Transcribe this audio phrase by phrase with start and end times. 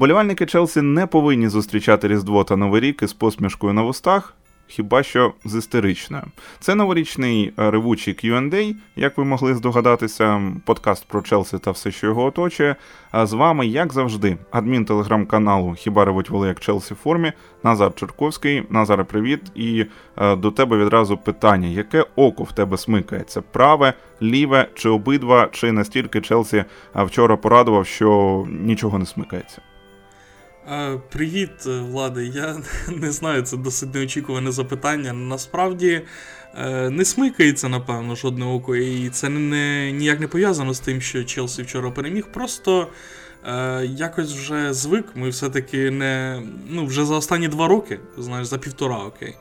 [0.00, 4.34] Болівальники Челсі не повинні зустрічати Різдво та Новий рік із посмішкою на вустах
[4.70, 6.24] хіба що з істеричною.
[6.60, 12.06] Це новорічний е, ревучий Q&A, як ви могли здогадатися, подкаст про Челсі та все, що
[12.06, 12.76] його оточує.
[13.10, 17.32] А з вами, як завжди, адмін телеграм-каналу Хіба ревуть воли як Челсі в формі,
[17.62, 18.62] Назар Черковський.
[18.70, 19.40] Назаре, привіт.
[19.54, 19.86] І
[20.16, 23.40] е, до тебе відразу питання: яке око в тебе смикається?
[23.40, 26.64] Праве, ліве чи обидва, чи настільки Челсі е,
[27.04, 29.62] вчора порадував, що нічого не смикається?
[31.08, 32.26] Привіт, е, Влади.
[32.26, 32.56] Я
[32.96, 35.12] не знаю, це досить неочікуване запитання.
[35.12, 36.02] Насправді
[36.54, 41.24] е, не смикається, напевно, жодне око, і це не, ніяк не пов'язано з тим, що
[41.24, 42.26] Челсі вчора переміг.
[42.32, 42.88] Просто
[43.46, 45.04] е, якось вже звик.
[45.14, 46.42] Ми все-таки не.
[46.70, 49.36] Ну, вже за останні два роки, знаєш, за півтора окей.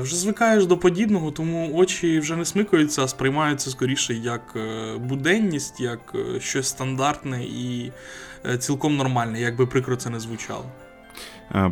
[0.00, 4.56] Вже звикаєш до подібного, тому очі вже не смикаються, а сприймаються скоріше як
[4.96, 7.92] буденність, як щось стандартне і
[8.58, 10.64] цілком нормальне, як би прикро це не звучало.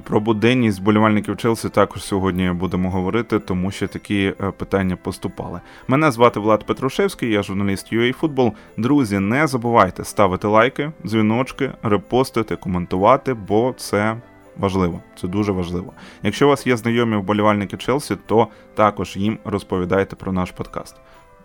[0.04, 5.60] Про буденність болівальників Челсі також сьогодні будемо говорити, тому що такі питання поступали.
[5.88, 8.52] Мене звати Влад Петрушевський, я журналіст UA Football.
[8.76, 14.16] Друзі, не забувайте ставити лайки, дзвіночки, репостити, коментувати, бо це
[14.56, 15.92] важливо, це дуже важливо.
[16.22, 20.96] Якщо у вас є знайомі вболівальники Челсі, то також їм розповідайте про наш подкаст.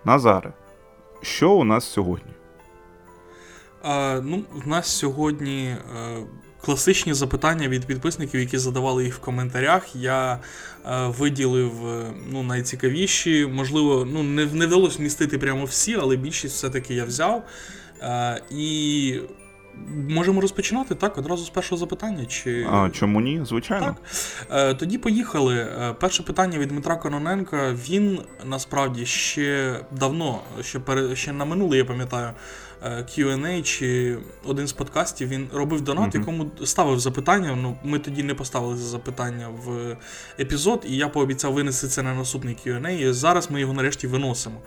[0.04, 0.52] Назаре,
[1.22, 2.32] що у нас сьогодні?
[4.22, 5.76] Ну, У нас сьогодні е,
[6.60, 9.96] класичні запитання від підписників, які задавали їх в коментарях.
[9.96, 10.38] Я е,
[11.06, 13.46] виділив е, ну, найцікавіші.
[13.46, 17.44] Можливо, ну, не не вдалося вмістити прямо всі, але більшість все-таки я взяв.
[18.50, 19.20] І
[20.08, 22.26] Можемо розпочинати так, одразу з першого запитання.
[22.26, 22.66] Чи...
[22.70, 23.40] А Чому ні?
[23.44, 23.96] Звичайно.
[24.48, 24.78] Так.
[24.78, 25.66] Тоді поїхали.
[26.00, 27.72] Перше питання від Дмитра Кононенка.
[27.88, 32.30] Він насправді ще давно, ще пере, ще на минуле, я пам'ятаю,
[32.84, 36.18] Q&A чи один з подкастів він робив донат, mm-hmm.
[36.18, 37.58] якому ставив запитання.
[37.62, 39.96] Ну, Ми тоді не поставили запитання в
[40.38, 44.60] епізод, і я пообіцяв винести це на наступний Q&A, і Зараз ми його нарешті виносимо.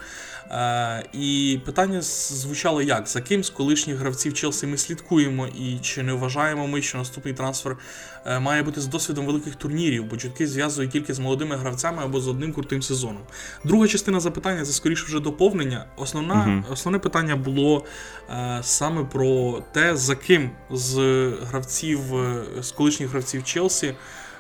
[0.52, 6.04] Е, І питання звучало як: за ким з колишніх гравців Челсі ми слідкуємо, і чи
[6.04, 7.78] не вважаємо ми, що наступний трансфер
[8.26, 12.20] е, має бути з досвідом великих турнірів, бо чутки зв'язують тільки з молодими гравцями або
[12.20, 13.22] з одним крутим сезоном.
[13.64, 15.86] Друга частина запитання це скоріше вже доповнення.
[15.98, 16.74] Основна, mm-hmm.
[16.74, 17.86] Основне питання було.
[18.30, 20.98] Е, саме про те, за ким з
[21.42, 23.94] гравців, е, з колишніх гравців Челсі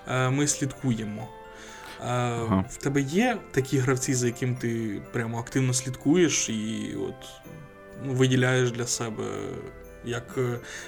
[0.07, 1.27] е, ми слідкуємо.
[1.99, 2.65] Ага.
[2.69, 7.15] В тебе є такі гравці, за яким ти прямо активно слідкуєш і от
[8.05, 9.23] ну, виділяєш для себе
[10.05, 10.39] як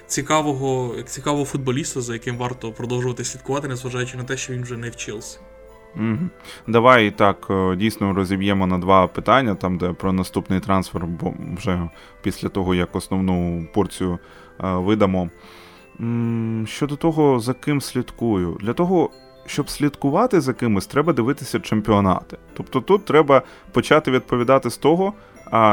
[0.07, 4.77] цікавого, як цікавого футболіста, за яким варто продовжувати слідкувати, незважаючи на те, що він вже
[4.77, 5.39] не в Челсі.
[5.95, 6.29] Угу.
[6.67, 11.89] Давай так е, дійсно розіб'ємо на два питання, там де про наступний трансфер, бо вже
[12.21, 14.19] після того, як основну порцію
[14.63, 15.29] е, видамо.
[16.65, 19.09] Щодо того, за ким слідкую, для того,
[19.49, 22.37] щоб слідкувати за кимось, треба дивитися чемпіонати.
[22.53, 25.13] Тобто тут треба почати відповідати з того,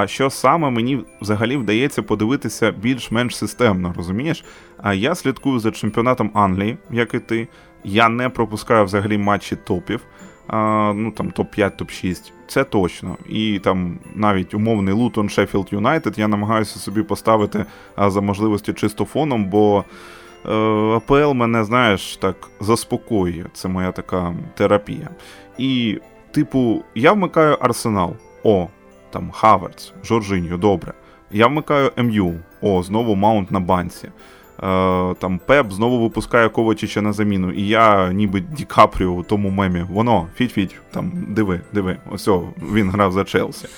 [0.07, 4.45] що саме мені взагалі вдається подивитися більш-менш системно, розумієш?
[4.83, 7.49] А я слідкую за чемпіонатом Англії, як і ти.
[7.85, 10.01] Я не пропускаю взагалі матчі топів.
[10.49, 13.17] А, Ну там топ-5, топ-6, це точно.
[13.29, 17.65] І там навіть умовний Лутон Шеффілд Юнайтед я намагаюся собі поставити
[17.97, 19.85] а, за можливості чисто фоном, бо
[20.97, 23.45] АПЛ мене, знаєш, так заспокоює.
[23.53, 25.09] Це моя така терапія.
[25.59, 25.99] І,
[26.31, 28.17] типу, я вмикаю Арсенал.
[28.45, 28.69] О,
[29.11, 30.93] там Хаверц, Жоржиньо, добре.
[31.31, 32.35] Я вмикаю МЮ.
[32.61, 34.09] О, знову Маунт на банці.
[34.63, 39.51] Е, там Пеп знову випускає Ковачича на заміну, і я ніби Ді Капріо у тому
[39.51, 39.85] мемі.
[39.91, 41.97] Воно, фіть-фіть, там диви, диви.
[42.11, 42.29] Ось
[42.73, 43.69] він грав за Челсі.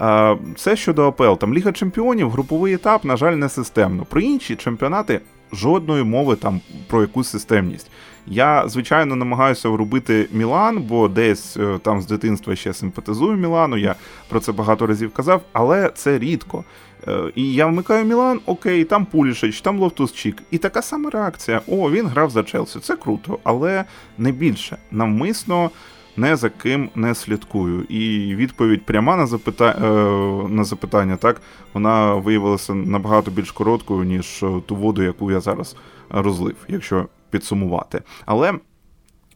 [0.00, 1.32] Е, це щодо АПЛ.
[1.34, 4.04] Там Ліга Чемпіонів, груповий етап, на жаль, не системно.
[4.04, 5.20] Про інші чемпіонати
[5.52, 7.90] жодної мови там про якусь системність.
[8.26, 13.76] Я, звичайно, намагаюся врубити Мілан, бо десь е, там з дитинства ще симпатизую Мілану.
[13.76, 13.94] Я
[14.28, 16.64] про це багато разів казав, але це рідко.
[17.08, 20.34] Е, і я вмикаю Мілан, окей, там Пулішич, там Лофтус-Чік.
[20.50, 22.78] І така сама реакція: о, він грав за Челсі.
[22.80, 23.84] Це круто, але
[24.18, 24.76] не більше.
[24.90, 25.70] Навмисно
[26.16, 27.82] не за ким не слідкую.
[27.82, 31.40] І відповідь пряма на запитання, е, на запитання, так,
[31.74, 35.76] вона виявилася набагато більш короткою, ніж ту воду, яку я зараз
[36.10, 38.02] розлив, якщо підсумувати.
[38.26, 38.54] Але.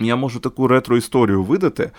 [0.02, 1.82] Я можу таку ретро-історію видати.
[1.82, 1.90] Е,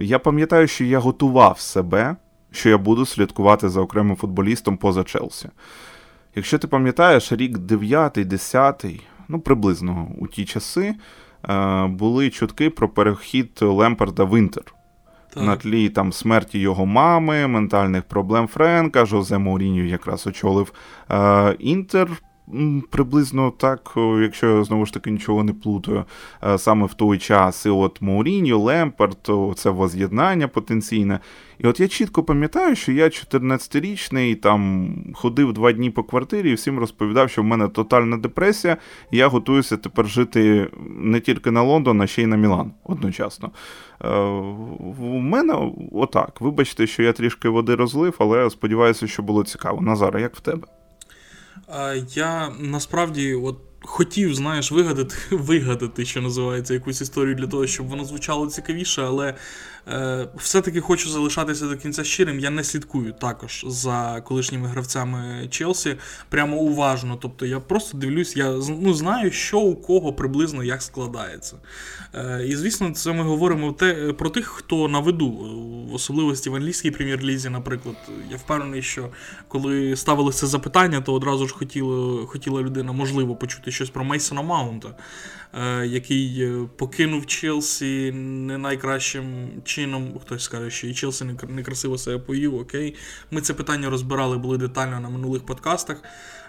[0.00, 2.16] я пам'ятаю, що я готував себе
[2.56, 5.48] що я буду слідкувати за окремим футболістом поза Челсі.
[6.34, 10.96] Якщо ти пам'ятаєш, рік 9-10, ну приблизно у ті часи, е,
[11.88, 14.64] були чутки про перехід Лемпарда в Інтер.
[15.36, 20.72] На тлі там смерті його мами, ментальних проблем Френка, Жозе Мауріньо якраз очолив
[21.10, 22.08] е, Інтер.
[22.90, 26.04] Приблизно так, якщо я знову ж таки нічого не плутаю,
[26.44, 27.66] е, саме в той час.
[27.66, 31.20] І от Мауріньо, Лемпард, це воз'єднання потенційне.
[31.58, 36.54] І от я чітко пам'ятаю, що я 14-річний там ходив два дні по квартирі і
[36.54, 38.76] всім розповідав, що в мене тотальна депресія,
[39.10, 43.50] і я готуюся тепер жити не тільки на Лондон, а ще й на Мілан одночасно.
[44.04, 44.18] Е,
[44.98, 46.40] у мене отак.
[46.40, 49.80] Вибачте, що я трішки води розлив, але сподіваюся, що було цікаво.
[49.80, 50.75] Назара, як в тебе?
[52.14, 58.04] Я насправді от хотів, знаєш, вигадати, вигадати, що називається, якусь історію для того, щоб воно
[58.04, 59.34] звучало цікавіше, але
[60.36, 62.40] все-таки хочу залишатися до кінця щирим.
[62.40, 65.96] Я не слідкую також за колишніми гравцями Челсі
[66.28, 67.18] прямо уважно.
[67.22, 68.50] Тобто я просто дивлюсь, я
[68.80, 71.56] ну, знаю, що у кого приблизно як складається.
[72.14, 75.28] Е, і звісно, це ми говоримо те, про тих, хто на виду,
[75.90, 77.96] в особливості в англійській прем'єр-лізі, наприклад.
[78.30, 79.08] Я впевнений, що
[79.48, 84.42] коли ставили це запитання, то одразу ж хотіла, хотіла людина можливо почути щось про Мейсона
[84.42, 84.94] Маунта.
[85.54, 89.75] Е, який е, покинув Челсі не найкращим чином.
[90.22, 92.54] Хтось скаже, що і Челсі некрасиво себе поїв.
[92.54, 92.94] Окей.
[93.30, 96.02] Ми це питання розбирали, були детально на минулих подкастах.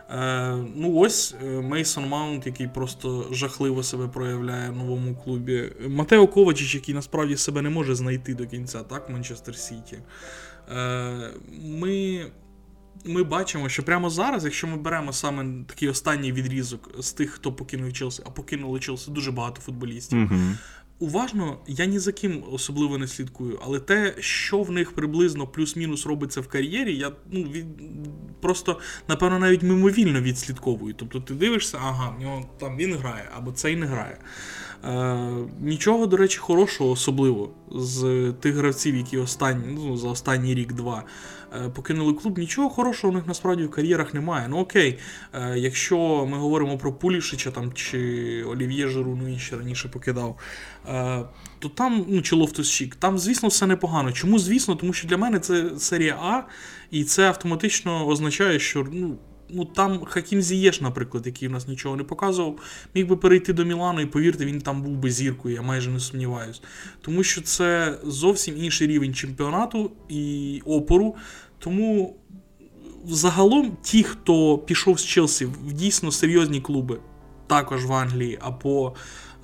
[0.09, 5.71] Е, ну ось Мейсон Маунт, який просто жахливо себе проявляє в новому клубі.
[5.88, 9.97] Матео Ковачич, який насправді себе не може знайти до кінця, так, Манчестер Сіті.
[11.62, 12.25] Ми
[13.06, 17.53] ми бачимо, що прямо зараз, якщо ми беремо саме такий останній відрізок з тих, хто
[17.53, 20.19] покинув Челсі, а покинули Челсі дуже багато футболістів.
[20.19, 20.53] Uh-huh.
[20.99, 26.05] Уважно, я ні за ким особливо не слідкую, але те, що в них приблизно плюс-мінус
[26.05, 27.65] робиться в кар'єрі, я ну, від,
[28.41, 30.94] просто, напевно, навіть мимовільно відслідковую.
[30.94, 34.17] Тобто ти дивишся, ага, в нього там він грає, або цей не грає.
[34.85, 41.03] Е, Нічого, до речі, хорошого, особливо з тих гравців, які останні, ну, за останній рік-два
[41.75, 42.38] покинули клуб.
[42.38, 44.48] Нічого хорошого у них насправді в кар'єрах немає.
[44.48, 45.00] Ну окей,
[45.33, 50.38] е, якщо ми говоримо про Пулішича там, чи Олів'є Жиру, ну ще раніше покидав,
[50.89, 51.24] е,
[51.59, 54.12] то там, ну чи Лофтус-Чік, там, звісно, все непогано.
[54.12, 54.75] Чому, звісно?
[54.75, 56.42] Тому що для мене це серія А,
[56.92, 59.18] і це автоматично означає, що ну,
[59.50, 62.60] ну там Хакім Зієш, наприклад, який у нас нічого не показував,
[62.95, 66.00] міг би перейти до Мілану і повірте, він там був би зіркою, я майже не
[66.00, 66.62] сумніваюсь.
[67.01, 71.15] Тому що це зовсім інший рівень чемпіонату і опору.
[71.59, 72.15] Тому
[73.06, 77.00] загалом ті, хто пішов з Челсі в дійсно серйозні клуби,
[77.48, 78.94] також в Англії, або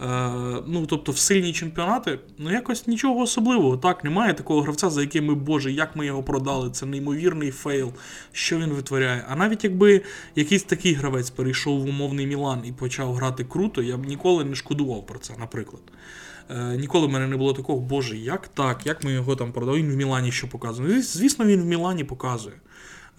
[0.02, 0.32] Е,
[0.68, 3.78] ну, тобто в сильні чемпіонати, ну якось нічого особливого.
[3.78, 6.70] Так, немає такого гравця, за яким ми, Боже, як ми його продали.
[6.70, 7.94] Це неймовірний фейл,
[8.32, 9.26] що він витворяє.
[9.30, 10.02] А навіть якби
[10.36, 14.56] якийсь такий гравець перейшов в умовний Мілан і почав грати круто, я б ніколи не
[14.56, 15.84] шкодував про це, наприклад.
[16.50, 19.80] Е, Ніколи в мене не було такого, Боже, як так, як ми його там продали?
[19.80, 21.02] Він в Мілані що показує.
[21.02, 22.56] Звісно, він в Мілані показує.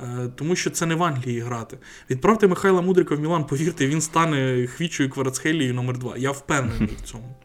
[0.00, 1.78] Е, тому що це не в Англії грати.
[2.10, 7.00] Відправте Михайла Мудрика в Мілан, повірте, він стане хвічою Кварцхелією номер 2 Я впевнений в
[7.00, 7.36] цьому.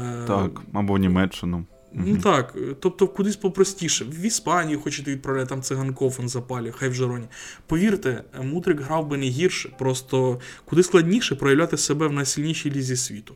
[0.00, 1.64] Е, так, або в Німеччину.
[1.98, 4.04] Ну так, тобто кудись попростіше.
[4.04, 7.26] В Іспанію хочете відправляти, там циганков він запалює, хай в Жероні.
[7.66, 13.34] Повірте, Мудрик грав би не гірше, просто куди складніше проявляти себе в найсильнішій лізі світу.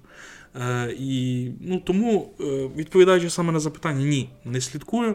[0.56, 2.44] Е, І ну, тому, е,
[2.76, 5.14] відповідаючи саме на запитання, ні, не слідкую.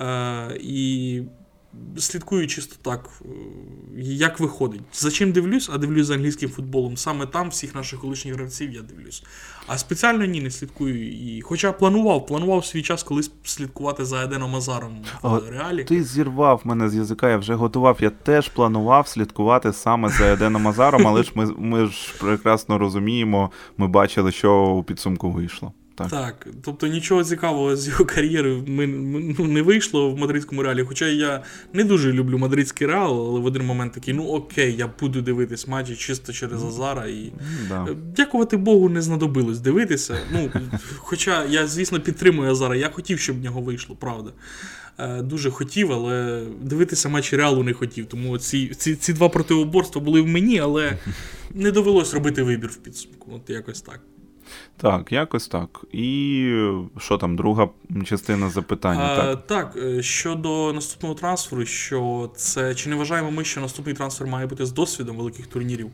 [0.00, 1.22] Е, І
[1.98, 3.28] слідкую чисто так, е,
[4.00, 4.80] як виходить.
[4.92, 6.96] За чим дивлюсь, а дивлюсь за англійським футболом.
[6.96, 9.22] Саме там всіх наших колишніх гравців я дивлюсь.
[9.66, 11.12] А спеціально ні, не слідкую.
[11.12, 15.84] І, Хоча планував, планував свій час колись слідкувати за Еденом Азаром в реалі.
[15.84, 17.98] Ти зірвав мене з язика, я вже готував.
[18.00, 23.50] Я теж планував слідкувати саме за Еденом Азаром, але ж ми, ми ж прекрасно розуміємо,
[23.78, 25.72] ми бачили, що у підсумку вийшло.
[25.96, 30.62] Так, Так, тобто нічого цікавого з його кар'єри ми, ми, ну, не вийшло в мадридському
[30.62, 30.84] реалі.
[30.88, 34.90] Хоча я не дуже люблю мадридський реал, але в один момент такий, ну окей, я
[35.00, 37.06] буду дивитись матчі чисто через Азара.
[37.06, 37.32] І
[37.68, 37.86] да.
[37.90, 40.18] Е, дякувати Богу, не знадобилось дивитися.
[40.32, 40.50] Ну,
[40.96, 44.32] Хоча я, звісно, підтримую Азара, я хотів, щоб в нього вийшло, правда.
[44.98, 48.06] Е, дуже хотів, але дивитися матчі реалу не хотів.
[48.06, 50.98] Тому ці ці, ці два протиоборства були в мені, але
[51.50, 53.32] не довелось робити вибір в підсумку.
[53.34, 54.00] От якось так.
[54.76, 55.84] Так, якось так.
[55.92, 57.68] І що там, друга
[58.04, 59.02] частина запитання?
[59.02, 63.94] А, так, Так, е, щодо наступного трансферу, що це чи не вважаємо ми, що наступний
[63.94, 65.90] трансфер має бути з досвідом великих турнірів?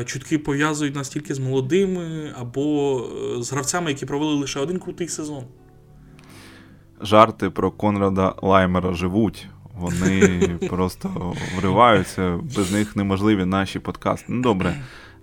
[0.00, 2.98] Е, чутки пов'язують нас тільки з молодими або
[3.38, 5.44] е, з гравцями, які провели лише один крутий сезон.
[7.00, 9.48] Жарти про Конрада Лаймера живуть.
[9.74, 10.38] Вони
[10.70, 14.26] просто вриваються, без них неможливі наші подкасти.
[14.28, 14.76] Ну добре.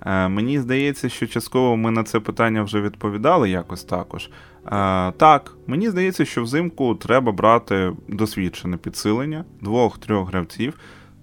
[0.06, 4.26] Е, мені здається, що частково ми на це питання вже відповідали якось також.
[4.26, 10.80] Е, так, мені здається, що взимку треба брати досвідчене підсилення двох-трьох гравців.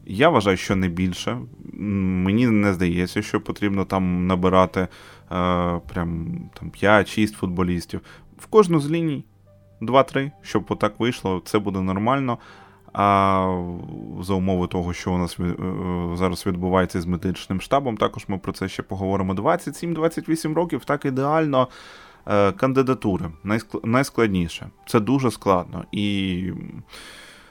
[0.07, 1.39] Я вважаю, що не більше.
[1.73, 4.89] Мені не здається, що потрібно там набирати е,
[5.89, 8.01] прям там 5-6 футболістів.
[8.39, 9.25] В кожну з ліній
[9.81, 12.39] 2-3, щоб отак вийшло, це буде нормально.
[12.95, 13.65] А
[14.21, 15.55] за умови того, що у нас е,
[16.15, 19.35] зараз відбувається з медичним штабом, також ми про це ще поговоримо.
[19.35, 21.69] 27-28 років так ідеально.
[22.27, 23.31] Е, кандидатури
[23.85, 24.71] найскладніше.
[24.87, 25.85] Це дуже складно.
[25.93, 26.53] І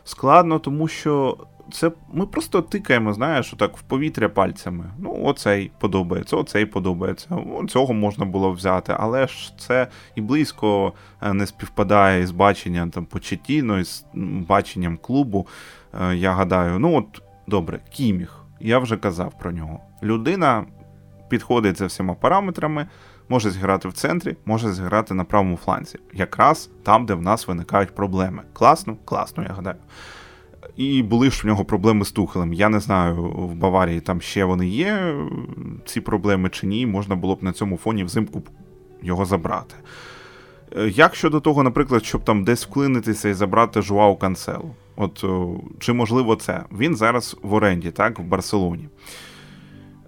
[0.04, 1.38] складно, тому що
[1.74, 4.86] це ми просто тикаємо, знаєш, так в повітря пальцями.
[5.00, 7.38] Ну, оцей подобається, оцей подобається.
[7.68, 13.06] Цього можна було взяти, але ж це і близько е, не співпадає із баченням там
[13.06, 14.06] почеттійно, із
[14.48, 15.48] баченням клубу.
[16.02, 19.80] Е, я гадаю, ну от добре, Кіміх, я вже казав про нього.
[20.04, 20.66] Людина
[21.30, 22.88] підходить за всіма параметрами.
[23.30, 27.96] Може зіграти в центрі, може зіграти на правому фланзі, якраз там, де в нас виникають
[27.96, 28.44] проблеми.
[28.54, 29.78] Класно, класно, я гадаю.
[30.78, 32.54] І були ж в нього проблеми з Тухелем.
[32.54, 35.16] Я не знаю, в Баварії там ще вони є,
[35.86, 36.86] ці проблеми чи ні.
[36.86, 38.44] Можна було б на цьому фоні взимку
[39.02, 39.76] його забрати.
[40.78, 44.76] Е, як щодо того, наприклад, щоб там десь вклинитися і забрати Жуау Канцелу?
[44.96, 45.26] От
[45.80, 46.64] чи можливо це?
[46.78, 48.90] Він зараз в оренді, так, в Барселоні.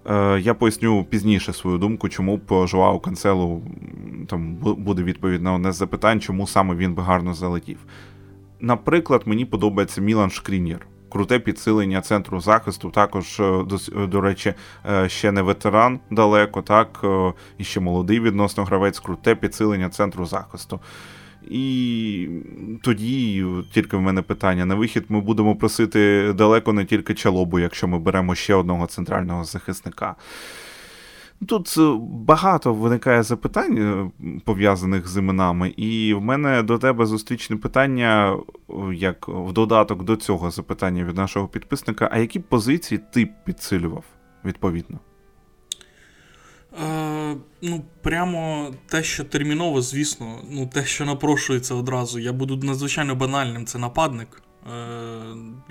[0.10, 3.62] Е, я поясню пізніше свою думку, чому б Жуау Канцелу
[4.28, 7.78] там буде відповідь на одне з запитань, чому саме він би гарно залетів.
[8.60, 10.88] Наприклад, мені подобається Мілан Шкрінєр.
[11.10, 14.54] Круте підсилення центру захисту, також, е, до, е, до речі,
[14.90, 17.06] е, ще не ветеран далеко, так,
[17.58, 20.80] і ще молодий відносно гравець, круте підсилення центру захисту.
[21.48, 22.28] І
[22.82, 27.88] тоді тільки в мене питання: на вихід ми будемо просити далеко не тільки чалобу, якщо
[27.88, 30.16] ми беремо ще одного центрального захисника.
[31.48, 34.12] Тут е, багато виникає запитань, е,
[34.46, 38.38] пов'язаних з іменами, і в мене до тебе зустрічне питання,
[38.94, 44.04] як в додаток до цього запитання від нашого підписника: а які позиції ти підсилював
[44.46, 45.00] відповідно?
[46.84, 52.20] Е, Ну, прямо те, що терміново, звісно, ну, те, що напрошується одразу.
[52.20, 54.42] Я буду надзвичайно банальним, це нападник.
[54.66, 54.80] Е,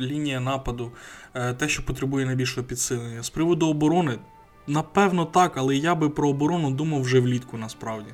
[0.00, 0.92] Лінія нападу,
[1.34, 3.22] е, те, що потребує найбільшого підсилення.
[3.22, 4.18] З приводу оборони,
[4.66, 8.10] Напевно, так, але я би про оборону думав вже влітку насправді.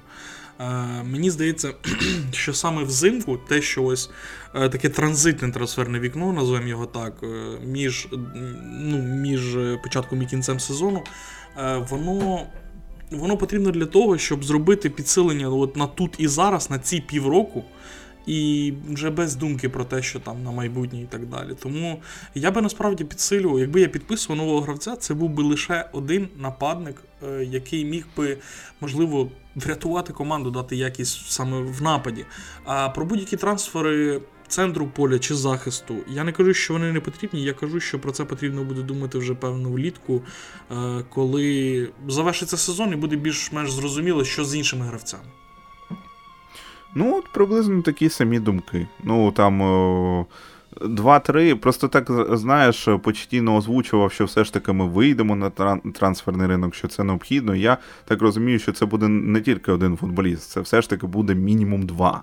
[0.61, 0.65] Е,
[1.05, 1.75] Мені здається,
[2.33, 4.11] що саме взимку те, що ось
[4.55, 7.27] е, таке транзитне трансферне вікно, називаємо його так, е,
[7.67, 8.09] між
[8.81, 9.41] ну, між
[9.83, 11.03] початком і кінцем сезону,
[11.59, 12.47] е, воно
[13.11, 17.65] воно потрібно для того, щоб зробити підсилення от на тут і зараз, на ці півроку.
[18.27, 21.55] І вже без думки про те, що там на майбутнє і так далі.
[21.63, 22.03] Тому
[22.35, 27.03] я би насправді підсилював, якби я підписував нового гравця, це був би лише один нападник,
[27.29, 28.39] е, який міг би,
[28.81, 32.25] можливо, врятувати команду, дати якість саме в нападі.
[32.65, 37.43] А про будь-які трансфери центру поля чи захисту, я не кажу, що вони не потрібні.
[37.43, 40.23] Я кажу, що про це потрібно буде думати вже певно влітку,
[40.71, 45.25] е, коли завершиться сезон і буде більш-менш зрозуміло, що з іншими гравцями.
[46.95, 48.87] Ну, от приблизно такі самі думки.
[49.05, 50.27] Ну, там.
[50.81, 55.51] Два-три, просто так знаєш, почтійно озвучував, що все ж таки ми вийдемо на
[55.95, 57.55] трансферний ринок, що це необхідно.
[57.55, 61.35] Я так розумію, що це буде не тільки один футболіст, це все ж таки буде
[61.35, 62.23] мінімум два.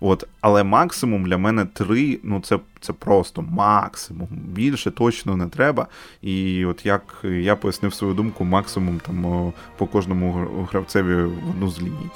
[0.00, 4.28] От, Але максимум для мене три, ну це це просто максимум.
[4.30, 5.86] Більше точно не треба.
[6.22, 11.80] І от як я пояснив свою думку, максимум там по кожному гравцеві в одну з
[11.80, 12.10] ліній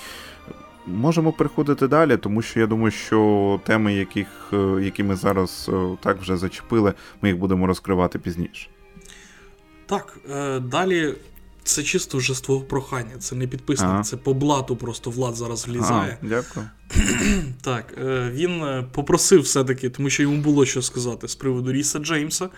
[0.89, 5.97] можемо переходити далі, тому що я думаю, що теми, яких, е, які ми зараз е,
[6.03, 8.69] так вже зачепили, ми їх будемо розкривати пізніше.
[9.87, 11.15] Так, е, далі.
[11.65, 14.03] Це чисто вже з твого прохання, це не підписник, ага.
[14.03, 16.19] це по блату просто Влад зараз влізає.
[16.23, 16.67] Ага, дякую.
[17.63, 17.95] Так,
[18.33, 22.49] він попросив все-таки, тому що йому було що сказати з приводу Ріса Джеймса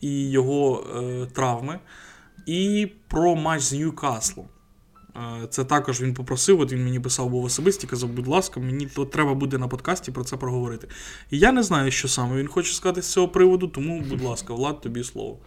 [0.00, 0.84] і його
[1.32, 1.78] травми,
[2.46, 4.46] і про матч з Ньюкаслом.
[5.50, 9.04] Це також він попросив, от він мені писав був особисті, казав, будь ласка, мені то
[9.04, 10.88] треба буде на подкасті про це проговорити.
[11.30, 14.54] І я не знаю, що саме він хоче сказати з цього приводу, тому, будь ласка,
[14.54, 15.38] Влад, тобі слово.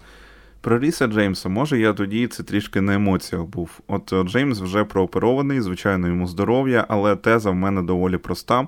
[0.61, 3.79] Про Ріса Джеймса, може, я тоді це трішки на емоціях був.
[3.87, 8.67] От е, Джеймс вже прооперований, звичайно, йому здоров'я, але теза в мене доволі проста.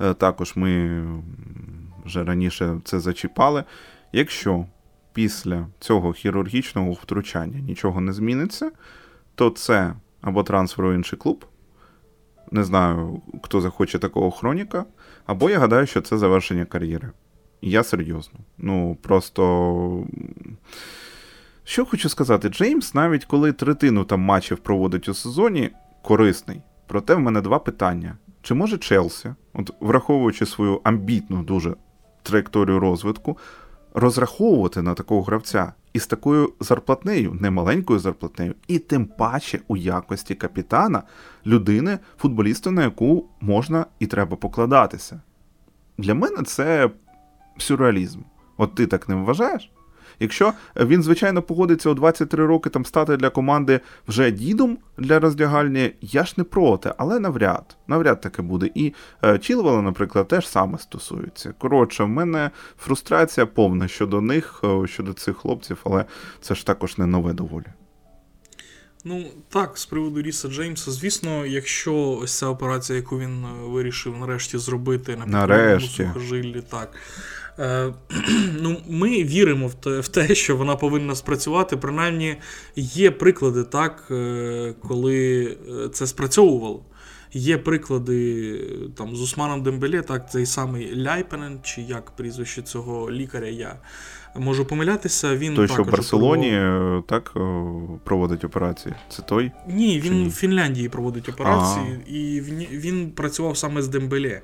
[0.00, 1.02] Е, також ми
[2.04, 3.64] вже раніше це зачіпали.
[4.12, 4.66] Якщо
[5.12, 8.70] після цього хірургічного втручання нічого не зміниться,
[9.34, 11.44] то це або трансфер у інший клуб.
[12.50, 14.84] Не знаю, хто захоче такого хроніка.
[15.26, 17.10] Або я гадаю, що це завершення кар'єри.
[17.62, 18.40] Я серйозно.
[18.58, 20.04] Ну, просто.
[21.64, 25.70] Що хочу сказати, Джеймс, навіть коли третину там матчів проводить у сезоні,
[26.02, 26.62] корисний.
[26.86, 28.16] Проте в мене два питання.
[28.42, 31.74] Чи може Челсі, от враховуючи свою амбітну дуже
[32.22, 33.38] траєкторію розвитку,
[33.94, 35.72] розраховувати на такого гравця?
[35.92, 41.02] Із такою зарплатнею, немаленькою зарплатнею, і тим паче у якості капітана
[41.46, 45.20] людини, футболіста, на яку можна і треба покладатися.
[45.98, 46.90] Для мене це
[47.58, 48.20] сюрреалізм.
[48.56, 49.70] От ти так не вважаєш?
[50.20, 55.92] Якщо він, звичайно, погодиться у 23 роки там стати для команди вже дідом для роздягальні,
[56.00, 58.70] я ж не проти, але навряд, навряд таке буде.
[58.74, 61.54] І е, Чілвела, наприклад, теж саме стосується.
[61.58, 66.04] Коротше, в мене фрустрація повна щодо них, е, щодо цих хлопців, але
[66.40, 67.66] це ж також не нове доволі.
[69.04, 74.18] Ну, так, з приводу Ріса Джеймса, звісно, якщо ось ця операція, яку він е, вирішив
[74.18, 76.96] нарешті зробити на підтриманому сухожиллі, так.
[77.60, 77.92] Е,
[78.60, 81.76] ну, Ми віримо в те, в те, що вона повинна спрацювати.
[81.76, 82.36] Принаймні,
[82.76, 85.44] є приклади, так, е, коли
[85.84, 86.82] е, це спрацьовувало.
[87.32, 88.60] Є приклади
[88.96, 93.76] там, з Усманом Дембеле, так, цей самий Ляйпенен, чи як прізвище цього лікаря, я
[94.36, 95.36] можу помилятися.
[95.36, 97.04] Він Той, що в Барселоні проводив...
[97.06, 97.32] так
[98.04, 98.94] проводить операції.
[99.08, 99.50] Це той?
[99.68, 102.10] Ні, він в Фінляндії проводить операції, А-а.
[102.10, 104.40] і він, він працював саме з Дембеле.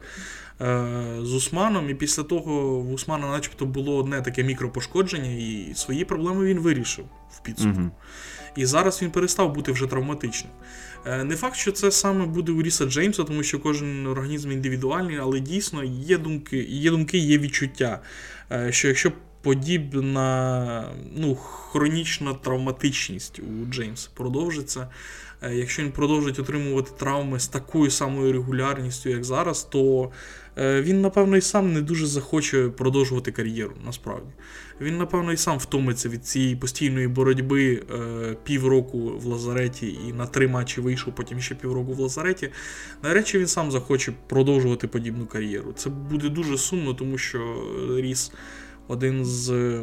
[0.61, 6.05] Е, з Усманом, і після того в Усмана, начебто, було одне таке мікропошкодження, і свої
[6.05, 7.81] проблеми він вирішив в підсумку.
[7.81, 7.91] Угу.
[8.57, 10.53] І зараз він перестав бути вже травматичним.
[11.07, 15.17] Е, не факт, що це саме буде у Ріса Джеймса, тому що кожен організм індивідуальний,
[15.17, 18.01] але дійсно є думки, є думки, є відчуття,
[18.53, 19.13] е, що якщо
[19.47, 24.89] подібна ну, хронічна травматичність у Джеймса продовжиться,
[25.53, 30.11] якщо він продовжить отримувати травми з такою самою регулярністю, як зараз, то
[30.59, 34.31] Е, він, напевно, і сам не дуже захоче продовжувати кар'єру, насправді.
[34.81, 40.27] Він, напевно, і сам втомиться від цієї постійної боротьби е, півроку в Лазареті і на
[40.27, 42.51] три матчі вийшов, потім ще півроку в Лазареті.
[43.03, 45.73] Наречі він сам захоче продовжувати подібну кар'єру.
[45.73, 47.65] Це буде дуже сумно, тому що
[47.97, 48.33] Ріс
[48.89, 49.83] один з.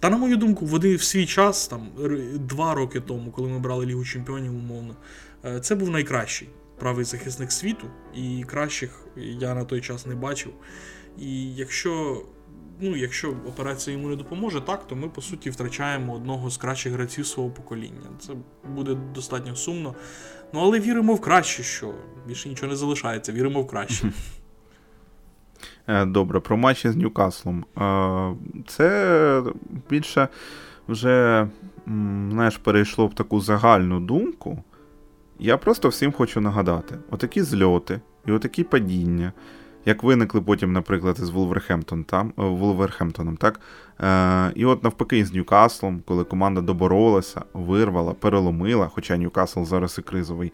[0.00, 1.88] Та, на мою думку, вони в свій час, там
[2.34, 4.96] два роки тому, коли ми брали Лігу Чемпіонів, умовно,
[5.44, 10.52] е, це був найкращий правий захисник світу, і кращих я на той час не бачив.
[11.18, 12.22] І якщо
[12.80, 16.92] ну, якщо операція йому не допоможе, так, то ми по суті втрачаємо одного з кращих
[16.92, 18.10] гравців свого покоління.
[18.20, 18.32] Це
[18.74, 19.94] буде достатньо сумно.
[20.52, 21.94] Ну, але віримо в краще, що
[22.26, 24.12] більше нічого не залишається, віримо в краще.
[25.86, 27.64] Е, добре, про матчі з Ньюкаслом.
[27.78, 29.42] Е, це
[29.90, 30.28] більше
[30.88, 31.46] вже
[32.30, 34.62] знаєш, перейшло в таку загальну думку.
[35.38, 39.32] Я просто всім хочу нагадати: отакі зльоти і отакі падіння,
[39.86, 43.60] як виникли потім, наприклад, із Вулверхемптон, там, е, Вулверхемптоном, так?
[44.54, 50.52] І от навпаки, з Ньюкаслом, коли команда доборолася, вирвала, переломила, хоча Ньюкасл зараз і кризовий.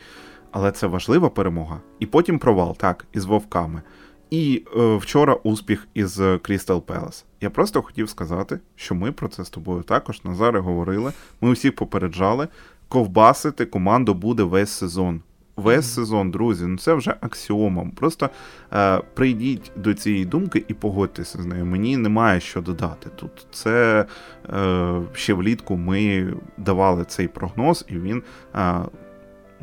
[0.52, 1.80] Але це важлива перемога.
[1.98, 3.82] І потім провал, так, із вовками.
[4.30, 7.24] І е, вчора успіх із Крістал Пелес.
[7.40, 11.12] Я просто хотів сказати, що ми про це з тобою також Назаре говорили.
[11.40, 12.48] Ми усіх попереджали
[12.88, 15.20] ковбасити команду буде весь сезон.
[15.56, 17.90] Весь сезон, друзі, ну це вже аксіома.
[17.96, 18.30] Просто
[18.72, 21.66] е, прийдіть до цієї думки і погодьтеся з нею.
[21.66, 23.46] Мені немає що додати тут.
[23.50, 24.06] Це
[24.54, 28.22] е, ще влітку ми давали цей прогноз, і він
[28.54, 28.74] е,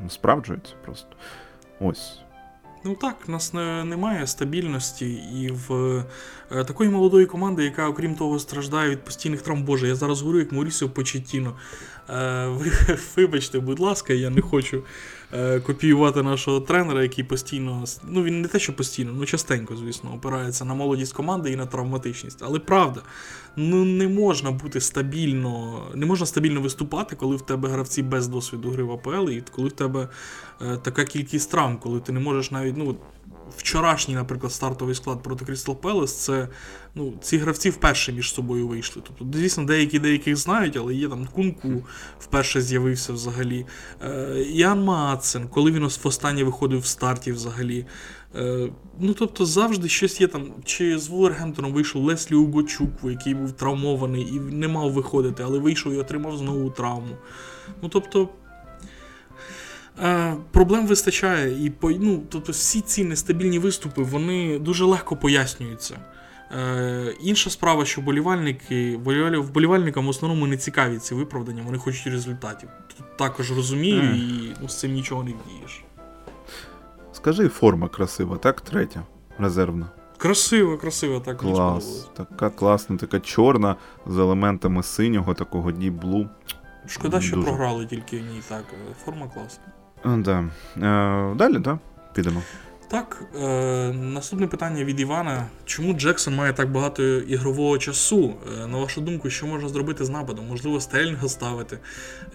[0.10, 1.10] справджується просто.
[1.80, 2.24] Ось.
[2.87, 5.73] Ну так, в нас не, немає стабільності і в
[6.51, 9.63] е, такої молодої команди, яка, окрім того, страждає від постійних травм.
[9.63, 11.57] Боже, я зараз говорю як Морісів Почетіно.
[12.09, 12.71] Е, ви,
[13.15, 14.83] Вибачте, будь ласка, я не хочу
[15.65, 20.65] копіювати нашого тренера, який постійно, ну він не те, що постійно, ну частенько, звісно, опирається
[20.65, 22.39] на молодість команди і на травматичність.
[22.41, 23.01] Але правда,
[23.55, 28.69] ну не можна бути стабільно, не можна стабільно виступати, коли в тебе гравці без досвіду
[28.69, 30.09] гри в АПЛ, і коли в тебе
[30.61, 32.77] е, така кількість травм, коли ти не можеш навіть.
[32.77, 32.95] ну,
[33.58, 36.47] Вчорашній, наприклад, стартовий склад проти Crystal Palace, це
[36.95, 39.01] ну, ці гравці вперше між собою вийшли.
[39.05, 41.84] Тобто, звісно, деякі деяких знають, але є там Кунку
[42.19, 43.65] вперше з'явився взагалі.
[44.03, 47.86] Е, Іан Маацен, коли він востаннє виходив в старті взагалі.
[48.36, 50.53] Е, Ну, тобто, завжди щось є там.
[50.65, 55.93] Чи з Вулвергемптоном вийшов Леслі Угочук, який був травмований і не мав виходити, але вийшов
[55.93, 57.15] і отримав знову травму.
[57.81, 58.29] Ну, тобто.
[60.03, 65.99] Е, Проблем вистачає, і ну, тобто всі ці нестабільні виступи вони дуже легко пояснюються.
[66.51, 68.97] Е, Інша справа, що болівальники,
[69.38, 72.69] вболівальникам в основному не цікаві ці виправдання, вони хочуть результатів.
[72.97, 74.15] Тут також розумію, mm.
[74.15, 75.84] і ну, з цим нічого не вдієш.
[77.13, 78.62] Скажи, форма красива, так?
[78.62, 79.03] Третя,
[79.38, 79.88] резервна.
[80.17, 81.38] Красиво, красиво, так.
[81.38, 82.10] Клас.
[82.17, 83.75] Така класна, така чорна,
[84.08, 86.29] з елементами синього, такого діблу.
[86.88, 87.47] Шкода, що Дуже.
[87.47, 88.63] програли тільки в ній так.
[89.05, 89.63] Форма класна.
[90.05, 90.45] Да.
[90.77, 91.77] Е, Далі, так?
[92.13, 92.41] Підемо.
[92.87, 95.47] Так, е, наступне питання від Івана.
[95.65, 98.33] Чому Джексон має так багато ігрового часу?
[98.63, 100.47] Е, на вашу думку, що можна зробити з нападом?
[100.47, 101.79] Можливо, Стерлінга ставити.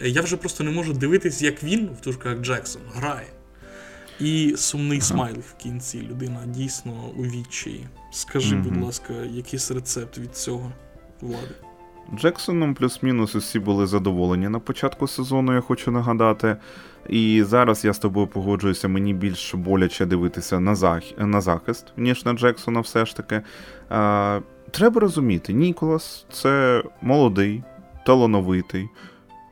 [0.03, 3.27] Е, я вже просто не можу дивитись, як він в тушках Джексон грає.
[4.21, 6.03] І сумний смайл в кінці.
[6.11, 7.87] Людина дійсно у відчаї.
[8.13, 10.73] Скажи, будь ласка, якийсь рецепт від цього
[11.21, 11.55] влади?
[12.17, 16.57] Джексоном плюс-мінус усі були задоволені на початку сезону, я хочу нагадати.
[17.09, 21.03] І зараз я з тобою погоджуюся, мені більш боляче дивитися на зах...
[21.19, 23.43] на захист, ніж на Джексона, все ж таки.
[23.89, 27.63] А, Треба розуміти, Ніколас це молодий,
[28.07, 28.89] талановитий,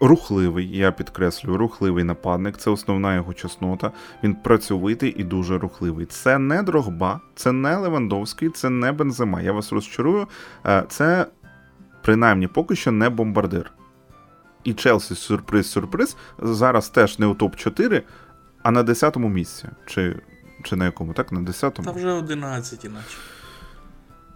[0.00, 3.92] рухливий, я підкреслюю, рухливий нападник, це основна його чеснота.
[4.22, 6.06] Він працьовитий і дуже рухливий.
[6.06, 9.40] Це не Дрогба, це не Левандовський, це не Бензема.
[9.40, 10.26] Я вас розчарую.
[10.88, 11.26] Це
[12.02, 13.72] принаймні поки що не бомбардир.
[14.68, 18.02] І Челсі сюрприз-сюрприз зараз теж не у топ-4,
[18.62, 19.68] а на 10-му місці.
[19.86, 20.20] Чи
[20.62, 21.12] чи на якому?
[21.12, 21.84] Так, на 10-му?
[21.84, 23.16] Та вже 11, іначе.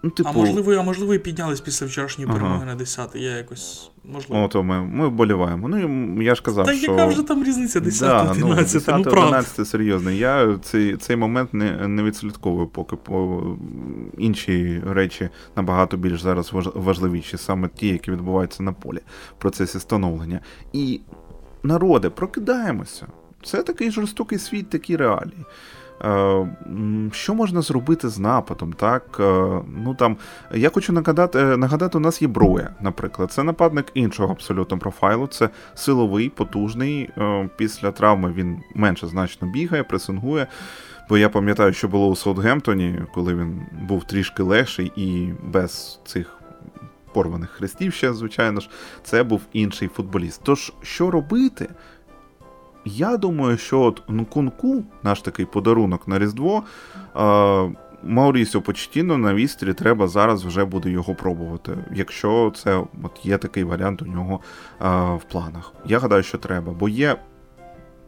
[0.02, 0.28] Ну, типу...
[0.28, 2.38] А можливо, а можливо, і піднялись після вчорашньої ага.
[2.38, 3.90] перемоги на 10 Я якось.
[4.04, 4.44] можливо.
[4.44, 5.68] О, то ми ми вболіваємо.
[5.68, 6.92] Ну, я ж казав, Та що...
[6.92, 10.10] яка вже там різниця 10 да, 11 ну, 10 ну, 11 серйозно.
[10.10, 13.42] Я цей цей момент не не відслідковую, поки по
[14.18, 19.00] інші речі набагато більш зараз важливіші, саме ті, які відбуваються на полі
[19.38, 20.40] в процесі становлення.
[20.72, 21.00] І
[21.62, 23.06] народи, прокидаємося.
[23.44, 25.44] Це такий жорстокий світ, такі реалії.
[26.04, 26.46] Е,
[27.12, 28.72] що можна зробити з нападом?
[28.72, 29.02] так?
[29.20, 30.16] Е, ну там,
[30.54, 33.32] Я хочу нагадати, е, нагадати, у нас є Броя, наприклад.
[33.32, 35.26] Це нападник іншого абсолютно профайлу.
[35.26, 37.10] Це силовий, потужний.
[37.56, 40.46] Після травми він менше значно бігає, пресингує.
[41.08, 46.42] Бо я пам'ятаю, що було у Саутгемптоні, коли він був трішки легший і без цих
[47.12, 48.68] порваних хрестів ще, звичайно ж,
[49.02, 50.40] це був інший футболіст.
[50.44, 51.68] Тож, що робити?
[52.84, 56.62] Я думаю, що от Нкунку, наш такий подарунок на Різдво,
[58.04, 63.64] Маурісіо Почтіно на вістрі треба зараз вже буде його пробувати, якщо це от є такий
[63.64, 64.40] варіант у нього
[65.16, 65.72] в планах.
[65.86, 67.16] Я гадаю, що треба, бо є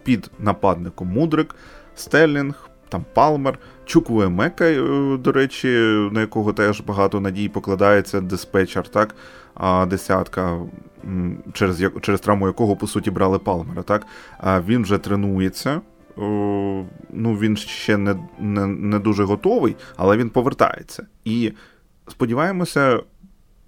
[0.04, 1.56] під нападником Мудрик,
[1.94, 5.68] Стеллінг, там Палмер, Чуквує Мека, е, до речі,
[6.12, 9.14] на якого теж багато надій покладається диспетчер, так?
[9.55, 10.59] А десятка
[11.53, 13.83] через через травму якого, по суті, брали Палмера.
[13.83, 14.07] так?
[14.38, 15.81] А Він вже тренується.
[17.12, 21.07] Ну, Він ще не, не, не дуже готовий, але він повертається.
[21.25, 21.53] І
[22.09, 23.01] сподіваємося.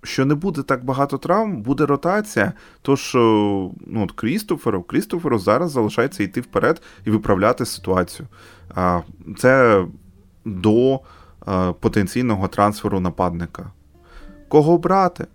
[0.02, 2.52] Що не буде так багато травм, буде ротація.
[2.82, 3.74] Тож ну,
[4.04, 8.28] от Крістоферу Крістоферу зараз залишається йти вперед і виправляти ситуацію.
[9.38, 9.84] Це
[10.46, 11.00] до
[11.80, 13.72] потенційного трансферу нападника.
[14.48, 15.26] Кого брати?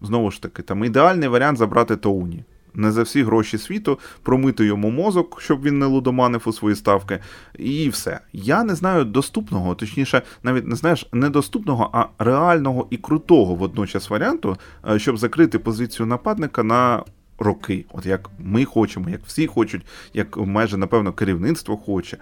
[0.00, 2.44] Знову ж таки, там ідеальний варіант забрати Тоуні.
[2.74, 7.18] Не за всі гроші світу, промити йому мозок, щоб він не лудоманив у свої ставки,
[7.58, 8.20] і все.
[8.32, 14.56] Я не знаю доступного, точніше, навіть не знаєш, недоступного, а реального і крутого водночас варіанту,
[14.88, 17.02] е, щоб закрити позицію нападника на
[17.38, 17.84] роки.
[17.92, 22.18] От як ми хочемо, як всі хочуть, як майже напевно керівництво хоче.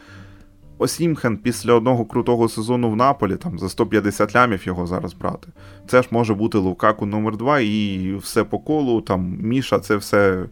[0.83, 5.49] Осімхен після одного крутого сезону в Наполі, там за 150 лямів його зараз брати.
[5.89, 10.45] Це ж може бути Лукаку номер 2 і все по колу, там Міша, це все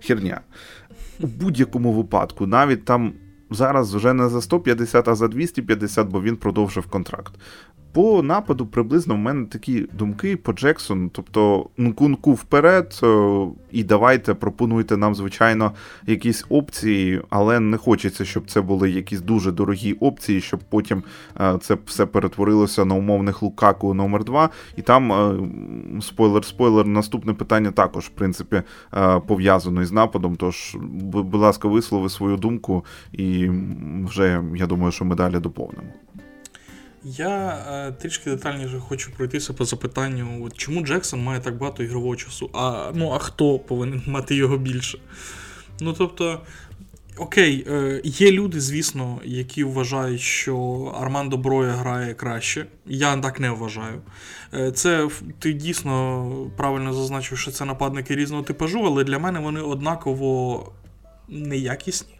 [0.00, 0.40] херня.
[1.20, 3.12] У будь-якому випадку, навіть там
[3.50, 7.34] зараз вже не за 150, а за 250, бо він продовжив контракт.
[7.92, 11.10] По нападу приблизно в мене такі думки по Джексону.
[11.12, 15.72] Тобто Нкунку вперед, е, і давайте пропонуйте нам, звичайно,
[16.06, 21.02] якісь опції, але не хочеться, щоб це були якісь дуже дорогі опції, щоб потім
[21.40, 25.12] е, це все перетворилося на умовних Лукаку номер 2 І там
[26.00, 28.62] спойлер-спойлер, наступне питання також, в принципі,
[28.94, 30.36] е, пов'язано із нападом.
[30.36, 33.50] Тож, будь ласка, вислови свою думку, і
[34.04, 35.88] вже я думаю, що ми далі доповнимо.
[37.04, 42.16] Я е, трішки детальніше хочу пройтися по запитанню, от чому Джексон має так багато ігрового
[42.16, 42.50] часу?
[42.52, 44.98] А ну, а хто повинен мати його більше?
[45.80, 46.40] Ну тобто,
[47.16, 50.56] окей, е, є люди, звісно, які вважають, що
[51.00, 52.66] Армандо Броя грає краще.
[52.86, 54.00] Я так не вважаю.
[54.54, 55.08] Е, це
[55.38, 60.72] ти дійсно правильно зазначив, що це нападники різного типажу, але для мене вони однаково
[61.28, 62.17] неякісні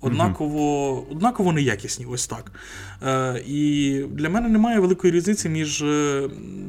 [0.00, 2.52] однаково однаково неякісні, ось так.
[3.02, 6.28] Е, І для мене немає великої різниці між е,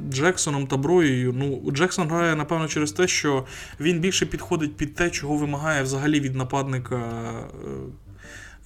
[0.10, 1.34] Джексоном та Броєю.
[1.38, 3.46] Ну, Джексон грає, напевно, через те, що
[3.80, 6.96] він більше підходить під те, чого вимагає взагалі від нападника.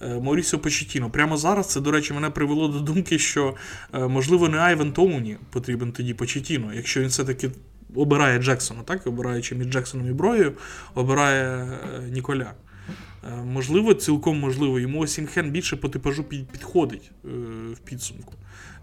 [0.00, 1.10] Е, е, Маурісіо Почетіно.
[1.10, 3.54] Прямо зараз це, до речі, мене привело до думки, що,
[3.92, 7.50] можливо, не Айвен Тоуні потрібен тоді Почетіно, якщо він все-таки
[7.94, 9.06] обирає Джексона, так?
[9.06, 10.52] Обираючи між Джексоном і Броєю,
[10.94, 11.68] обирає
[12.10, 12.52] Ніколя.
[13.28, 17.28] Е, можливо, цілком можливо, йому Осімхен більше по типажу підходить е,
[17.72, 18.34] в підсумку.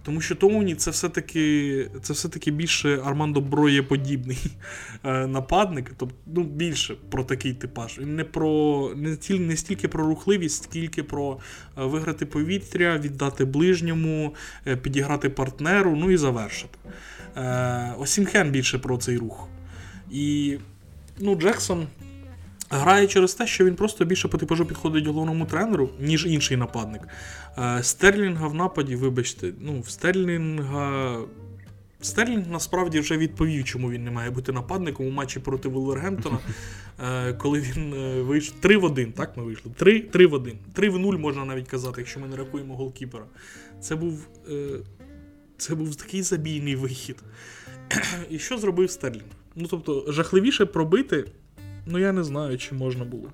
[0.04, 4.38] Тому що Тоуні це все-таки це все-таки більше Армандо Броє подібний
[5.04, 7.98] е, нападник, тобто ну, більше про такий типаж.
[7.98, 11.38] Не про не, тіль, не стільки про рухливість, скільки про
[11.76, 14.36] виграти повітря, віддати ближньому,
[14.82, 16.78] підіграти партнеру, ну і завершити.
[17.98, 19.48] Осімхен більше про цей рух.
[20.12, 20.58] І
[21.20, 21.88] ну, Джексон.
[22.70, 27.02] Грає через те, що він просто більше по типажу підходить головному тренеру, ніж інший нападник.
[27.58, 31.20] Е, Стерлінга в нападі, вибачте, ну, в Стерлінга.
[32.02, 36.40] Стерлінг насправді вже відповів, чому він не має бути нападником у матчі проти Вулвергемптона,
[37.04, 39.72] е, коли він е, вийшов 3 в 1, так ми вийшли?
[39.76, 40.58] 3 3 в 1.
[40.74, 43.26] 3 в 0 можна навіть казати, якщо ми не рахуємо голкіпера.
[43.82, 44.28] Це був
[45.58, 47.18] це був такий забійний вихід.
[48.30, 49.24] І що зробив Стерлінг?
[49.56, 51.26] Ну, тобто, жахливіше пробити
[51.90, 53.30] Ну, я не знаю, чи можна було.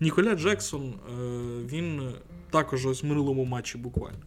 [0.00, 1.12] Ніколя Джексон, е,
[1.72, 2.00] він
[2.50, 4.18] також ось в минулому матчі буквально.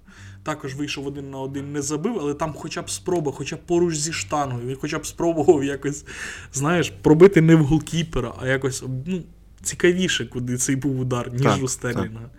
[0.44, 3.96] Також вийшов один на один, не забив, але там хоча б спроба, хоча б поруч
[3.96, 6.06] зі штангою, він хоча б спробував якось,
[6.54, 9.22] знаєш, пробити не в голкіпера, а якось ну,
[9.62, 12.30] цікавіше, куди цей був удар, ніж так, у Стерлінга.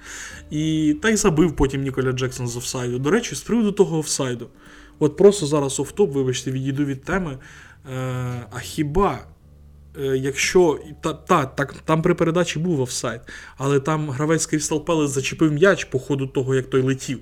[0.51, 2.99] І та й забив потім Ніколя Джексон з офсайду.
[2.99, 4.49] До речі, з приводу того офсайду.
[4.99, 7.39] От просто зараз офтоп, вибачте, відійду від теми.
[7.93, 9.27] Е, А хіба
[10.15, 13.21] якщо та, та, так, там при передачі був офсайд,
[13.57, 17.21] але там гравець Крістал Пелес зачепив м'яч по ходу того, як той летів.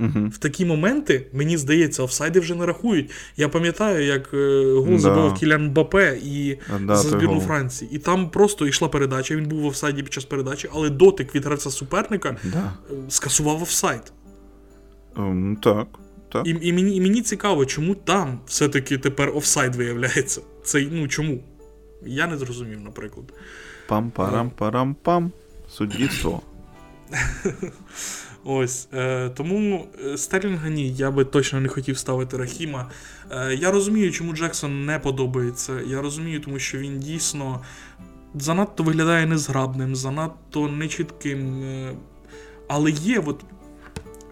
[0.00, 0.28] Угу.
[0.28, 3.10] В такі моменти, мені здається, офсайди вже не рахують.
[3.36, 4.98] Я пам'ятаю, як е, гол да.
[4.98, 7.90] забив Кілян Бапе і да, за збірну Франції.
[7.92, 11.44] І там просто йшла передача, він був в офсайді під час передачі, але дотик від
[11.44, 12.72] гравця суперника да.
[12.90, 14.12] Е, скасував офсайд.
[15.16, 15.86] Um, так.
[16.32, 16.46] так.
[16.46, 20.40] І і, мені і мені цікаво, чому там все-таки тепер офсайд виявляється.
[20.64, 21.42] Це ну чому?
[22.02, 23.32] Я не зрозумів, наприклад.
[23.88, 25.30] Пам-парам-парам-пам.
[25.68, 26.42] Суддівство.
[28.44, 28.88] Ось.
[28.94, 32.90] Е, Тому е, Стерлінга ні, я би точно не хотів ставити Рахіма.
[33.30, 35.80] Е, Я розумію, чому Джексон не подобається.
[35.80, 37.64] Я розумію, тому що він дійсно
[38.34, 41.62] занадто виглядає незграбним, занадто нечітким.
[41.62, 41.94] Е,
[42.68, 43.44] але є, от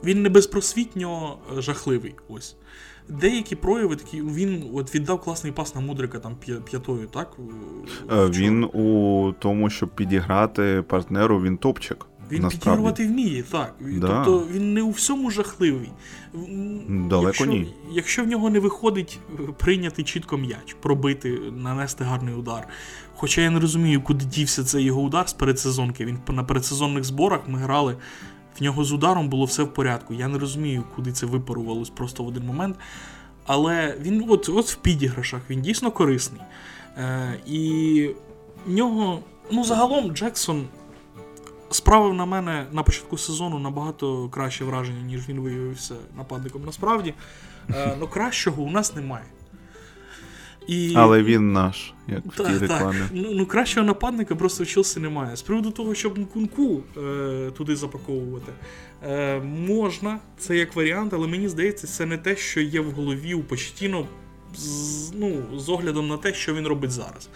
[0.05, 2.14] він не безпросвітньо е, жахливий.
[2.29, 2.57] ось
[3.09, 7.37] деякі прояви такі, він от віддав класний пас на Мудрика там п'ятою, так?
[8.12, 12.07] Е, він у тому, щоб підіграти партнеру, він топчик.
[12.31, 12.64] Він насправді.
[12.64, 13.75] підігрувати вміє, так.
[13.81, 14.25] Да.
[14.25, 15.90] Тобто він не у всьому жахливий.
[16.88, 17.75] Далеко якщо, ні.
[17.93, 22.69] Якщо в нього не виходить е, прийняти чітко м'яч, пробити, нанести гарний удар.
[23.14, 26.05] Хоча я не розумію, куди дівся цей його удар з передсезонки.
[26.05, 27.97] Він на передсезонних зборах ми грали
[28.59, 30.14] в нього з ударом було все в порядку.
[30.14, 32.77] Я не розумію, куди це випарувалось просто в один момент.
[33.47, 36.40] Але він от от в підіграшах він дійсно корисний.
[36.99, 38.11] Е, І
[38.67, 39.19] в нього,
[39.51, 40.67] ну, загалом, Джексон
[41.71, 46.62] справив на мене на початку сезону набагато краще враження, ніж він виявився нападником.
[46.64, 47.14] Насправді,
[47.71, 49.25] е, ну кращого у нас немає.
[50.66, 50.92] І...
[50.96, 52.98] Але він наш, як в тій рекламі.
[52.98, 53.11] Так.
[53.12, 55.37] Ну, ну кращого нападника просто в Челсі немає.
[55.37, 58.53] З приводу того, щоб Нкунку е, туди запаковувати,
[59.07, 63.35] е, можна, це як варіант, але мені здається, це не те, що є в голові
[63.35, 64.07] у Почтіно
[64.57, 67.29] з, ну, з оглядом на те, що він робить зараз.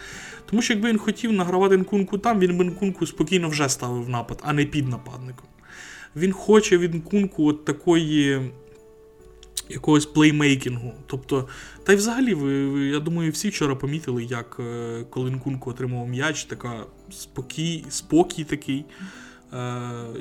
[0.47, 4.43] Тому що якби він хотів награвати Нкунку там, він би Нкунку спокійно вже ставив напад,
[4.43, 5.47] а не під нападником.
[6.17, 8.51] Він хоче від Нкунку от такої
[9.69, 10.95] якогось плеймейкінгу.
[11.07, 11.49] Тобто,
[11.85, 16.45] та й взагалі, ви, я думаю, всі вчора помітили, як е, коли Нкунку отримав м'яч,
[16.45, 18.85] така спокій, спокій такий,
[19.53, 19.81] е,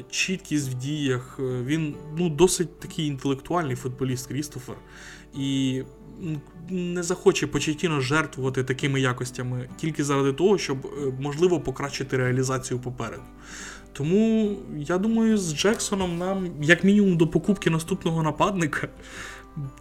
[0.09, 1.39] чіткість в діях.
[1.39, 4.75] Е, він ну, досить такий інтелектуальний футболіст Крістофер.
[5.35, 5.83] І
[6.69, 10.77] не захоче Почетіно жертвувати такими якостями тільки заради того, щоб
[11.19, 13.23] можливо покращити реалізацію попереду.
[13.97, 18.87] Тому я думаю, з Джексоном нам, як мінімум, до покупки наступного нападника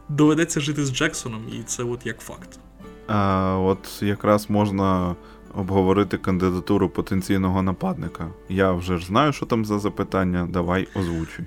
[0.09, 2.59] доведеться жити з Джексоном, і це от як факт.
[3.07, 5.17] А, От якраз можна
[5.57, 8.29] обговорити кандидатуру потенційного нападника.
[8.49, 10.49] Я вже ж знаю, що там за запитання.
[10.53, 11.45] Давай озвучуй.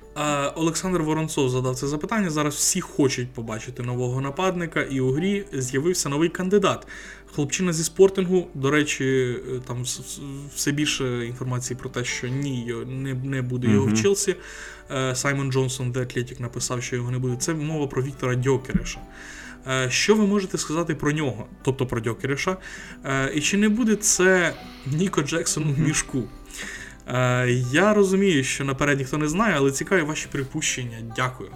[0.54, 2.30] Олександр Воронцов задав це запитання.
[2.30, 6.86] Зараз всі хочуть побачити нового нападника, і у грі з'явився новий кандидат.
[7.34, 8.46] Хлопчина зі спортингу.
[8.54, 9.82] До речі, там
[10.54, 13.94] все більше інформації про те, що ні, не не буде його mm-hmm.
[13.94, 14.36] в Челсі.
[14.90, 17.36] Е, Саймон Джонсон, де Атлетік написав, що його не буде.
[17.36, 19.00] Це мова про Віктора Дьокереша.
[19.68, 22.56] Е, що ви можете сказати про нього, тобто про Дьокереша?
[23.04, 24.54] Е, і чи не буде це
[24.86, 26.22] Ніко Джексон в мішку?
[27.72, 30.98] Я розумію, що наперед ніхто не знає, але цікаві ваші припущення.
[31.16, 31.50] Дякую.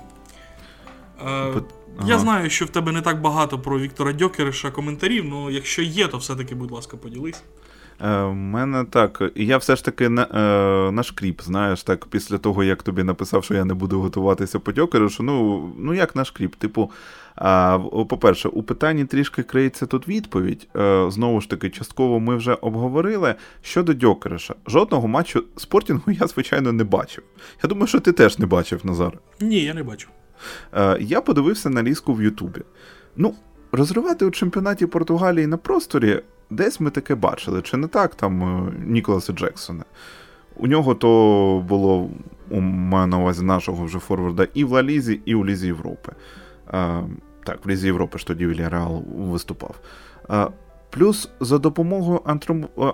[2.06, 6.08] Я знаю, що в тебе не так багато про Віктора Дьокереша коментарів, але якщо є,
[6.08, 7.42] то все-таки, будь ласка, поділись.
[8.00, 9.22] Е, У мене так.
[9.34, 13.44] Я все ж таки на, е, наш кріп, знаєш, так, після того, як тобі написав,
[13.44, 16.54] що я не буду готуватися по дьокеру, що ну, ну як наш кріп?
[16.54, 16.90] Типу,
[18.08, 20.68] по-перше, у питанні трішки криється тут відповідь.
[20.76, 23.34] Е, знову ж таки, частково ми вже обговорили.
[23.62, 27.24] Щодо Дьокереша, жодного матчу спортінгу я, звичайно, не бачив.
[27.62, 29.18] Я думаю, що ти теж не бачив, Назар.
[29.40, 30.08] Ні, я не бачу.
[30.74, 32.60] Е, я подивився на ліску в Ютубі.
[33.16, 33.34] Ну,
[33.72, 38.72] розривати у чемпіонаті Португалії на просторі десь ми таке бачили, чи не так там е,
[38.86, 39.84] Ніколаса Джексона.
[40.56, 42.10] У нього то було,
[42.50, 46.12] у маю на увазі нашого вже форварда, і в Ла Лізі, і у Лізі Європи.
[47.44, 49.74] Так, в Лізі Європи ж тоді Вільяреал виступав.
[50.90, 52.20] Плюс за допомогою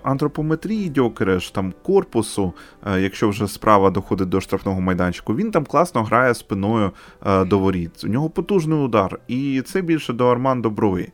[0.02, 2.52] антропометрії Дьокереш, там корпусу,
[2.98, 6.90] якщо вже справа доходить до штрафного майданчику, він там класно грає спиною
[7.46, 8.04] до воріт.
[8.04, 11.12] У нього потужний удар, і це більше до Армандо Брої.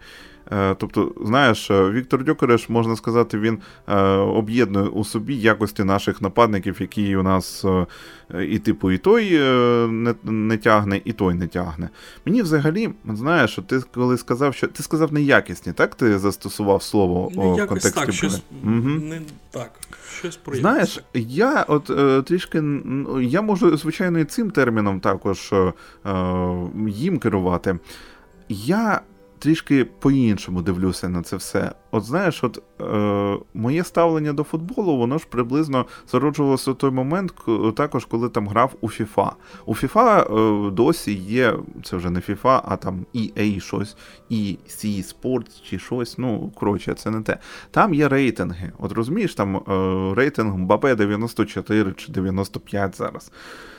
[0.53, 6.23] Е, тобто, знаєш, е, Віктор Дьокереш, можна сказати, він е, об'єднує у собі якості наших
[6.23, 7.65] нападників, які у нас
[8.49, 9.39] і типу і той
[9.89, 11.89] не, не тягне, і той не тягне.
[12.27, 17.65] Мені взагалі, знаєш, ти коли сказав, що ти сказав неякісні, так ти застосував слово не
[17.65, 18.73] в контексті так, щось, угу.
[18.81, 19.71] не так.
[20.19, 22.63] Щось про Знаєш, я от е, трішки
[23.21, 25.73] я можу, звичайно, і цим терміном також е,
[26.87, 27.79] їм керувати.
[28.49, 29.01] Я
[29.47, 31.73] трішки по-іншому дивлюся на це все.
[31.91, 37.35] От знаєш, от е, моє ставлення до футболу, воно ж приблизно зароджувалося в той момент,
[37.77, 39.31] також коли там грав у FIFA.
[39.67, 41.55] У FIFA е, досі є,
[41.85, 43.97] це вже не FIFA, а там EA щось,
[44.31, 46.19] EC Sports чи щось.
[46.19, 47.39] Ну, коротше, це не те.
[47.71, 48.73] Там є рейтинги.
[48.79, 53.33] От розумієш, там е, рейтинг Мбапе 94 чи 95 зараз.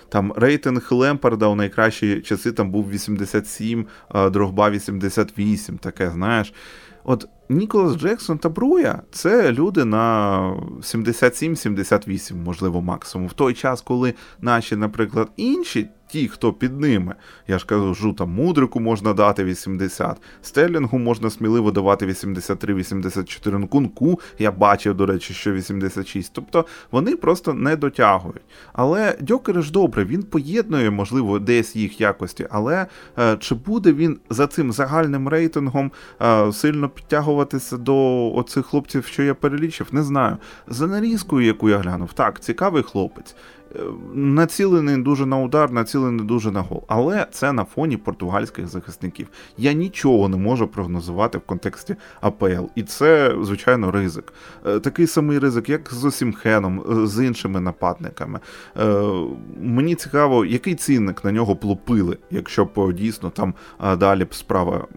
[0.09, 3.85] Там рейтинг Лемпарда у найкращі часи там був 87,
[4.31, 6.53] Дрогба 88, таке, знаєш.
[7.03, 10.39] От Ніколас Джексон та Бруя це люди на
[10.81, 13.27] 77-78, можливо, максимум.
[13.27, 17.15] В той час, коли наші, наприклад, інші ті, хто під ними.
[17.47, 23.57] Я ж кажу, там мудрику можна дати 80, стелінгу можна сміливо давати 83-84.
[23.57, 26.31] Ну, кунку я бачив, до речі, що 86.
[26.33, 28.41] Тобто вони просто не дотягують.
[28.73, 32.85] Але Дьокер ж добре, він поєднує, можливо, десь їх якості, але
[33.19, 35.91] е, чи буде він за цим загальним рейтингом
[36.21, 40.37] е, сильно підтягуватися до оцих хлопців, що я перелічив, не знаю.
[40.67, 43.35] За нарізкою, яку я глянув, так, цікавий хлопець.
[43.77, 43.81] Е,
[44.13, 46.83] націлений дуже на удар, націлений дуже на гол.
[46.87, 49.27] Але це на фоні португальських захисників.
[49.57, 52.65] Я нічого не можу прогнозувати в контексті АПЛ.
[52.75, 54.33] І це, звичайно, ризик.
[54.65, 58.39] Е, такий самий ризик, як з Осімхеном, е, з іншими нападниками.
[59.61, 63.53] Мені цікаво, який цінник на нього плопили, якщо б дійсно там
[63.97, 64.87] далі б справа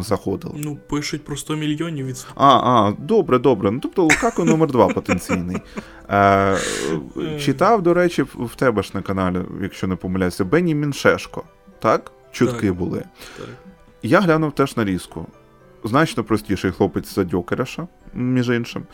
[0.00, 0.54] заходила.
[0.58, 3.70] Ну, пишуть про 100 мільйонів від А, а, добре, добре.
[3.70, 5.56] Ну тобто Лукако номер 2 потенційний.
[6.10, 6.58] Е,
[7.40, 11.44] Читав, до речі, в тебе ж на каналі, якщо не помиляюся, Бенні Міншешко.
[11.78, 12.12] Так?
[12.32, 13.04] Чутки так, були.
[13.38, 13.48] Так.
[14.02, 15.26] Я глянув теж на різку.
[15.84, 18.86] Значно простіший хлопець за Дьокереша, між іншим.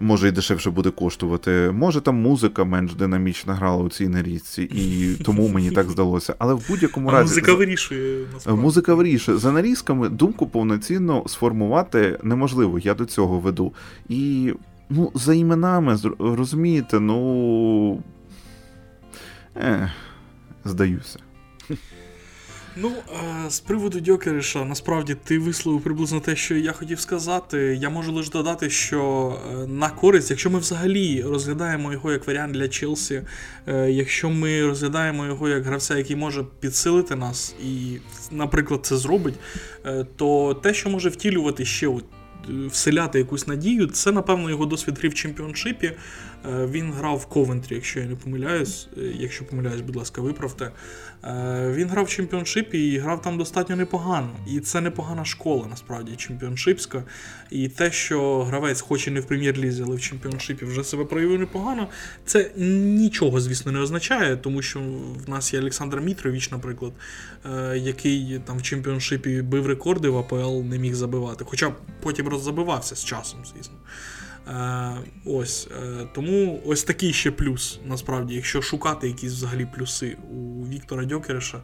[0.00, 1.70] Може і дешевше буде коштувати.
[1.74, 6.34] Може там музика менш динамічно грала у цій нарізці, і тому мені так здалося.
[6.38, 7.28] Але в будь-якому разі.
[7.28, 8.26] Музика вирішує.
[8.34, 8.62] Насправді.
[8.62, 9.38] Музика вирішує.
[9.38, 12.78] За нарізками думку повноцінно сформувати неможливо.
[12.78, 13.72] Я до цього веду.
[14.08, 14.52] І
[14.90, 18.02] Ну, за іменами, розумієте, ну.
[19.56, 19.92] Е,
[20.64, 21.18] Здаюся.
[22.78, 22.92] Ну,
[23.46, 27.78] е, з приводу Дьокериша, насправді ти висловив приблизно те, що я хотів сказати.
[27.80, 32.54] Я можу лише додати, що е, на користь, якщо ми взагалі розглядаємо його як варіант
[32.54, 33.22] для Челсі,
[33.66, 37.98] е, якщо ми розглядаємо його як гравця, який може підсилити нас і,
[38.30, 39.34] наприклад, це зробить,
[40.16, 42.04] то те, що може втілювати ще от
[42.70, 43.86] вселяти якусь надію.
[43.86, 45.92] Це, напевно, його досвід гри в чемпіоншипі.
[46.48, 48.88] Е, він грав в Ковентрі, якщо я не помиляюсь.
[48.98, 50.70] Е, якщо помиляюсь, будь ласка, виправте.
[51.24, 54.30] Е, він грав в чемпіоншипі і грав там достатньо непогано.
[54.46, 57.04] І це непогана школа, насправді, чемпіоншипська.
[57.50, 61.38] І те, що гравець, хоч і не в прем'єр-лізі, але в чемпіоншипі вже себе проявив
[61.38, 61.88] непогано,
[62.24, 64.80] це нічого, звісно, не означає, тому що
[65.26, 66.92] в нас є Олександр Мітрович, наприклад,
[67.74, 71.44] який там в чемпіоншипі бив рекорди в АПЛ, не міг забивати.
[71.48, 71.72] Хоча
[72.02, 73.74] потім роззабивався з часом, звісно.
[74.48, 80.66] Е, ось е, Тому ось такий ще плюс, насправді, якщо шукати якісь взагалі плюси у
[80.68, 81.60] Віктора Дьокереша,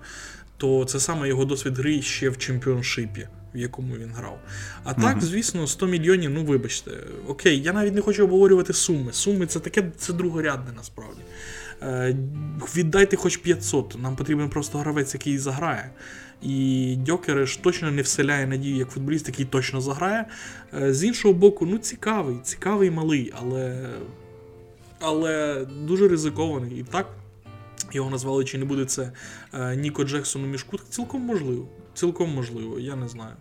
[0.57, 4.39] то це саме його досвід гри ще в чемпіоншипі, в якому він грав.
[4.85, 6.91] А так, звісно, 100 мільйонів, ну вибачте,
[7.29, 9.13] окей, я навіть не хочу обговорювати суми.
[9.13, 11.21] Суми це таке це другорядне насправді.
[11.83, 12.17] Е,
[12.77, 13.97] віддайте хоч 500.
[14.03, 15.91] Нам потрібен просто гравець, який заграє.
[16.43, 20.25] І Дьокереш точно не вселяє надію як футболіст, який точно заграє.
[20.75, 23.89] Е, з іншого боку, ну цікавий, цікавий малий, але
[25.01, 26.79] але дуже ризикований.
[26.79, 27.07] І так
[27.93, 29.13] його назвали, чи не буде це
[29.55, 30.79] е, Ніко Джексон у мішку.
[30.91, 31.69] Цілком можливо.
[31.95, 33.37] Цілком можливо, я не знаю.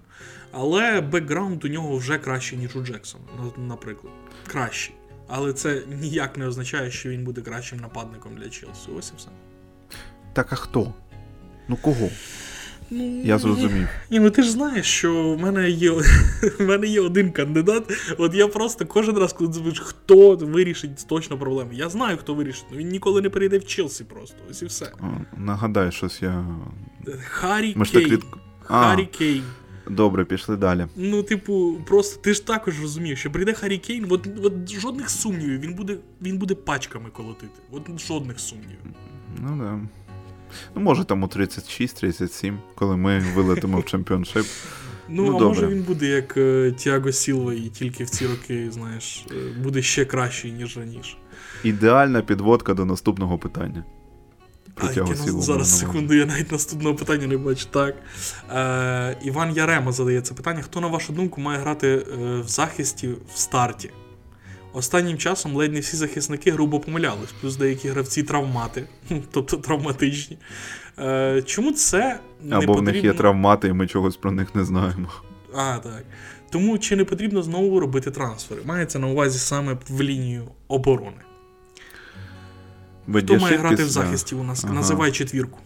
[0.51, 3.23] Але бекграунд у нього вже кращий, ніж у Джексона,
[3.57, 4.13] наприклад.
[4.47, 4.95] Кращий.
[5.27, 8.87] Але це ніяк не означає, що він буде кращим нападником для Челсі.
[8.97, 9.29] Ось і все.
[10.33, 10.93] Так а хто?
[11.67, 12.09] Ну кого?
[12.93, 13.87] Ну, Я зрозумів.
[14.09, 15.91] Ні, ну ти ж знаєш, що в мене є
[16.59, 17.83] в мене є один кандидат.
[18.17, 21.69] От я просто кожен раз, коли думаєш, хто вирішить точно проблему.
[21.73, 22.65] Я знаю, хто вирішить.
[22.71, 24.37] Він ніколи не перейде в Челсі просто.
[24.49, 24.91] Ось і все.
[25.37, 26.45] Нагадай, щось я.
[27.23, 28.21] Харі Кейн.
[28.61, 29.43] Харі Кейн.
[29.89, 30.87] Добре, пішли далі.
[30.95, 35.59] Ну, типу, просто ти ж також розумієш, що прийде Харі Кейн, от, от жодних сумнівів,
[35.59, 37.61] він буде він буде пачками колотити.
[37.71, 38.77] От жодних сумнівів.
[39.39, 39.79] Ну да.
[40.75, 44.45] Ну, може там у 36-37, коли ми вилетимо в чемпіоншип.
[45.13, 45.47] Ну, ну а добре.
[45.47, 49.81] може він буде як е, Тіаго Сілва, і тільки в ці роки, знаєш, е, буде
[49.81, 51.17] ще кращий, ніж раніше.
[51.63, 53.83] Ідеальна підводка до наступного питання.
[54.73, 55.41] Про а, Тіаго Сілву.
[55.41, 57.65] Зараз секунду, я навіть наступного питання не бачу.
[57.71, 57.95] Так.
[58.51, 63.07] Е, Іван Ярема задає це питання: хто, на вашу думку, має грати е, в захисті
[63.07, 63.91] в старті?
[64.73, 68.87] Останнім часом ледь не всі захисники грубо помилялись, плюс деякі гравці травмати,
[69.31, 70.37] тобто травматичні.
[70.99, 72.91] Е, Чому це не Або потрібно...
[72.91, 75.07] в них є травмати, і ми чогось про них не знаємо.
[75.55, 76.03] А, так.
[76.49, 78.61] Тому чи не потрібно знову робити трансфери?
[78.65, 81.21] Мається на увазі саме в лінію оборони.
[83.15, 83.85] Хто має грати після...
[83.85, 84.65] в захисті у нас?
[84.65, 84.73] Ага.
[84.73, 85.59] Називай четвірку.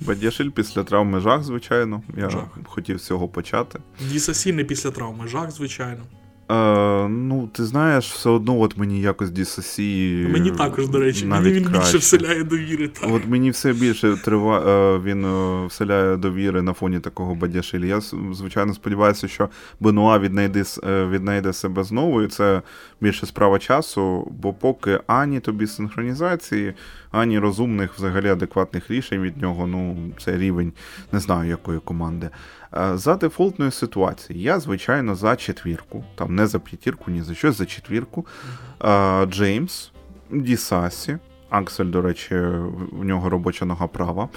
[0.00, 2.02] Бадяшиль після травми жах, звичайно.
[2.16, 2.58] Я жах.
[2.64, 3.78] хотів з цього почати.
[4.10, 6.02] Дісасі не після травми, жах, звичайно.
[6.50, 10.26] Е, Ну, ти знаєш, все одно от мені якось Дісасі.
[10.32, 11.80] Мені також, до речі, мені він краще.
[11.80, 12.88] більше вселяє довіри.
[12.88, 13.10] так.
[13.12, 14.60] От мені все більше трива...
[14.60, 17.88] Е, він е, вселяє довіри на фоні такого Бадяшилі.
[17.88, 18.00] Я,
[18.32, 19.48] звичайно, сподіваюся, що
[19.80, 22.62] Бенуа віднайде, е, віднайде себе знову, і це
[23.00, 26.74] більше справа часу, бо поки ані тобі синхронізації,
[27.10, 30.72] ані розумних, взагалі адекватних рішень від нього, ну, це рівень
[31.12, 32.30] не знаю якої команди.
[32.76, 37.52] Е, за дефолтної ситуації, я, звичайно, за четвірку, там не за п'ятірку, ні за що,
[37.52, 38.26] за четвірку.
[38.84, 39.90] Е, Джеймс,
[40.30, 41.18] Дісасі,
[41.50, 42.34] Аксель, до речі,
[42.92, 44.28] в нього робоча нога права,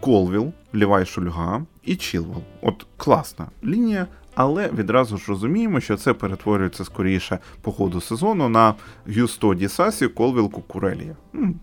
[0.00, 2.42] Колвіл, Лівай шульга і Чілвел.
[2.62, 8.74] От класна лінія, але відразу ж розуміємо, що це перетворюється скоріше по ходу сезону на
[9.06, 11.16] Гюсто Дісасі, Колвіл Кукурелія.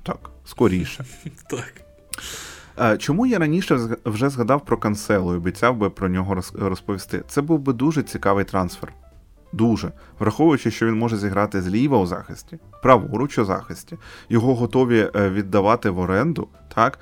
[0.03, 1.05] Так, скоріше.
[1.49, 1.73] Так.
[2.79, 7.23] Е, чому я раніше вже згадав про Канселу і обіцяв би про нього розповісти?
[7.27, 8.93] Це був би дуже цікавий трансфер.
[9.53, 9.91] Дуже.
[10.19, 13.97] Враховуючи, що він може зіграти зліва у захисті, праворуч у захисті,
[14.29, 16.99] його готові е, віддавати в оренду, так?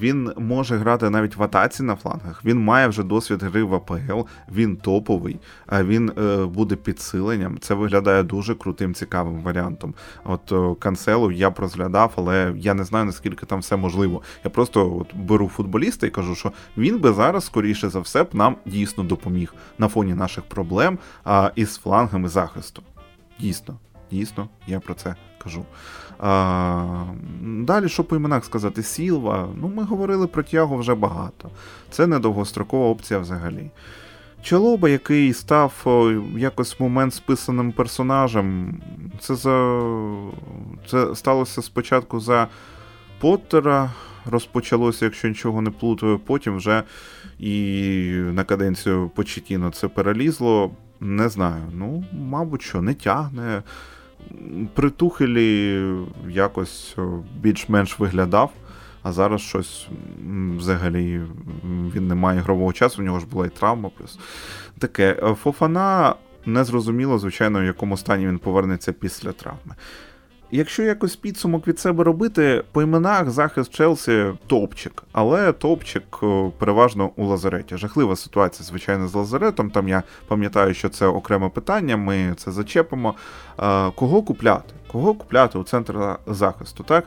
[0.00, 2.44] Він може грати навіть в атаці на флангах.
[2.44, 4.20] Він має вже досвід гри в АПЛ,
[4.52, 5.40] він топовий,
[5.72, 7.58] він е, буде підсиленням.
[7.58, 9.94] Це виглядає дуже крутим, цікавим варіантом.
[10.24, 14.22] От Канселу я б розглядав, але я не знаю наскільки там все можливо.
[14.44, 18.28] Я просто от беру футболіста і кажу, що він би зараз, скоріше за все, б
[18.32, 20.98] нам дійсно допоміг на фоні наших проблем
[21.54, 22.82] із флангами захисту.
[23.40, 23.78] Дійсно,
[24.10, 25.64] дійсно, я про це кажу.
[26.22, 27.04] А,
[27.42, 29.48] Далі, що по іменах сказати, Сілва.
[29.60, 31.50] Ну, ми говорили про Тяго вже багато.
[31.90, 33.70] Це не довгострокова опція взагалі.
[34.42, 35.86] Чолоба, який став
[36.36, 38.80] якось в момент списаним персонажем,
[39.20, 39.82] це за...
[40.86, 42.48] це сталося спочатку за
[43.20, 43.90] Поттера,
[44.26, 46.82] розпочалося, якщо нічого не плутаю, потім вже
[47.38, 50.70] і на каденцію Почетіно це перелізло.
[51.00, 51.62] Не знаю.
[51.74, 53.62] Ну, мабуть, що не тягне
[54.74, 55.82] при Тухелі
[56.28, 56.96] якось
[57.40, 58.52] більш-менш виглядав,
[59.02, 59.88] а зараз щось
[60.56, 61.20] взагалі
[61.64, 63.90] він не має ігрового часу, у нього ж була і травма.
[63.98, 64.18] плюс
[64.78, 65.34] Таке.
[65.42, 66.14] Фофана
[66.46, 69.74] незрозуміло, звичайно, в якому стані він повернеться після травми.
[70.52, 76.18] Якщо якось підсумок від себе робити, по іменах захист Челсі топчик, але топчик
[76.58, 77.76] переважно у Лазареті.
[77.76, 79.70] Жахлива ситуація, звичайно, з Лазаретом.
[79.70, 83.14] Там я пам'ятаю, що це окреме питання, ми це зачепимо.
[83.94, 84.74] Кого купляти?
[84.92, 86.84] Кого купляти у центр захисту?
[86.84, 87.04] Так?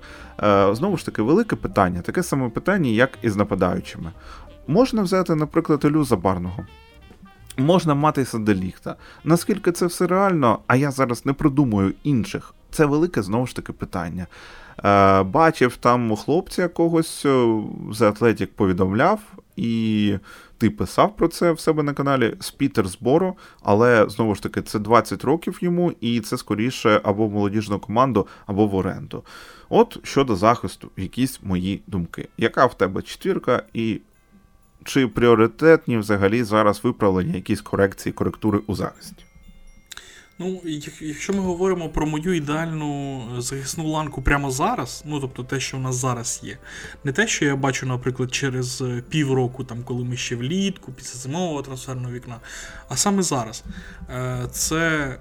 [0.75, 4.11] Знову ж таки, велике питання, таке саме питання, як і з нападаючими.
[4.67, 6.65] Можна взяти, наприклад, Ілю Забарного.
[7.57, 8.95] Можна матися до.
[9.23, 13.73] Наскільки це все реально, а я зараз не придумую інших це велике знову ж таки
[13.73, 14.27] питання.
[14.85, 17.61] Е, Бачив там хлопця якогось е,
[17.91, 19.19] за Атлетік повідомляв,
[19.55, 20.17] і
[20.57, 24.79] ти писав про це в себе на каналі з Пітерсборо, але знову ж таки це
[24.79, 29.23] 20 років йому, і це скоріше або в молодіжну команду, або в оренду.
[29.69, 32.27] От щодо захисту, якісь мої думки.
[32.37, 34.01] Яка в тебе четвірка, і
[34.83, 39.25] чи пріоритетні взагалі зараз виправлення якісь корекції, коректури у захисті?
[40.39, 40.61] Ну,
[41.01, 45.77] якщо ми говоримо про мою ідеальну е, захисну ланку прямо зараз, ну тобто те, що
[45.77, 46.57] в нас зараз є,
[47.03, 51.19] не те, що я бачу, наприклад, через е, півроку, там, коли ми ще влітку, після
[51.19, 52.39] зимового трансферного вікна,
[52.89, 53.63] а саме зараз.
[54.09, 55.17] Е, це.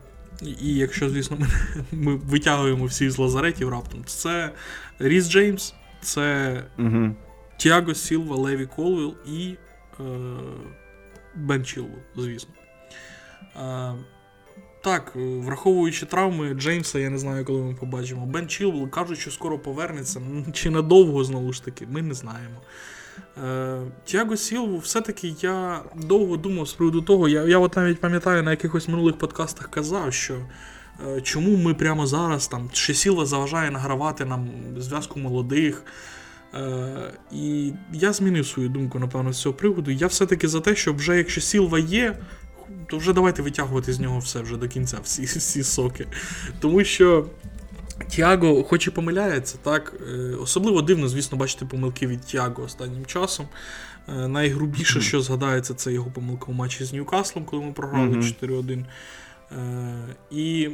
[0.61, 1.47] І якщо, звісно, ми,
[1.93, 4.53] ми витягуємо всі з лазаретів раптом, це
[4.99, 7.15] Ріс Джеймс, це угу.
[7.57, 9.57] Тіаго Сілва, Леві Колвіл і
[10.01, 10.05] е,
[11.35, 12.55] Бен Чілвел, звісно.
[13.57, 13.95] Е,
[14.83, 18.27] так, враховуючи травми Джеймса, я не знаю, коли ми побачимо.
[18.27, 20.21] Бен Чілвел кажуть, що скоро повернеться.
[20.53, 22.61] Чи надовго, знову ж таки, ми не знаємо.
[23.45, 28.43] Е, Тіаго Сілву, все-таки я довго думав з приводу того, я я от навіть пам'ятаю
[28.43, 30.35] на якихось минулих подкастах казав, що
[31.07, 35.83] е, чому ми прямо зараз там, чи Сілва заважає награвати нам зв'язку молодих.
[36.55, 39.91] Е, І я змінив свою думку, напевно, з цього приводу.
[39.91, 42.17] Я все-таки за те, щоб вже якщо Сілва є,
[42.93, 46.07] то вже давайте витягувати з нього все вже до кінця, всі всі соки.
[46.61, 47.27] Тому що
[48.09, 53.49] Тіаго, хоч і помиляється, так, е, особливо дивно, звісно, бачити помилки від Тіаго останнім часом.
[54.09, 58.85] Е, найгрубіше, що згадається, це його помилка у матчі з Ньюкаслом, коли ми програли 4-1.
[59.53, 60.71] Е, і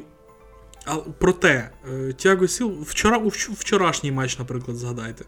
[0.86, 1.70] а, Проте,
[2.16, 3.18] Тіаго Сілва вчора,
[3.58, 5.24] вчорашній матч, наприклад, згадайте.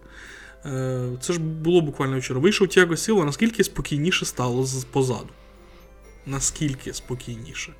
[1.20, 2.40] Це ж було буквально вчора.
[2.40, 5.28] Вийшов Тіаго Сілва, а наскільки спокійніше стало позаду
[6.26, 7.72] наскільки спокійніше.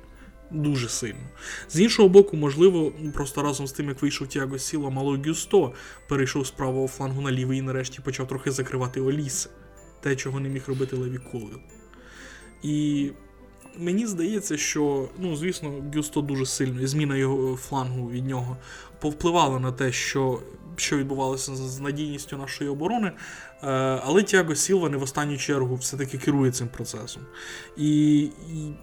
[0.51, 1.29] Дуже сильно.
[1.69, 5.73] З іншого боку, можливо, просто разом з тим, як вийшов Тіаго Сілва, Мало Гюсто
[6.07, 9.49] перейшов з правого флангу на лівий і нарешті почав трохи закривати Олісе.
[10.01, 11.59] Те, чого не міг робити Леві Колвіл.
[12.63, 13.11] І
[13.77, 18.57] мені здається, що, ну, звісно, Гюсто дуже сильно, і зміна його флангу від нього
[18.99, 20.41] повпливала на те, що
[20.75, 23.11] що відбувалося з надійністю нашої оборони.
[23.63, 23.67] Е,
[24.03, 27.23] але Тіаго Сілва не в останню чергу все-таки керує цим процесом.
[27.77, 28.31] І, і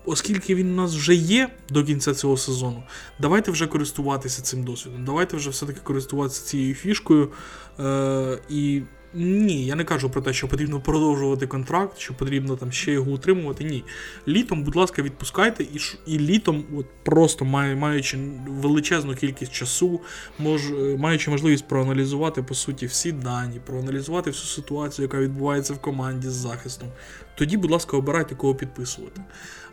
[0.05, 2.83] оскільки він у нас вже є до кінця цього сезону,
[3.18, 5.05] давайте вже користуватися цим досвідом.
[5.05, 7.33] Давайте вже все-таки користуватися цією фішкою.
[7.81, 8.83] Е, і
[9.14, 13.11] ні, я не кажу про те, що потрібно продовжувати контракт, що потрібно там ще його
[13.11, 13.64] утримувати.
[13.64, 13.84] Ні.
[14.28, 20.00] Літом, будь ласка, відпускайте, і і літом, от просто маючи величезну кількість часу,
[20.38, 20.62] мож,
[20.98, 26.32] маючи можливість проаналізувати по суті всі дані, проаналізувати всю ситуацію, яка відбувається в команді з
[26.32, 26.88] захистом,
[27.34, 29.20] тоді, будь ласка, обирайте кого підписувати.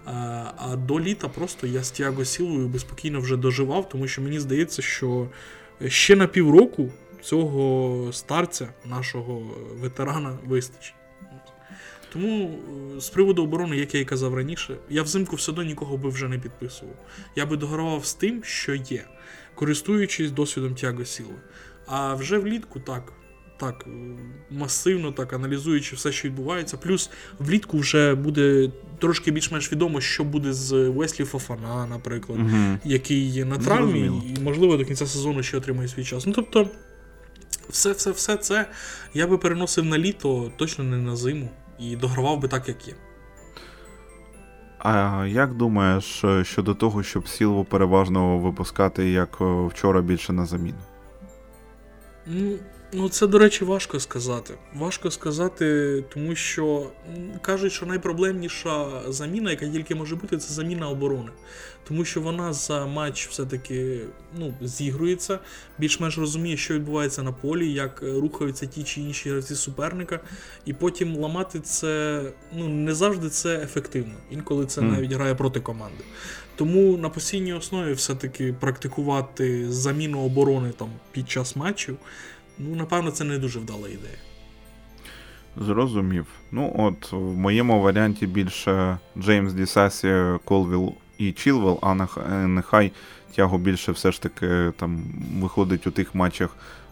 [0.05, 4.39] А а до літа просто я з Тіаго Сілою безпокійно вже доживав, тому що мені
[4.39, 5.27] здається, що
[5.87, 6.91] ще на півроку
[7.25, 9.41] цього старця, нашого
[9.81, 10.95] ветерана, вистачить.
[12.13, 12.59] Тому
[12.97, 16.09] е, з приводу оборони, як я і казав раніше, я взимку все одно нікого би
[16.09, 16.95] вже не підписував.
[17.35, 19.05] Я би догравав з тим, що є,
[19.55, 21.35] користуючись досвідом Тяго Сіли.
[21.85, 23.13] А вже влітку так.
[23.59, 23.89] Так, е,
[24.51, 26.77] масивно так аналізуючи все, що відбувається.
[26.77, 27.09] Плюс
[27.39, 32.77] влітку вже буде трошки більш-менш відомо, що буде з Веслі Фофана, наприклад, угу.
[32.85, 36.25] який є на травмі, і, можливо, до кінця сезону ще отримає свій час.
[36.25, 36.69] Ну тобто,
[37.69, 38.65] все-все-все це
[39.13, 41.49] я би переносив на літо, точно не на зиму,
[41.79, 42.93] і догравав би так, як є.
[44.79, 50.45] А як думаєш е, щодо того, щоб Сілву переважно випускати як е, вчора більше на
[50.45, 50.77] заміну?
[52.25, 52.57] Ну,
[52.97, 54.53] Ну, це, до речі, важко сказати.
[54.73, 56.87] Важко сказати, тому що
[57.41, 61.29] кажуть, що найпроблемніша заміна, яка тільки може бути, це заміна оборони.
[61.87, 64.01] Тому що вона за матч все-таки
[64.37, 65.39] ну, зігрується,
[65.77, 70.19] більш-менш розуміє, що відбувається на полі, як рухаються ті чи інші гравці суперника,
[70.65, 72.21] і потім ламати це
[72.53, 74.13] ну, не завжди це ефективно.
[74.31, 76.03] Інколи це навіть грає проти команди.
[76.55, 81.97] Тому на постійній основі все-таки практикувати заміну оборони там під час матчів.
[82.59, 84.17] Ну, напевно, це не дуже вдала ідея.
[85.57, 86.25] Зрозумів.
[86.51, 90.13] Ну, от, в моєму варіанті більше Джеймс Дісасі,
[90.45, 91.95] Колвіл і Чілвел, а
[92.47, 92.91] нехай
[93.35, 95.03] тягу більше все ж таки там
[95.41, 96.84] виходить у тих матчах Е,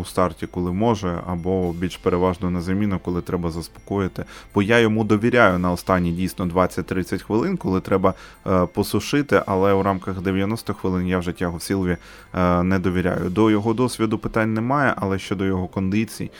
[0.00, 4.24] у старті, коли може, або більш переважно на заміну, коли треба заспокоїти.
[4.54, 8.14] Бо я йому довіряю на останні дійсно 20-30 хвилин, коли треба
[8.46, 11.96] е, посушити, але у рамках 90 хвилин я вже тягу Сілві
[12.34, 13.30] е, не довіряю.
[13.30, 16.30] До його досвіду питань немає, але щодо його кондицій.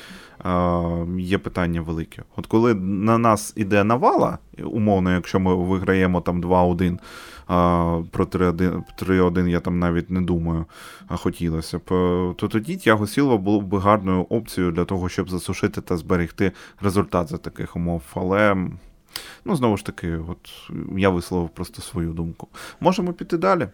[1.18, 2.22] Є питання велике.
[2.36, 6.98] От коли на нас іде навала, умовно, якщо ми виграємо там 2-1,
[8.10, 10.64] про 3-1 я там навіть не думаю,
[11.08, 11.82] а хотілося б.
[12.36, 17.28] То тоді Тяго Сілва було б гарною опцією для того, щоб засушити та зберегти результат
[17.28, 18.02] за таких умов.
[18.14, 18.56] Але
[19.44, 22.48] Ну, знову ж таки, от я висловив просто свою думку.
[22.80, 23.68] Можемо піти далі.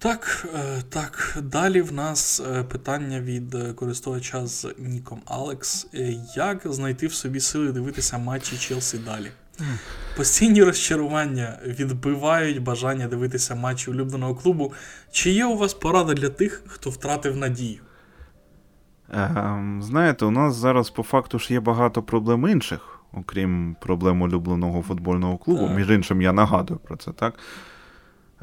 [0.00, 1.38] Так, е, так.
[1.42, 5.86] Далі в нас е, питання від е, користувача з Ніком Алекс.
[6.36, 9.30] Як знайти в собі сили дивитися матчі Челсі далі?
[10.16, 14.72] Постійні розчарування відбивають бажання дивитися матчі улюбленого клубу.
[15.10, 17.80] Чи є у вас порада для тих, хто втратив надію?
[19.12, 24.82] Ем, знаєте, у нас зараз по факту ж є багато проблем інших, окрім проблем улюбленого
[24.82, 25.66] футбольного клубу.
[25.66, 25.76] Так.
[25.76, 27.34] Між іншим, я нагадую про це, так?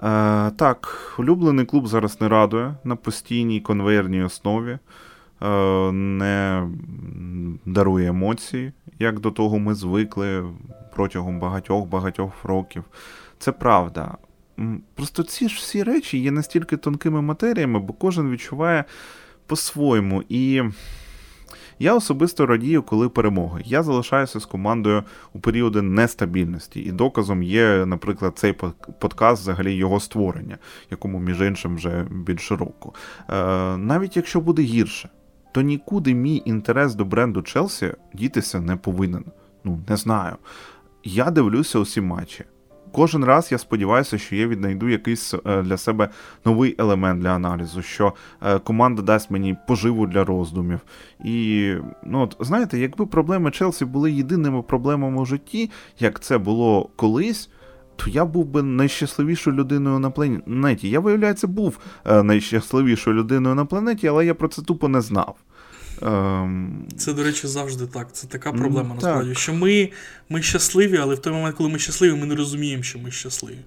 [0.04, 4.78] Е, Так, улюблений клуб зараз не радує на постійній конвейерній основі,
[5.42, 6.68] е, не
[7.66, 10.46] дарує емоції, як до того ми звикли
[10.96, 12.84] протягом багатьох-багатьох років.
[13.40, 14.18] Це правда.
[14.96, 18.84] Просто ці ж всі речі є настільки тонкими матеріями, бо кожен відчуває
[19.48, 20.24] по-своєму.
[20.30, 20.64] І
[21.80, 23.62] я особисто радію, коли перемоги.
[23.66, 25.04] Я залишаюся з командою
[25.34, 28.54] у періоди нестабільності, і доказом є, наприклад, цей
[29.00, 30.58] подкаст, взагалі його створення,
[30.92, 32.96] якому, між іншим, вже більш року.
[33.30, 35.10] Е, Навіть якщо буде гірше,
[35.52, 39.26] то нікуди мій інтерес до бренду Челсі дітися не повинен.
[39.64, 40.36] Ну, не знаю.
[41.04, 42.46] Я дивлюся усі матчі.
[42.96, 46.10] Кожен раз я сподіваюся, що я віднайду якийсь е, для себе
[46.46, 50.80] новий елемент для аналізу, що е, команда дасть мені поживу для роздумів.
[51.24, 51.74] І
[52.04, 57.50] ну от знаєте, якби проблеми Челсі були єдиними проблемами у житті, як це було колись.
[57.96, 60.90] То я був би найщасливішою людиною на планеті.
[60.90, 65.36] Я, виявляється, був е, найщасливішою людиною на планеті, але я про це тупо не знав.
[66.02, 66.88] Ем...
[66.98, 68.14] Це, до речі, завжди так.
[68.14, 69.36] Це така проблема ну, насправді.
[69.36, 69.90] Що ми
[70.30, 73.60] ми щасливі, але в той момент, коли ми щасливі, ми не розуміємо, що ми щасливі.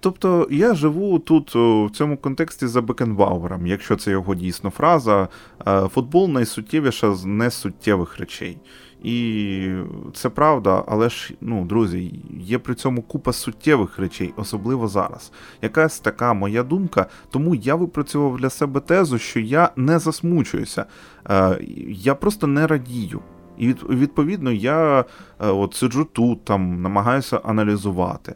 [0.00, 5.28] Тобто я живу тут в цьому контексті за Бекенбауером, якщо це його дійсно фраза.
[5.66, 8.58] Е, футбол найсуттєвіша з несуттєвих речей.
[9.02, 9.70] І
[10.14, 15.32] це правда, але ж, ну, друзі, є при цьому купа суттєвих речей, особливо зараз.
[15.62, 20.84] Якась така моя думка, тому я випрацював для себе тезу, що я не засмучуюся,
[21.30, 23.20] е, я просто не радію.
[23.58, 25.04] І відповідно я е,
[25.38, 28.34] от сиджу тут, там намагаюся аналізувати.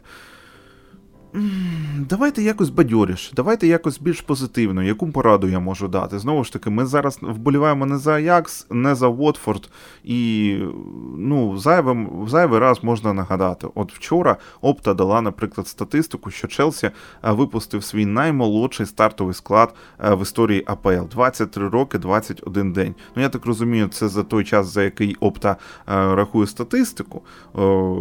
[2.09, 6.19] Давайте якось бадьоріше, давайте якось більш позитивно, яку пораду я можу дати.
[6.19, 9.69] Знову ж таки, ми зараз вболіваємо не за Аякс, не за Уотфорд,
[10.03, 10.57] і
[11.17, 13.67] ну, зайвим, зайвий раз можна нагадати.
[13.75, 19.73] От вчора Опта дала, наприклад, статистику, що Челсі е, випустив свій наймолодший стартовий склад
[20.03, 22.95] е, в історії АПЛ 23 роки, 21 день.
[23.15, 25.55] Ну я так розумію, це за той час, за який Опта е,
[26.15, 27.21] рахує статистику.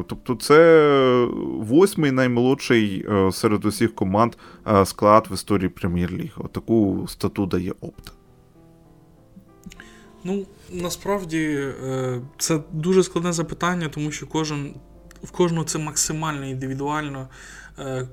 [0.06, 1.28] Тобто, це
[1.58, 6.30] восьмий наймолодший серед усіх команд е, склад в історії прем'єр-ліги.
[6.36, 8.12] Отаку стату дає Опта.
[10.24, 14.74] Ну, насправді е, це дуже складне запитання, тому що кожен
[15.22, 17.28] в кожного це максимально індивідуально.
[17.78, 18.08] Е,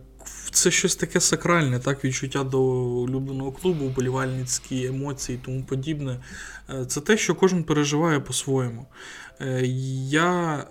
[0.52, 6.20] це щось таке сакральне, так, відчуття до улюбленого клубу, вболівальницькі емоції і тому подібне.
[6.88, 8.86] Це те, що кожен переживає по-своєму.
[10.10, 10.64] Я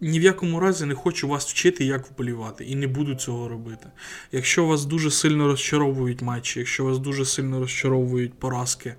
[0.00, 3.86] ні в якому разі не хочу вас вчити, як вболівати, і не буду цього робити.
[4.32, 8.94] Якщо вас дуже сильно розчаровують матчі, якщо вас дуже сильно розчаровують поразки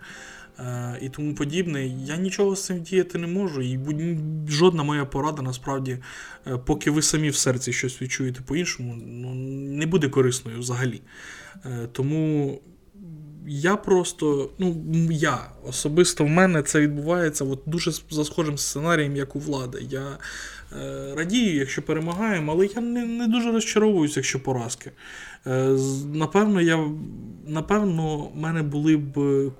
[0.59, 3.61] е, і тому подібне, я нічого з цим діяти не можу.
[3.61, 3.79] І
[4.47, 5.97] жодна моя порада, насправді,
[6.47, 9.33] е, поки ви самі в серці щось відчуєте по-іншому, ну,
[9.75, 11.01] не буде корисною взагалі.
[11.65, 12.61] Е, тому.
[13.51, 14.75] Я просто, ну,
[15.11, 19.85] я особисто в мене це відбувається от дуже за схожим сценарієм, як у влади.
[19.89, 20.17] Я
[21.15, 24.91] радію, якщо перемагаємо, але я не не дуже розчаровуюся, якщо поразки.
[25.47, 25.77] Е,
[26.13, 26.89] напевно, я,
[27.47, 29.15] напевно, в мене були б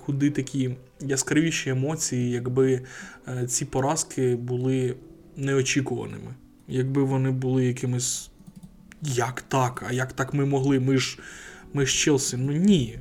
[0.06, 2.80] куди такі яскравіші емоції, якби
[3.28, 4.96] е, ці поразки були
[5.36, 6.34] неочікуваними.
[6.68, 8.30] Якби вони були якимись.
[9.02, 9.84] Як так?
[9.88, 10.80] А як так ми могли?
[10.80, 11.18] Ми ж
[11.72, 12.36] ми ж Челсі.
[12.36, 12.98] Ну ні.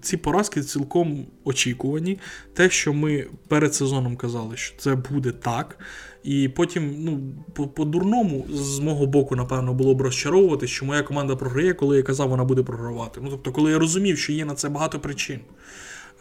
[0.00, 2.18] Ці поразки цілком очікувані.
[2.54, 5.78] Те, що ми перед сезоном казали, що це буде так.
[6.24, 7.20] І потім, ну,
[7.68, 12.28] по-дурному, з мого боку, напевно, було б розчаровувати, що моя команда програє, коли я казав,
[12.28, 13.20] вона буде програвати.
[13.22, 15.40] Ну, тобто, коли я розумів, що є на це багато причин.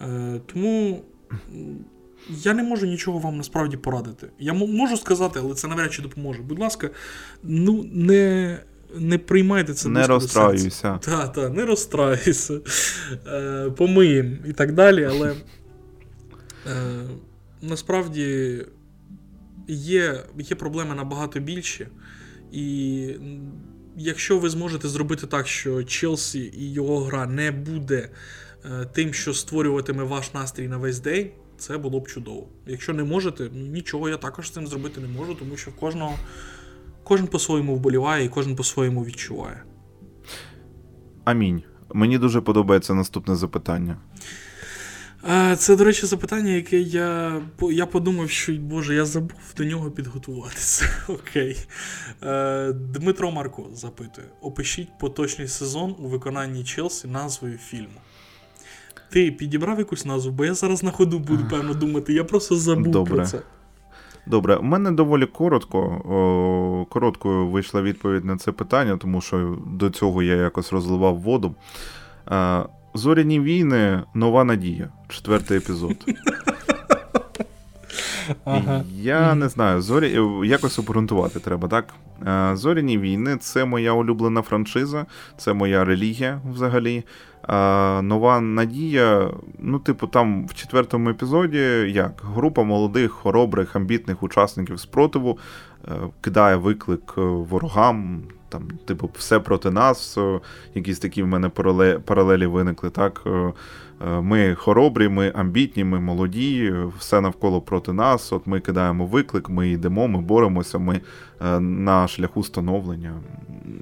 [0.02, 1.04] Е, Тому
[2.30, 4.28] я не можу нічого вам насправді порадити.
[4.40, 6.42] Я можу сказати, але це навряд чи допоможе.
[6.42, 6.90] Будь ласка,
[7.44, 8.58] ну не.
[8.96, 11.00] Не приймайте це Не розстраюйся.
[11.02, 12.60] Так, так, не розстраюйся.
[13.28, 15.34] Е, Помиємо і так далі, але
[16.68, 17.04] е,
[17.62, 18.58] насправді
[19.68, 21.88] є, є проблеми набагато більші.
[22.52, 23.16] І
[23.98, 28.10] якщо ви зможете зробити так, що Челсі і його гра не буде
[28.66, 32.48] е, тим, що створюватиме ваш настрій на весь день, це було б чудово.
[32.68, 35.76] Якщо не можете, ну нічого я також з цим зробити не можу, тому що в
[35.76, 36.16] кожного
[37.04, 39.64] Кожен по-своєму вболіває і кожен по-своєму відчуває.
[41.24, 41.64] Амінь.
[41.94, 43.98] Мені дуже подобається наступне запитання.
[45.30, 49.92] Е, це, до речі, запитання, яке я я подумав, що Боже, я забув до нього
[49.92, 50.86] підготуватися.
[51.08, 51.58] Окей.
[52.24, 58.02] Е, Дмитро Марко запитує: опишіть поточний сезон у виконанні Челсі назвою фільму.
[59.10, 62.14] Ти підібрав якусь назву, бо я зараз на ходу буду, певно, думати.
[62.14, 63.16] Я просто забув Добре.
[63.16, 63.42] про це.
[64.26, 65.80] Добре, у мене доволі коротко.
[65.80, 71.56] О, короткою вийшла відповідь на це питання, тому що до цього я якось розливав воду.
[72.96, 74.90] Е, Зоряні війни, нова надія.
[75.08, 75.96] Четвертий епізод.
[78.46, 78.84] Ага.
[78.96, 81.94] Я не знаю, зорі якось обґрунтувати треба, так?
[82.28, 85.06] Е, Зоряні війни це моя улюблена франшиза,
[85.38, 87.04] це моя релігія взагалі.
[87.48, 94.80] А Нова надія, ну, типу, там в четвертому епізоді як група молодих, хоробрих, амбітних учасників
[94.80, 95.38] спротиву
[95.88, 95.92] е,
[96.22, 98.24] кидає виклик е, ворогам,
[98.54, 100.18] там, типу, все проти нас.
[100.76, 101.50] Якісь такі в мене
[102.06, 102.90] паралелі виникли.
[102.90, 103.24] так.
[104.04, 108.34] Ми хоробрі, ми амбітні, ми молоді, все навколо проти нас.
[108.34, 111.02] От ми кидаємо виклик, ми йдемо, ми боремося, ми
[111.60, 113.14] на шляху становлення.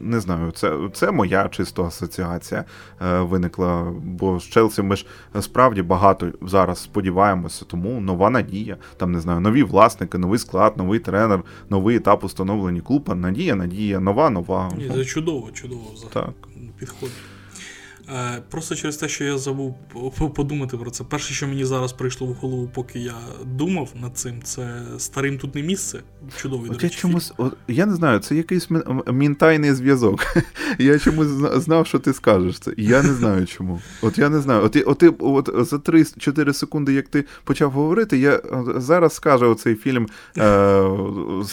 [0.02, 2.66] Не знаю, це це моя чисто асоціація
[3.02, 3.94] виникла.
[4.04, 5.06] Бо з Челсі ми ж
[5.42, 8.78] справді багато зараз сподіваємося, тому нова надія.
[8.98, 13.16] Там не знаю, нові власники, новий склад, новий тренер, новий етап установлення клуба.
[13.16, 14.72] Надія, надія, нова, нова.
[14.78, 16.14] Ні, Це чудово, чудово взагалі.
[16.14, 16.34] Так.
[16.80, 17.31] Підходить.
[18.12, 19.76] Е, просто через те, що я забув
[20.36, 21.04] подумати про це.
[21.04, 25.56] Перше, що мені зараз прийшло в голову, поки я думав над цим, це старим тут
[25.56, 26.00] не місце.
[26.42, 28.68] Чудовий от до речі, я чомусь, от, я не знаю, це якийсь
[29.12, 30.26] мінтайний зв'язок.
[30.80, 31.28] Я чомусь
[31.64, 32.74] знав, що ти скажеш це.
[32.78, 33.82] Я не знаю чому.
[34.02, 34.64] От я не знаю.
[34.64, 38.42] От от, от за 3-4 секунди, як ти почав говорити, я
[38.76, 41.44] зараз скажу оцей фільм 100%.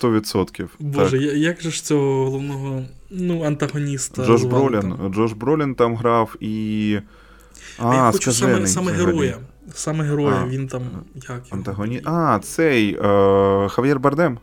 [0.00, 0.66] 100%.
[0.78, 1.36] Боже, так.
[1.36, 4.24] як же ж цього головного ну, антагоніста?
[4.24, 4.94] Джош Бролін.
[5.14, 6.98] Джош Бролін там грав і.
[7.78, 9.38] А, Я хочу саме саме героя.
[9.74, 10.82] Саме героя, а, він там.
[11.14, 12.02] як Антагоні...
[12.04, 14.38] А, цей е, Хав'єр Бардем?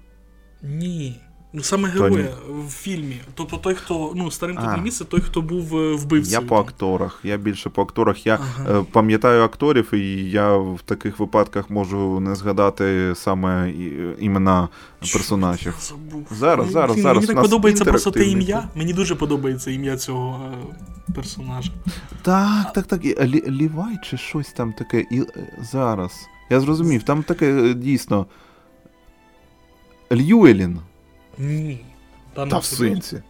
[0.62, 1.22] Ні.
[1.58, 2.28] Ну, саме героя
[2.68, 3.22] в фільмі.
[3.34, 6.42] Тобто той, хто ну, старим тут не місце, той, хто був е, вбивцею.
[6.42, 7.20] Я по акторах.
[7.24, 8.26] Я більше по акторах.
[8.26, 8.80] Я ага.
[8.80, 13.74] е, пам'ятаю акторів, і я в таких випадках можу не згадати саме
[14.20, 15.94] імена персонажів.
[16.32, 17.24] Зараз, зараз, Блін, зараз.
[17.24, 18.70] Мені так подобається просто те ім'я.
[18.76, 20.52] Мені дуже подобається ім'я цього
[21.10, 21.72] е, персонажа.
[22.22, 23.06] Так, так, так.
[23.06, 25.06] Лі, Лівай чи щось там таке.
[25.12, 25.24] І
[25.72, 26.12] Зараз.
[26.50, 28.26] Я зрозумів, там таке е, дійсно.
[30.12, 30.80] Льюелін.
[31.38, 31.86] Ні.
[32.34, 33.22] Та, Та в сенсі.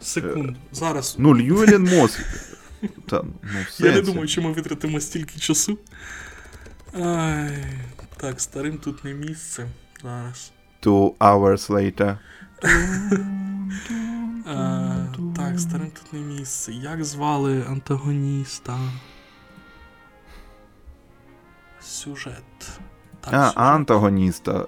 [0.00, 0.56] Секунду.
[0.72, 1.16] Зараз.
[1.18, 2.18] Ну, Льюелін Мос.
[3.06, 3.32] Та, ну,
[3.78, 5.78] в Я не думаю, що ми витратимо стільки часу.
[7.02, 7.64] Ай,
[8.16, 9.66] Так, старим тут не місце.
[10.02, 10.52] Зараз.
[10.82, 12.18] Two hours later.
[14.46, 16.72] а, так, старим тут не місце.
[16.72, 18.78] Як звали антагоніста?
[21.80, 22.44] Сюжет.
[23.20, 23.58] Так, а, сюжет.
[23.58, 24.66] антагоніста.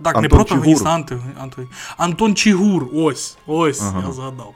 [0.00, 2.86] Е, так, Антон не протагоніст, а анти, анти, Антон Чігур.
[2.92, 4.04] Ось, ось, ага.
[4.06, 4.54] я згадав.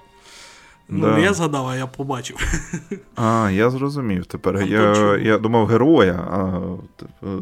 [0.88, 1.18] Ну, да.
[1.18, 2.36] я згадав, а я побачив.
[3.16, 4.62] А, я зрозумів тепер.
[4.62, 6.60] я я думав героя, а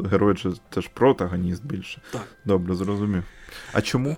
[0.07, 0.35] герой
[0.73, 2.01] це ж протагоніст більше.
[2.11, 2.21] Так.
[2.45, 3.23] Добре, зрозумів.
[3.73, 4.17] А чому?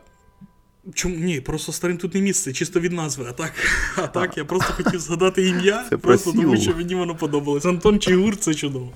[0.94, 3.26] Чому ні, просто старим тут не місце, чисто від назви.
[3.30, 3.54] А так,
[3.98, 7.66] а так я просто хотів згадати ім'я, це просто тому що мені воно подобалось.
[7.66, 8.92] Антон Чигур це чудово.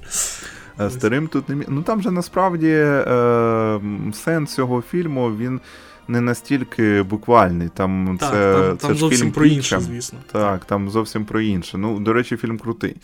[0.89, 3.79] Старим тут не Ну там же насправді е,
[4.13, 5.59] сенс цього фільму він
[6.07, 7.69] не настільки буквальний.
[7.69, 10.19] Там так, це там, це там ж зовсім фільм про інше, звісно.
[10.31, 11.77] Так, там зовсім про інше.
[11.77, 12.95] Ну, до речі, фільм крутий.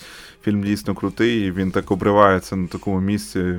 [0.43, 3.55] Фільм дійсно крутий, і він так обривається на такому місці.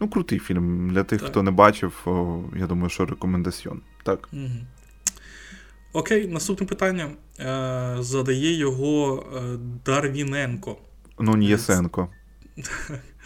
[0.00, 0.90] Ну, крутий фільм.
[0.90, 1.30] Для тих, так.
[1.30, 3.80] хто не бачив, о, я думаю, що рекомендаціон.
[4.02, 4.28] Так.
[4.32, 4.42] Угу.
[5.92, 7.10] Окей, наступне питання.
[7.40, 9.40] Е, Задає його е,
[9.86, 10.76] Дарвіненко.
[11.18, 12.08] Ну, Нієсенко.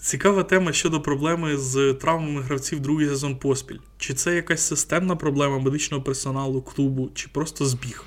[0.00, 3.78] Цікава тема щодо проблеми з травмами гравців другий сезон поспіль.
[3.98, 8.04] Чи це якась системна проблема медичного персоналу клубу, чи просто збіг?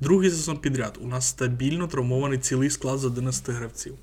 [0.00, 0.98] Другий сезон підряд.
[1.02, 3.94] У нас стабільно травмований цілий склад з 11 гравців.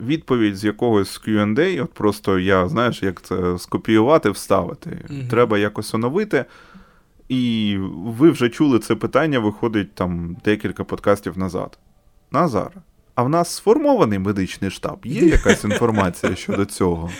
[0.00, 5.06] Відповідь з якогось QA, от просто я, знаєш, як це скопіювати, вставити.
[5.10, 5.18] Угу.
[5.30, 6.44] Треба якось оновити.
[7.28, 11.78] І ви вже чули це питання, виходить там декілька подкастів назад.
[12.30, 12.70] Назар.
[13.16, 14.98] А в нас сформований медичний штаб.
[15.04, 17.10] Є якась інформація щодо цього?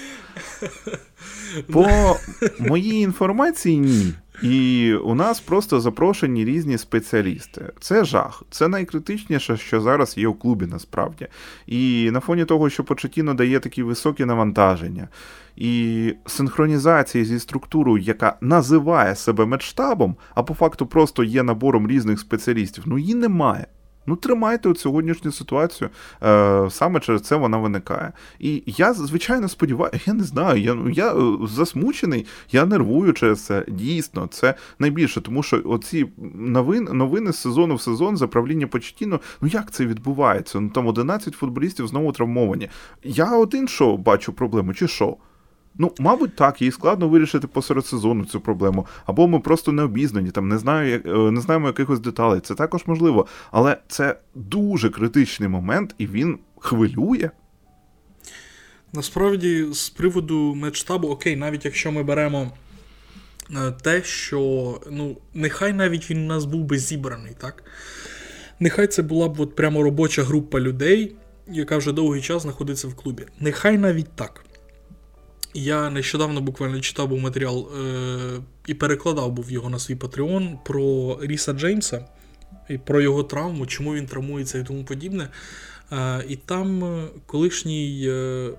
[1.72, 2.16] По
[2.59, 4.14] моїй інформації, ні.
[4.42, 7.72] І у нас просто запрошені різні спеціалісти.
[7.80, 8.42] Це жах.
[8.51, 11.26] Це найкритичніше, що зараз є у клубі насправді.
[11.66, 15.09] І на фоні того, що Почетіно дає такі високі навантаження,
[15.57, 22.20] і синхронізації зі структурою, яка називає себе медштабом, а по факту просто є набором різних
[22.20, 23.66] спеціалістів, ну її немає.
[24.07, 25.90] Ну, тримайте от сьогоднішню ситуацію,
[26.22, 28.12] е, саме через це вона виникає.
[28.38, 33.44] І я, звичайно, сподіваюся, я не знаю, я ну, я е, засмучений, я нервую через
[33.44, 33.64] це.
[33.68, 39.20] Дійсно, це найбільше, тому що оці новин, новини з сезону в сезон за правління Почтіно,
[39.40, 40.61] ну як це відбувається?
[40.61, 42.68] Ну там 11 футболістів знову травмовані.
[43.04, 45.16] Я один що бачу проблему, чи що?
[45.79, 48.87] Ну, мабуть, так, їй складно вирішити посеред сезону цю проблему.
[49.07, 52.41] Або ми просто не обізнані, там не знаю, е, не знаємо якихось деталей.
[52.41, 53.27] Це також можливо.
[53.51, 57.31] Але це дуже критичний момент, і він хвилює.
[58.93, 62.53] Насправді, з приводу медштабу, окей, навіть якщо ми беремо
[63.51, 64.41] е, те, що
[64.91, 67.64] ну, нехай навіть він у нас був би зібраний, так?
[68.61, 71.16] Нехай це була б от прямо робоча група людей,
[71.49, 73.27] яка вже довгий час знаходиться в клубі.
[73.41, 74.45] Нехай навіть так.
[75.57, 81.18] Я нещодавно буквально читав був матеріал е- і перекладав був його на свій Patreon про
[81.22, 82.04] Ріса Джеймса
[82.68, 85.28] і про його травму, чому він травмується і тому подібне.
[85.92, 88.50] Е- і там е, колишній е-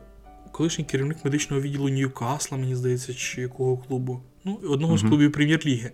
[0.52, 4.98] колишній керівник медичного відділу Ньюкасла, мені здається, чи якого клубу, ну, одного uh-huh.
[4.98, 5.92] з клубів прем'єр-ліги.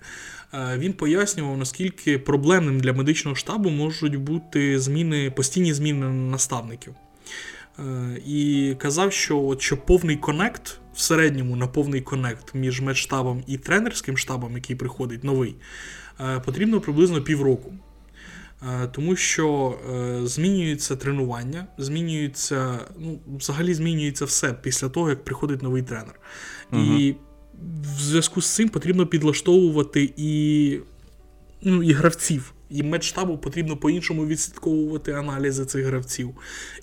[0.53, 6.93] Е- він пояснював, наскільки проблемним для медичного штабу можуть бути зміни, постійні зміни наставників.
[7.79, 13.43] Е, і казав, що от, що повний конект в середньому на повний конект між медштабом
[13.47, 15.55] і тренерським штабом, який приходить новий,
[16.19, 17.73] е, потрібно приблизно півроку.
[18.61, 19.77] Е, тому що
[20.23, 26.19] змінюється тренування, змінюється, ну, взагалі змінюється все після того, як приходить новий тренер.
[26.71, 26.81] Угу.
[26.81, 27.15] І
[27.97, 30.79] в зв'язку з цим потрібно підлаштовувати і,
[31.61, 32.53] ну, і гравців.
[32.73, 36.35] І медштабу потрібно по-іншому відслідковувати аналізи цих гравців.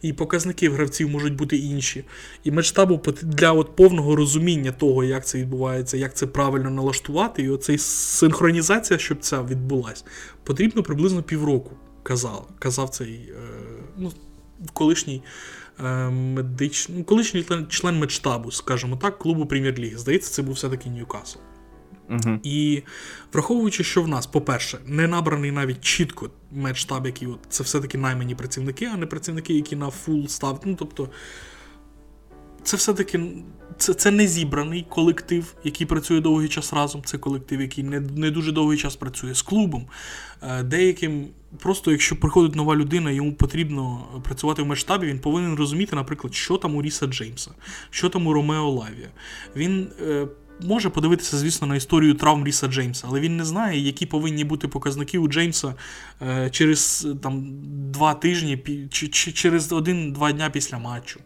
[0.02, 2.04] І показники гравців можуть бути інші.
[2.44, 7.50] І медштабу для от повного розуміння того, як це відбувається, як це правильно налаштувати, і
[7.50, 10.04] оцей синхронізація, щоб ця відбулася,
[10.44, 11.70] потрібно приблизно півроку.
[12.02, 13.34] Казав казав цей е,
[13.96, 14.12] ну,
[14.72, 15.22] колишній
[15.84, 16.88] е, медич...
[16.88, 19.98] ну, колишній член медштабу, скажімо так, клубу прем'єр-ліги.
[19.98, 21.38] Здається, це був все-таки Ньюкасл.
[22.10, 22.38] Угу.
[22.42, 22.82] І
[23.32, 28.34] враховуючи, що в нас, по-перше, не набраний навіть чітко медштаб, який от, це все-таки наймані
[28.34, 30.60] працівники, а не працівники, які на full staff.
[30.64, 31.08] Ну, тобто,
[32.62, 33.20] це все-таки
[33.76, 37.02] це це не зібраний колектив, який працює довгий час разом.
[37.04, 39.86] Це колектив, який не не дуже довгий час працює з клубом.
[40.42, 45.96] Е, деяким, просто якщо приходить нова людина, йому потрібно працювати в медштабі, він повинен розуміти,
[45.96, 47.50] наприклад, що там у Ріса Джеймса,
[47.90, 49.08] що там у Ромео Лавія.
[49.56, 50.26] Він е,
[50.62, 54.68] може подивитися, звісно, на історію травм Ріса Джеймса, але він не знає, які повинні бути
[54.68, 55.74] показники у Джеймса
[56.22, 57.44] е, через там,
[57.90, 61.20] два тижні чи, чи через один-два дня після матчу,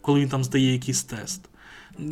[0.00, 1.48] коли він там здає якийсь тест.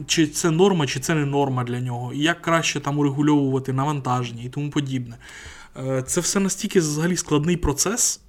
[0.07, 4.43] Чи це норма, чи це не норма для нього, і як краще там урегульовувати навантаження
[4.43, 5.17] і тому подібне.
[5.77, 8.21] Е, це все настільки взагалі складний процес.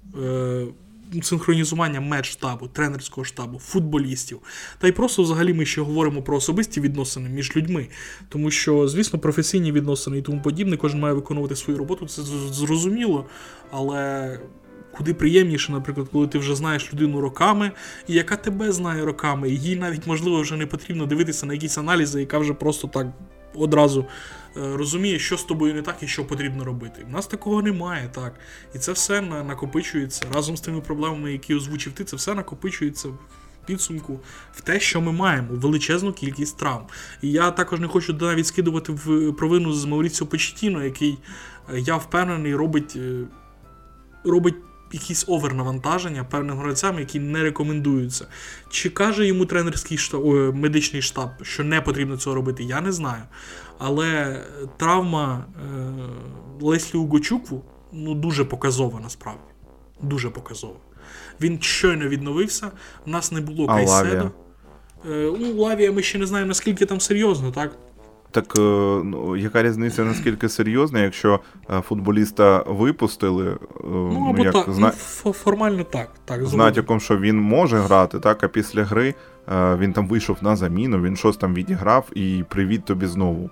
[1.22, 4.38] Синхронізування медштабу, тренерського штабу, футболістів.
[4.78, 7.88] Та й просто взагалі ми ще говоримо про особисті відносини між людьми.
[8.28, 13.26] Тому що, звісно, професійні відносини і тому подібне, кожен має виконувати свою роботу, це зрозуміло.
[13.70, 14.38] Але.
[14.96, 17.72] Куди приємніше, наприклад, коли ти вже знаєш людину роками,
[18.08, 21.78] і яка тебе знає роками, і їй навіть можливо вже не потрібно дивитися на якісь
[21.78, 23.06] аналізи, яка вже просто так
[23.54, 24.06] одразу
[24.54, 27.04] розуміє, що з тобою не так і що потрібно робити.
[27.08, 28.34] У нас такого немає, так.
[28.74, 33.08] І це все накопичується разом з тими проблемами, які озвучив ти, це все накопичується.
[33.66, 34.20] Підсумку
[34.52, 36.84] в те, що ми маємо, величезну кількість травм.
[37.22, 41.18] І я також не хочу навіть скидувати в провину з Мауріціо Почтіно, який,
[41.72, 43.24] е, я впевнений, робить е,
[44.24, 44.54] робить
[44.92, 48.26] якісь овернавантаження певним гравцям, які не рекомендуються.
[48.70, 52.92] Чи каже йому тренерський штаб, о, медичний штаб, що не потрібно цього робити, я не
[52.92, 53.22] знаю.
[53.84, 54.40] Але
[54.76, 55.64] травма е,
[56.60, 57.62] Леслі Угочукву
[57.92, 59.40] ну, дуже показова насправді.
[60.02, 60.76] Дуже показова.
[61.40, 62.70] Він щойно відновився,
[63.06, 64.30] у нас не було Кайседо.
[65.10, 67.72] Е, ну, Лавія ми ще не знаємо, наскільки там серйозно, так?
[68.30, 68.60] Так е,
[69.04, 71.40] ну, яка різниця наскільки серйозна, якщо
[71.88, 73.50] футболіста випустили?
[73.50, 74.92] Е, ну, або як, так, зна...
[75.24, 76.10] ну, формально так.
[76.24, 79.14] так З натяком, що він може грати, так, а після гри
[79.78, 83.50] він там вийшов на заміну, він щось там відіграв і привіт тобі знову.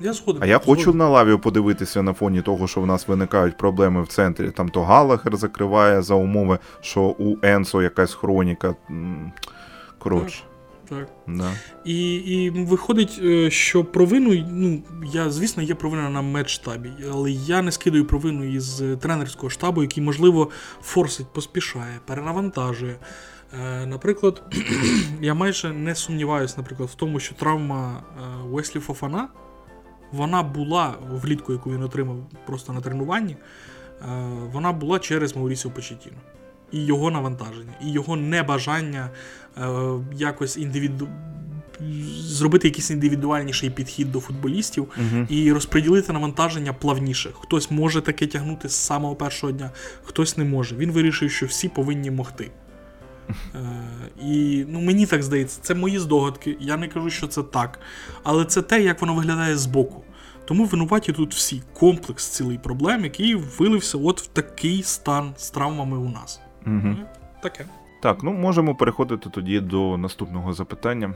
[0.00, 0.42] Я згоден.
[0.42, 4.08] А я хочу на лаві подивитися на фоні того, що в нас виникають проблеми в
[4.08, 4.50] центрі.
[4.50, 8.74] Там то Галахер закриває за умови, що у Енсо якась хроніка.
[9.98, 10.42] Коротше.
[10.88, 11.08] Так.
[11.28, 11.50] Да.
[11.84, 14.82] І і виходить, е, що провину, ну,
[15.12, 20.02] я, звісно, є провина на медштабі, але я не скидаю провину із тренерського штабу, який,
[20.02, 20.50] можливо,
[20.82, 22.96] форсить, поспішає, перенавантажує.
[23.60, 24.42] Е, Наприклад,
[25.20, 29.28] я майже не сумніваюся, наприклад, в тому, що травма е, Уеслі Фофана
[30.12, 33.36] вона була влітку, яку він отримав просто на тренуванні,
[34.02, 34.04] е,
[34.52, 36.16] вона була через Маурісіо Почетіно.
[36.72, 39.10] І його навантаження, і його небажання
[39.58, 39.68] е,
[40.14, 41.08] якось індивіду...
[42.20, 45.26] зробити якийсь індивідуальніший підхід до футболістів Угу.
[45.28, 47.30] і розподілити навантаження плавніше.
[47.40, 49.70] Хтось може таке тягнути з самого першого дня,
[50.04, 50.76] хтось не може.
[50.76, 52.50] Він вирішив, що всі повинні могти.
[53.54, 53.58] Е,
[54.22, 56.56] і ну, мені так здається, це мої здогадки.
[56.60, 57.80] Я не кажу, що це так.
[58.22, 60.04] Але це те, як воно виглядає збоку.
[60.44, 65.98] Тому винуваті тут всі комплекс цілий проблем, який вилився от в такий стан з травмами
[65.98, 66.40] у нас.
[66.66, 66.96] Угу.
[67.42, 67.66] Таке.
[68.02, 71.14] Так, ну можемо переходити тоді до наступного запитання.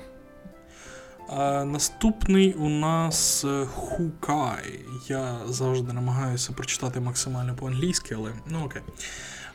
[1.29, 4.81] А, наступний у нас е, Хукай.
[5.09, 8.83] Я завжди намагаюся прочитати максимально по-англійськи, але ну окей.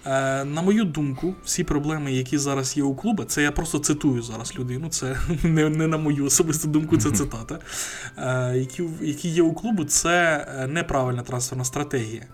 [0.10, 4.22] Е, на мою думку, всі проблеми, які зараз є у клубу, це я просто цитую
[4.22, 7.60] зараз людину, це не, не на мою особисту думку, це цитата.
[8.18, 12.26] Е, які, які є у клубу, це е, неправильна трансферна стратегія.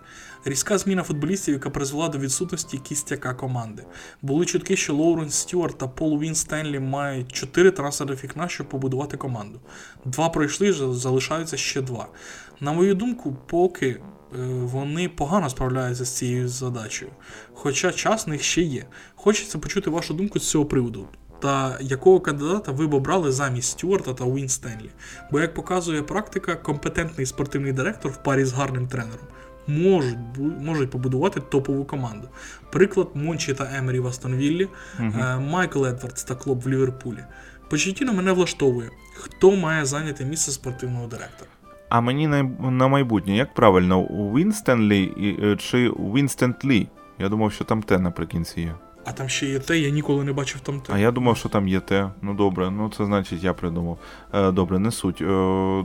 [0.48, 3.84] Різка зміна футболістів, яка призвела до відсутності кістяка команди.
[4.22, 9.18] Були чутки, що Лоуренс Стюарт та Пол Він Стенлі мають чотири трансферних вікна, щоб побудувати
[9.18, 9.60] команду.
[10.06, 12.08] Два пройшли, залишаються ще два.
[12.60, 14.00] На мою думку, поки е,
[14.48, 17.12] вони погано справляються з цією задачею.
[17.54, 18.86] Хоча час в них ще є.
[19.16, 21.08] Хочеться почути вашу думку з цього приводу.
[21.42, 24.90] Та якого кандидата ви б обрали замість Стюарта та Уін Стенлі?
[25.32, 29.28] Бо, як показує практика, компетентний спортивний директор в парі з гарним тренером
[29.68, 30.18] можуть
[30.62, 32.28] можуть побудувати топову команду.
[32.72, 34.68] Приклад Мончі та Емері в Астонвіллі,
[35.00, 37.24] е, Майкл Едвардс та Клоп в Ліверпулі.
[37.70, 41.50] Почеттіно мене влаштовує, хто має зайняти місце спортивного директора.
[41.90, 44.04] А мені на, на майбутнє, як правильно,
[44.36, 46.88] Вінстенлі е, чи Вінстентлі?
[47.20, 48.76] Я думав, що там те наприкінці є.
[49.06, 50.94] А там ще є те, я ніколи не бачив там те.
[50.94, 52.10] А я думав, що там є те.
[52.22, 53.98] Ну добре, ну це значить я придумав.
[54.34, 55.24] Е, добре, не суть.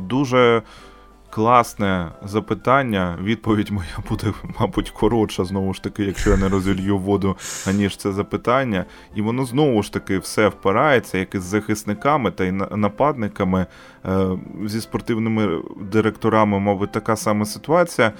[0.09, 0.63] Дуже
[1.31, 3.19] класне запитання.
[3.23, 8.13] Відповідь моя буде, мабуть, коротша, знову ж таки, якщо я не розілью воду, аніж це
[8.13, 8.85] запитання.
[9.15, 13.67] І воно знову ж таки все впирається, як із захисниками та й нападниками.
[14.07, 14.29] Е,
[14.67, 18.13] зі спортивними директорами, мабуть, така сама ситуація.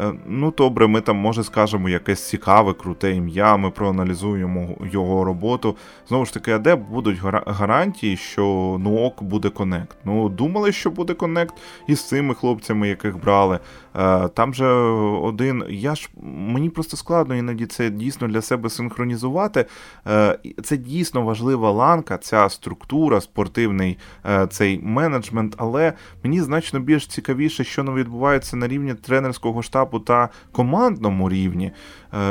[0.00, 5.76] Е, Ну, добре, ми там, може, скажемо якесь цікаве, круте ім'я, ми проаналізуємо його роботу.
[6.08, 9.96] Знову ж таки, а де будуть гарантії, що ну ок буде конект?
[10.04, 11.54] Ну, думали, що буде конект
[11.86, 13.58] із цими хлопцями, яких брали.
[13.96, 15.64] Е, Там же один.
[15.68, 19.66] Я ж мені просто складно іноді це дійсно для себе синхронізувати.
[20.06, 25.92] Е, Це дійсно важлива ланка, ця структура, спортивний е, цей менеджмент, але
[26.24, 31.72] мені значно більш цікавіше, що не відбувається на рівні тренерського штабу та командному рівні.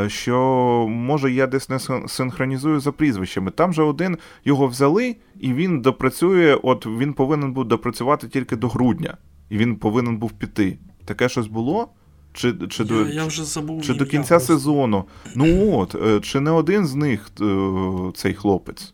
[0.07, 0.37] Що
[0.89, 3.51] може я десь не синхронізую за прізвищами.
[3.51, 6.59] Там же один його взяли, і він допрацює.
[6.63, 9.17] От він повинен був допрацювати тільки до грудня,
[9.49, 10.77] і він повинен був піти.
[11.05, 11.87] Таке щось було?
[12.33, 13.81] Чи, чи, Я, до, я вже забув.
[13.83, 14.53] чи до кінця просто.
[14.53, 15.05] сезону?
[15.35, 17.45] Ну от, е, чи не один з них е,
[18.15, 18.93] цей хлопець?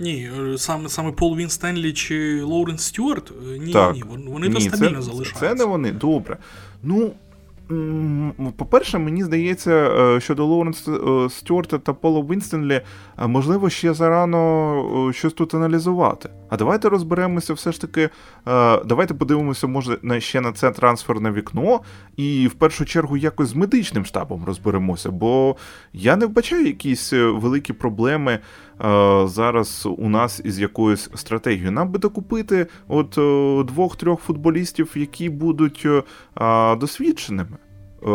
[0.00, 3.32] Ні, е, саме, саме Пол Він Стенлі чи Лоуренс Стюарт?
[3.60, 3.94] Ні, Так.
[3.94, 5.40] ні, вони то Ні, стабільно це, залишаються.
[5.40, 5.92] Це не вони.
[5.92, 6.36] Добре.
[6.82, 7.12] Ну.
[8.56, 12.80] По-перше, мені здається, е, щодо Лоуренса е, Стюарта та Пола Вінстенлі,
[13.18, 16.28] е, можливо, ще зарано щось тут аналізувати.
[16.48, 18.08] А давайте розберемося все ж таки.
[18.86, 21.80] Давайте подивимося, може, на- ще на це трансферне вікно,
[22.16, 25.56] і в першу чергу якось з медичним штабом розберемося, бо
[25.92, 28.38] я не вбачаю якісь великі проблеми
[29.24, 31.72] зараз у нас із якоюсь стратегією.
[31.72, 37.56] Нам би докупити от е, двох-трьох футболістів, які будуть е, досвідченими.
[38.02, 38.08] Е,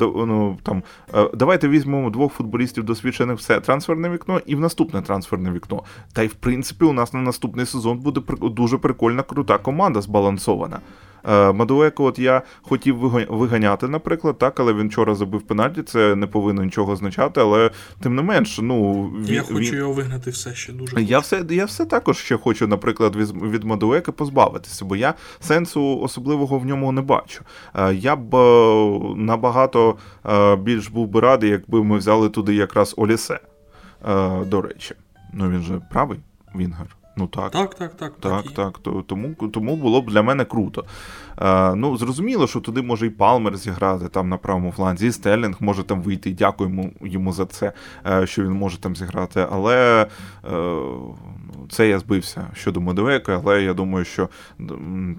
[0.00, 0.82] ну, там,
[1.14, 5.82] е, давайте візьмемо двох футболістів досвідчених все трансферне вікно і в наступне трансферне вікно.
[6.12, 10.80] Та й в принципі у нас на наступний сезон буде дуже прикольна, крута команда збалансована.
[11.24, 16.14] Е, Мадуеко, от я хотів вига- виганяти, наприклад, так, але він вчора забив пенальті, це
[16.16, 20.30] не повинно нічого означати, але тим не менш, ну він, Я хочу він- його вигнати
[20.30, 21.02] все ще дуже.
[21.02, 25.98] я все, я все також ще хочу, наприклад, від, від Мадуеки позбавитися, бо я сенсу
[26.00, 27.44] особливого в ньому не бачу.
[27.74, 29.96] Е, Я б е, набагато
[30.58, 33.40] більш був би радий, якби ми взяли туди якраз Олісе.
[34.46, 34.94] До речі,
[35.32, 36.18] ну він же правий
[36.56, 36.96] Вінгер.
[37.18, 37.50] Ну так.
[37.50, 38.12] Так, так, так.
[38.20, 38.78] Так, так.
[38.78, 39.04] так.
[39.06, 40.84] Тому тому було б для мене круто.
[41.40, 45.56] Е, Ну, зрозуміло, що туди може і Палмер зіграти там на правому фланзі, і Стеллінг
[45.60, 46.32] може там вийти.
[46.32, 47.72] Дякуємо йому за це,
[48.06, 49.46] е, що він може там зіграти.
[49.50, 50.06] Але
[50.44, 50.76] е,
[51.70, 54.28] це я збився щодо Медовека, але я думаю, що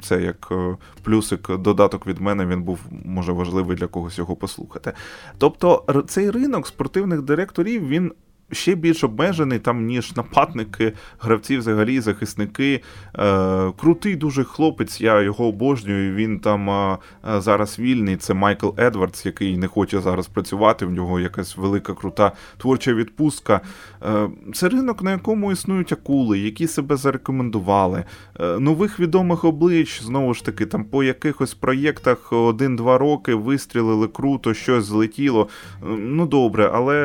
[0.02, 4.94] це як е, плюсик, додаток від мене, він був може важливий для когось його послухати.
[5.38, 8.12] Тобто, цей ринок спортивних директорів він
[8.52, 12.82] ще більш обмежений, там, ніж нападники, гравці, взагалі, захисники.
[13.20, 16.16] Е, Крутий дуже хлопець, я його обожнюю.
[16.16, 16.98] Він там е,
[17.38, 18.18] зараз вільний.
[18.18, 20.86] Це Майкл Едвардс, який не хоче зараз працювати.
[20.86, 23.62] В нього якась велика крута творча відпустка.
[24.04, 28.04] Е, Це ринок, на якому існують акули, які себе зарекомендували.
[28.40, 34.54] Е, нових відомих облич, знову ж таки, там по якихось проєктах один-два роки вистрілили круто,
[34.54, 35.48] щось злетіло.
[35.84, 37.00] Е, ну добре, але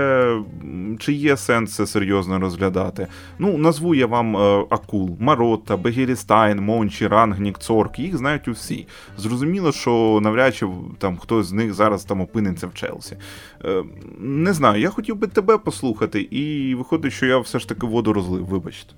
[0.99, 3.07] чи є сенс це серйозно розглядати.
[3.39, 8.87] Ну, назву я вам е, Акул, Марота, Бегірістайн, Мончі, Рангнік, Цорк, їх знають усі.
[9.19, 10.67] Зрозуміло, що навряд чи
[10.99, 13.17] там хтось з них зараз там опиниться в Челсі.
[13.65, 13.85] Е,
[14.19, 18.13] не знаю, я хотів би тебе послухати, і виходить, що я все ж таки воду
[18.13, 18.95] розлив, вибачте.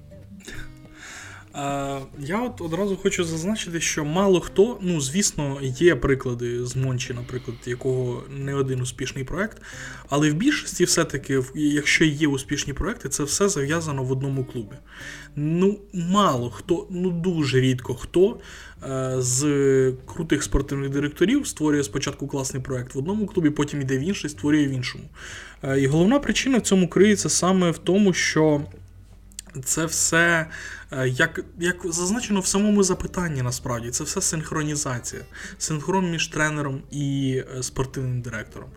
[2.18, 7.56] Я от одразу хочу зазначити, що мало хто, ну звісно, є приклади з Мончі, наприклад,
[7.66, 9.62] якого не один успішний проект.
[10.08, 14.76] Але в більшості, все-таки, якщо є успішні проекти, це все зав'язано в одному клубі.
[15.36, 18.40] Ну, мало хто, ну дуже рідко хто
[18.82, 24.00] е, з крутих спортивних директорів створює спочатку класний проект в одному клубі, потім йде в
[24.00, 25.04] інший, створює в іншому.
[25.62, 28.60] Е, і головна причина в цьому криється саме в тому, що
[29.64, 30.46] це все,
[30.92, 35.22] е, як як зазначено в самому запитанні, насправді, це все синхронізація.
[35.58, 38.68] Синхрон між тренером і е, спортивним директором.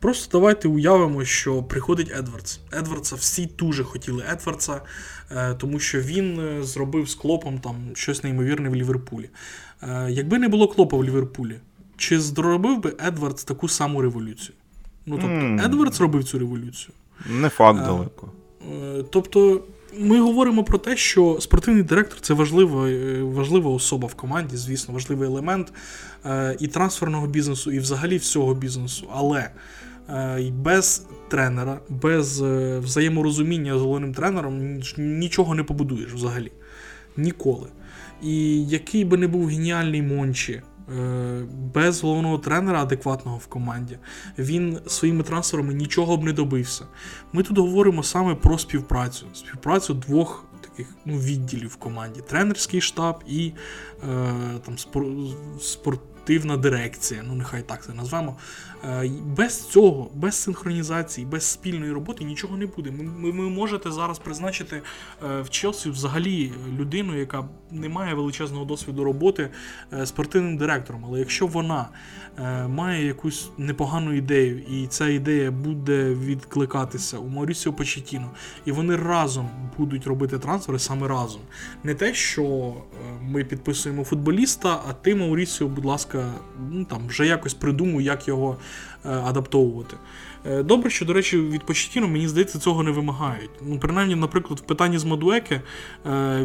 [0.00, 2.60] Просто давайте уявимо, що приходить Едвардс.
[2.72, 4.80] Едвардса всі дуже хотіли Едвардса,
[5.30, 9.30] е, тому що він зробив з клопом там щось неймовірне в Ліверпулі.
[10.08, 11.60] Якби не було клопа в Ліверпулі,
[11.96, 14.56] чи зробив би Едвардс таку саму революцію?
[15.06, 15.64] Ну тобто, mm.
[15.64, 16.94] Едвардс робив цю революцію.
[17.26, 18.28] Не факт далеко.
[19.10, 19.62] Тобто
[19.98, 24.94] ми говоримо про те, що спортивний директор це важлива е, важлива особа в команді, звісно,
[24.94, 25.72] важливий елемент
[26.26, 29.08] е, і трансферного бізнесу, і взагалі всього бізнесу.
[29.14, 29.50] Але
[30.08, 32.40] е, без тренера, без
[32.78, 36.52] взаєморозуміння з головним тренером нічого не побудуєш взагалі.
[37.16, 37.68] Ніколи.
[38.22, 40.62] І який би не був геніальний Мончі,
[41.74, 43.98] без головного тренера адекватного в команді
[44.38, 46.84] він своїми трансферами нічого б не добився.
[47.32, 53.24] Ми тут говоримо саме про співпрацю, співпрацю двох таких ну, відділів в команді: тренерський штаб
[53.26, 53.52] і
[54.02, 54.34] е,
[54.66, 54.78] там
[55.60, 57.22] спортивна дирекція.
[57.26, 58.36] Ну, нехай так це назвемо.
[58.84, 62.90] Е, без цього, без синхронізації, без спільної роботи нічого не буде.
[62.90, 69.04] Ви, ви можете зараз призначити е, в Челсі взагалі людину, яка не має величезного досвіду
[69.04, 69.48] роботи
[69.92, 71.04] е, спортивним директором.
[71.04, 71.88] Але якщо вона
[72.68, 78.30] має якусь непогану ідею, і ця ідея буде відкликатися у Маурісіо Почетіно,
[78.64, 81.40] і вони разом будуть робити трансфери саме разом.
[81.84, 82.74] Не те, що
[83.22, 86.32] ми підписуємо футболіста, а ти, Маурісіо, будь ласка,
[86.70, 88.58] ну там вже якось придумуй, як його.
[89.04, 89.96] Е, адаптовувати.
[90.46, 93.50] Е, добре, що, до речі, від Почтіно, мені здається, цього не вимагають.
[93.62, 95.62] Ну, Принаймні, наприклад, в питанні з Мадуеки е,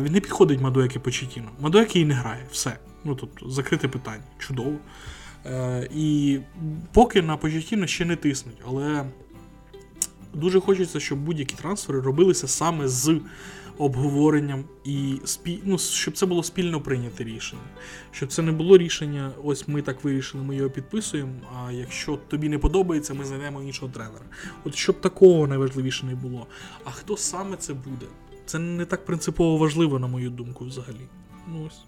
[0.03, 1.47] він не підходить Мадуеки Почтіно.
[1.59, 2.45] Мадуеки і не грає.
[2.51, 2.77] Все.
[3.03, 4.23] Ну, тобто, закрите питання.
[4.39, 4.75] Чудово.
[5.95, 6.39] І
[6.93, 9.05] поки на Почтіно ще не тиснуть, але
[10.33, 13.19] дуже хочеться, щоб будь-які трансфери робилися саме з
[13.77, 15.59] обговоренням і спіль...
[15.63, 17.61] ну, щоб це було спільно прийняте рішення.
[18.11, 21.33] Щоб це не було рішення, ось ми так вирішили, ми його підписуємо.
[21.55, 24.25] А якщо тобі не подобається, ми знайдемо іншого тренера.
[24.65, 26.47] От щоб такого найважливіше не було.
[26.83, 28.05] А хто саме це буде?
[28.45, 31.07] Це не так принципово важливо, на мою думку, взагалі.
[31.47, 31.81] Ну ось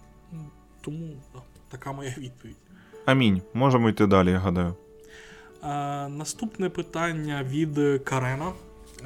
[0.81, 2.57] тому да, така моя відповідь.
[3.05, 3.41] Амінь.
[3.53, 4.75] Можемо йти далі, я гадаю.
[5.61, 8.51] А, Наступне питання від Карена.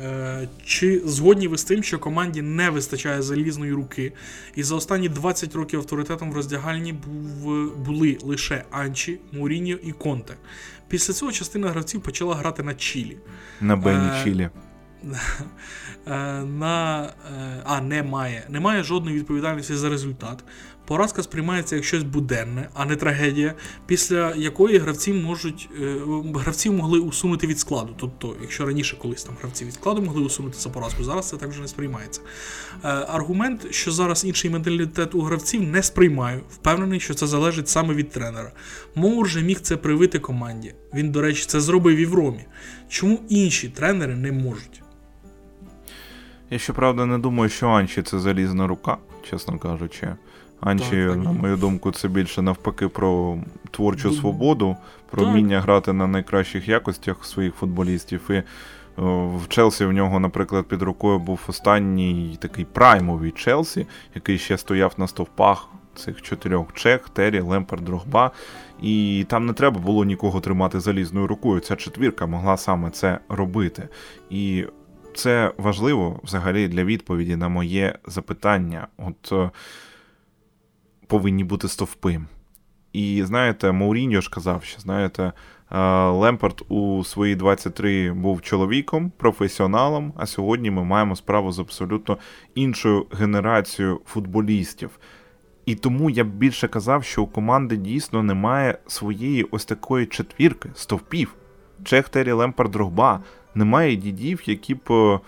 [0.01, 4.13] Е, чи згодні ви з тим, що команді не вистачає залізної руки,
[4.55, 10.33] і за останні 20 років авторитетом в роздягальні був, були лише Анчі, Муріньо і Конте.
[10.87, 13.17] Після цього частина гравців почала грати на Чілі.
[13.61, 14.49] На Бені е, Чілі.
[16.07, 17.09] Е, на,
[17.65, 18.43] А, немає.
[18.49, 20.43] Немає жодної відповідальності за результат.
[20.85, 23.53] Поразка сприймається як щось буденне, а не трагедія,
[23.85, 25.95] після якої гравці можуть е,
[26.35, 27.95] гравці могли усунути від складу.
[27.97, 31.49] Тобто, якщо раніше колись там гравці від складу могли усунути за поразку, зараз це так
[31.49, 32.21] вже не сприймається.
[32.83, 36.41] Е, аргумент, що зараз інший менталітет у гравців, не сприймаю.
[36.49, 38.51] Впевнений, що це залежить саме від тренера.
[38.95, 40.73] Моур же міг це привити команді.
[40.93, 42.45] Він, до речі, це зробив і в Ромі.
[42.89, 44.81] Чому інші тренери не можуть?
[46.49, 48.97] Я щоправда не думаю, що Анчі це залізна рука,
[49.29, 50.15] чесно кажучи.
[50.63, 53.37] Анчі, так, на мою думку, це більше навпаки про
[53.71, 54.75] творчу свободу,
[55.11, 58.31] про вміння грати на найкращих якостях своїх футболістів.
[58.31, 58.43] І
[58.97, 64.93] в Челсі в нього, наприклад, під рукою був останній такий праймовий Челсі, який ще стояв
[64.97, 68.31] на стовпах цих чотирьох Чех, Террі, Лемпард, Дрогба.
[68.81, 71.59] І там не треба було нікого тримати залізною рукою.
[71.59, 73.87] Ця четвірка могла саме це робити.
[74.29, 74.65] І
[75.15, 78.87] це важливо взагалі для відповіді на моє запитання.
[78.97, 79.51] От е,
[81.13, 82.21] повинні бути стовпи.
[82.93, 85.31] І знаєте, Мауріньо ж казав, що знаєте,
[85.71, 90.13] е, Лемпард у свої 23 був чоловіком, професіоналом.
[90.17, 92.17] А сьогодні ми маємо справу з абсолютно
[92.55, 94.89] іншою генерацією футболістів.
[95.65, 100.69] І тому я б більше казав, що у команди дійсно немає своєї ось такої четвірки,
[100.75, 101.35] стовпів.
[101.83, 103.23] Чех Террі Лемпард Дрогба.
[103.55, 105.19] Немає дідів, які б е,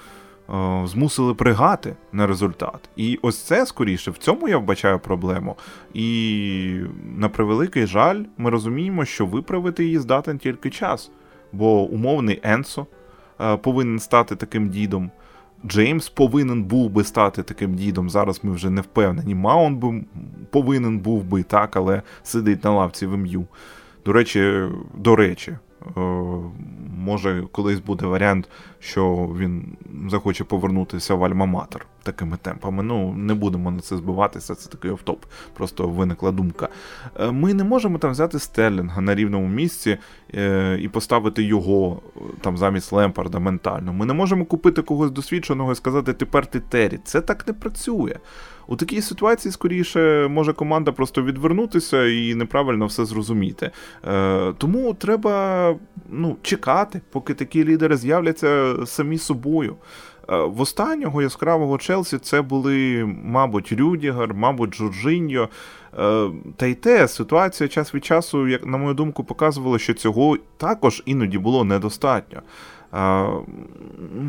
[0.86, 2.90] змусили пригати на результат.
[2.96, 5.56] І ось це скоріше, в цьому я вбачаю проблему.
[5.94, 6.80] І
[7.18, 11.12] на превеликий жаль, ми розуміємо, що виправити її здатен тільки час.
[11.52, 12.86] Бо умовний Енсо
[13.42, 15.12] е, повинен стати таким дідом.
[15.66, 18.10] Джеймс повинен був би стати таким дідом.
[18.10, 19.36] Зараз ми вже не впевнені.
[19.36, 20.04] Маун би
[20.50, 23.46] повинен був би так, але сидить на лавці в МЮ.
[24.06, 24.64] До речі,
[24.96, 25.75] до речі, Е,
[26.98, 28.50] може, колись буде варіант,
[28.80, 29.78] що він
[30.10, 32.84] захоче повернутися в Альма-Матер такими темпами.
[32.84, 35.26] Ну, не будемо на це збиватися, це такий офтоп.
[35.54, 36.70] Просто виникла думка.
[37.20, 39.98] Е, ми не можемо там взяти Стерлінга на рівному місці
[40.36, 42.02] е, і поставити його
[42.42, 43.94] там замість Лемпарда ментально.
[43.94, 47.00] Ми не можемо купити когось досвідченого і сказати, тепер ти Террі.
[47.04, 48.16] Це так не працює.
[48.68, 53.72] У такій ситуації, скоріше, може команда просто відвернутися і неправильно все зрозуміти.
[54.08, 55.76] Е, Тому треба
[56.10, 59.76] ну, чекати, поки такі лідери з'являться самі собою.
[60.30, 65.50] Е, в останнього яскравого Челсі це були, мабуть, Рюдігер, мабуть, Джорджиньо.
[66.00, 70.38] Е, та й те, ситуація час від часу, як на мою думку, показувала, що цього
[70.58, 72.42] також іноді було недостатньо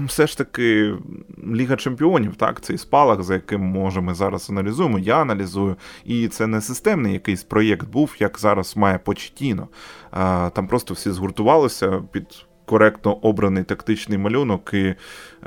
[0.07, 0.95] все ж таки
[1.55, 5.77] Ліга Чемпіонів, так, цей спалах, за яким може ми зараз аналізуємо, я аналізую.
[6.05, 9.69] І це не системний якийсь проєкт був, як зараз має Почтіно.
[10.53, 12.27] Там просто всі згуртувалися під.
[12.69, 14.95] Коректно обраний тактичний малюнок, і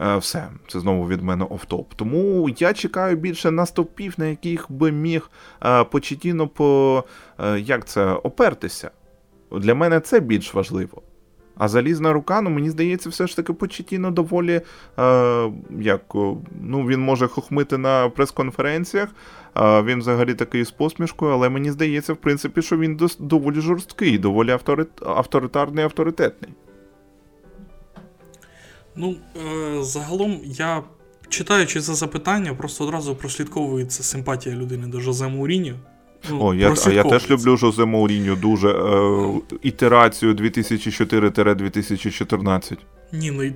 [0.01, 1.93] е, все, це знову від мене офтоп.
[1.93, 5.29] Тому я чекаю більше наступів, на яких би міг
[5.65, 5.83] е,
[6.47, 7.03] по
[7.39, 8.91] е, як це опертися.
[9.51, 11.01] Для мене це більш важливо.
[11.59, 14.61] А залізна рука, ну мені здається, все ж таки Почетіно доволі
[14.99, 16.01] е, як,
[16.61, 19.09] ну він може хохмити на прес-конференціях.
[19.57, 23.61] Е, він взагалі такий з посмішкою, але мені здається, в принципі, що він дос, доволі
[23.61, 26.51] жорсткий, доволі авторит, авторитарний авторитетний.
[28.95, 30.83] Ну, е, загалом я.
[31.29, 35.73] Читаючи це запитання, просто одразу прослідковується симпатія людини до Жозе Муріньо.
[36.29, 38.69] Ну, О, я а я теж люблю Жозе Мауріньо дуже.
[38.69, 42.77] Е, ітерацію 2004-2014.
[43.11, 43.51] Ні, ну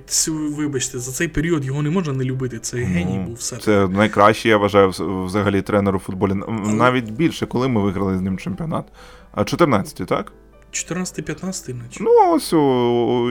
[0.56, 2.58] вибачте, за цей період його не можна не любити.
[2.58, 3.56] Це ну, геній був все.
[3.56, 4.88] Це найкращий, я вважаю,
[5.26, 6.34] взагалі тренер у футболі.
[6.48, 6.72] Але...
[6.72, 8.84] Навіть більше, коли ми виграли з ним чемпіонат.
[9.32, 10.32] А 14-й, так?
[10.72, 12.00] 14-15, наче.
[12.00, 12.52] Ну, ось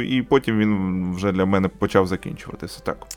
[0.09, 2.79] і потім він вже для мене почав закінчуватися.
[2.83, 3.07] так.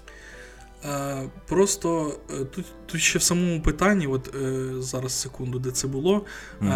[0.85, 5.89] Е, просто е, тут тут ще в самому питанні, от е, зараз секунду, де це
[5.89, 6.25] було.
[6.61, 6.73] Угу.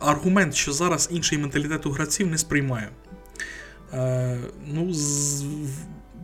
[0.00, 2.88] Аргумент, що зараз інший менталітет у гравців не сприймає.
[4.66, 5.44] Ну, з,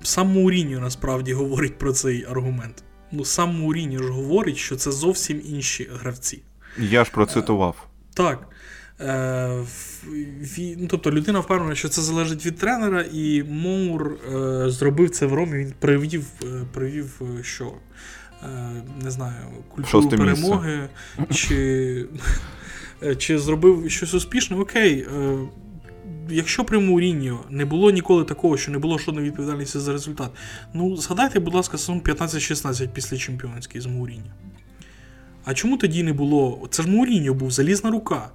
[0.03, 2.83] Сам Мауріньо насправді говорить про цей аргумент.
[3.13, 6.43] Ну, Сам Мауріньо ж говорить, що це зовсім інші гравці.
[6.79, 7.87] Я ж процитував.
[8.15, 8.49] Так.
[9.01, 9.65] Е,
[10.57, 15.35] ну, Тобто людина впевнена, що це залежить від тренера, і Моур е, зробив це в
[15.35, 15.59] Ромі.
[15.59, 17.73] Він привів, е, привів що?
[19.03, 19.35] Не знаю,
[19.69, 20.89] культуру Шосте перемоги,
[21.31, 22.07] чи
[23.19, 25.07] чи зробив щось успішне, окей.
[26.31, 30.31] Якщо при Муріньо не було ніколи такого, що не було жодної відповідальності за результат,
[30.75, 34.33] ну згадайте, будь ласка, сезон 15-16 після чемпіонський з Муріньо.
[35.45, 36.69] А чому тоді не було?
[36.71, 38.31] Це ж Муріньо був залізна рука.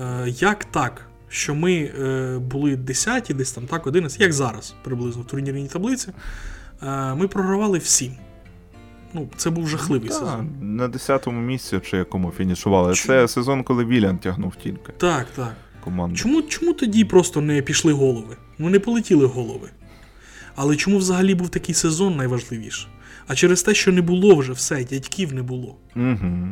[0.00, 5.22] Е, як так, що ми е, були 10 десь там так, 11, як зараз приблизно
[5.22, 6.08] в турнірній таблиці,
[6.82, 8.12] е, ми програвали всім.
[9.14, 10.48] Ну, Це був жахливий ну, сезон.
[10.60, 12.94] На 10-му місці чи якому фінішували.
[12.94, 13.18] Чому?
[13.18, 14.92] Це сезон, коли Вілян тягнув тільки.
[14.92, 15.54] Так, так.
[15.84, 16.16] Команду.
[16.16, 18.36] Чому чому тоді просто не пішли голови?
[18.58, 19.70] Ну не полетіли голови.
[20.56, 22.88] Але чому взагалі був такий сезон найважливіше?
[23.26, 25.76] А через те, що не було вже все, дядьків не було.
[25.96, 26.48] Угу.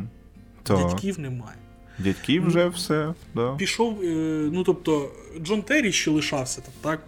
[0.67, 1.57] Дядьків немає.
[1.99, 3.13] Дядьків вже все.
[3.35, 3.55] да.
[3.55, 4.05] Пішов, е,
[4.51, 5.11] ну тобто,
[5.41, 6.99] Джон Террі ще лишався там, так?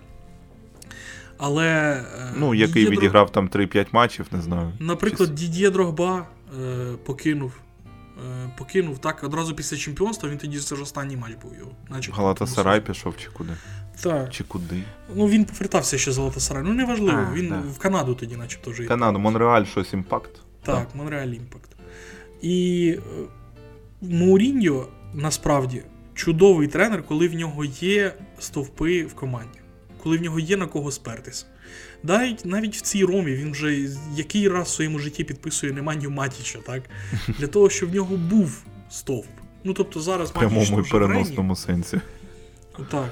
[1.38, 1.68] Але.
[2.20, 4.72] Е, ну, який Дідє відіграв там 3-5 матчів, не знаю.
[4.80, 5.36] Наприклад, чи...
[5.36, 6.28] Дід'є Дрогба
[6.62, 7.54] е, покинув.
[8.58, 11.72] Покинув так одразу після чемпіонства, він тоді це ж останній матч був його.
[12.12, 13.54] Галата Сарай пішов чи куди?
[14.02, 14.30] Так.
[14.30, 14.84] Чи куди?
[15.16, 16.64] Ну він повертався ще з Галатасарай.
[16.64, 17.66] Ну неважливо, а, він так.
[17.66, 18.84] в Канаду тоді, начебто, вже.
[18.84, 20.32] Канаду, Монреаль, щось Імпакт.
[20.64, 20.96] Так, так.
[20.96, 21.70] Монреаль Імпакт.
[22.42, 22.98] І
[24.02, 29.60] Мауріньо насправді чудовий тренер, коли в нього є стовпи в команді,
[30.04, 31.46] коли в нього є на кого спертися.
[32.04, 36.60] Навіть навіть в цій Ромі він вже який раз в своєму житті підписує Неманію Матіча,
[36.66, 36.84] так?
[37.40, 39.28] Для того, щоб в нього був стовп.
[39.64, 42.02] Ну тобто зараз В прямому і переносному сенсі.
[42.92, 43.10] Так.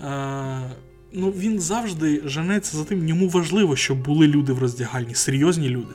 [0.00, 0.74] Е,
[1.12, 5.94] ну, Він завжди женеться за тим, йому важливо, щоб були люди в роздягальні, серйозні люди.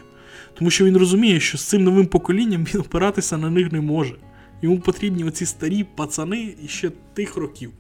[0.53, 4.15] Тому що він розуміє, що з цим новим поколінням він опиратися на них не може.
[4.61, 7.72] Йому потрібні оці старі пацани ще тих років.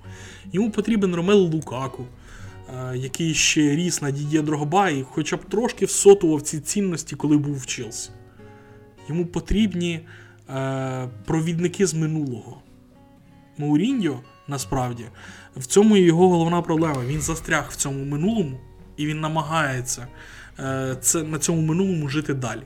[0.53, 2.05] Йому потрібен Ромел Лукаку,
[2.69, 7.37] е, який ще ріс на Дідє Дрогба і хоча б трошки всотував ці цінності, коли
[7.37, 8.09] був в Челсі.
[9.09, 9.99] Йому потрібні
[10.49, 12.61] е, провідники з минулого.
[13.57, 15.05] Мауріньо, насправді,
[15.55, 17.05] в цьому його головна проблема.
[17.07, 18.59] Він застряг в цьому минулому
[18.97, 20.07] і він намагається
[21.01, 22.61] це, на цьому минулому жити далі.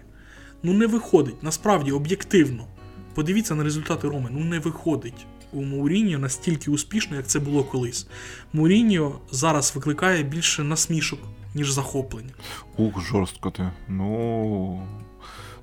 [0.63, 2.67] Ну, не виходить, насправді, об'єктивно.
[3.13, 4.30] Подивіться на результати Роми.
[4.31, 8.07] Ну не виходить у Мауріньо настільки успішно, як це було колись.
[8.53, 11.19] Мауріньо зараз викликає більше насмішок,
[11.55, 12.34] ніж захоплення.
[12.77, 13.69] Ух, жорстко ти.
[13.89, 14.88] Ну.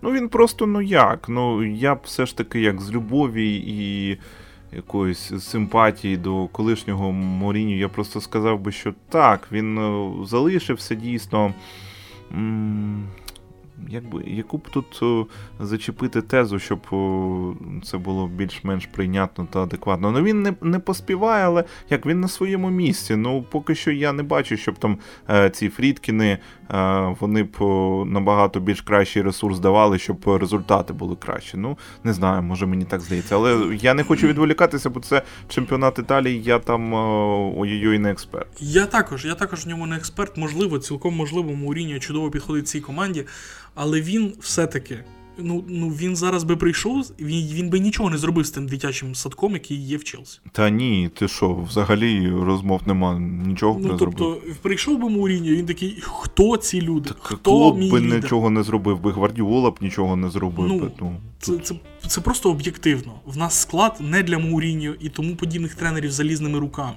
[0.02, 1.28] Ну він просто ну як.
[1.28, 4.18] Ну я б все ж таки як з любові і
[4.76, 11.54] якоїсь симпатії до колишнього Моріню, я просто сказав би, що так, він е, залишився дійсно.
[12.32, 13.21] Mm.
[13.88, 15.00] Якби, яку б тут
[15.60, 16.80] зачепити тезу, щоб
[17.84, 20.12] це було більш-менш прийнятно та адекватно.
[20.12, 23.16] Ну він не не поспіває, але як він на своєму місці.
[23.16, 24.98] Ну поки що я не бачу, щоб там
[25.30, 26.38] е, ці Фрідкіни
[26.70, 27.56] е, вони б
[28.06, 31.56] набагато більш кращий ресурс давали, щоб результати були кращі.
[31.56, 33.34] Ну не знаю, може мені так здається.
[33.34, 36.42] Але я не хочу відволікатися, бо це чемпіонат Італії.
[36.42, 36.94] Я там
[37.56, 38.48] ой-ой, не експерт.
[38.60, 40.36] Я також, я також в ньому не експерт.
[40.36, 43.26] Можливо, цілком можливо, Мауріньо чудово підходить цій команді.
[43.74, 45.04] Але він все-таки.
[45.38, 49.14] Ну ну він зараз би прийшов, він він би нічого не зробив з тим дитячим
[49.14, 50.40] садком, який є в Челсі.
[50.52, 54.56] Та ні, ти що, взагалі розмов нема, нічого ну, не тобто, зробив.
[54.62, 57.08] прийшов би Муріньо, він такий, хто ці люди?
[57.08, 58.22] Так, хто Клоп мій би лідер?
[58.22, 60.66] нічого не зробив, би Гвардіола б нічого не зробив.
[60.68, 61.74] Ну, би, ну, це, це,
[62.06, 63.12] це просто об'єктивно.
[63.26, 66.96] В нас склад не для Мауріньо і тому подібних тренерів залізними руками.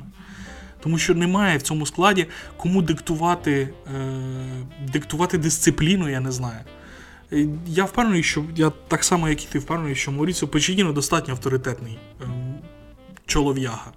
[0.86, 4.12] Тому що немає в цьому складі кому диктувати, е,
[4.94, 6.60] диктувати дисципліну, я не знаю.
[7.34, 11.34] Е, я впевнений, що я так само, як і ти впевнений, що Мауріціо Почетіно достатньо
[11.34, 12.56] авторитетний ем,
[13.26, 13.92] чолов'яга,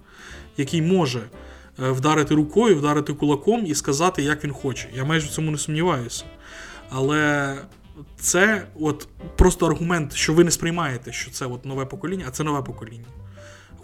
[0.57, 4.89] який може е, вдарити рукою, вдарити кулаком і сказати, як він хоче.
[4.95, 6.25] Я майже в цьому не сумніваюся.
[6.89, 7.55] Але
[8.19, 12.43] це от просто аргумент, що ви не сприймаєте, що це от нове покоління, а це
[12.43, 13.07] нове покоління.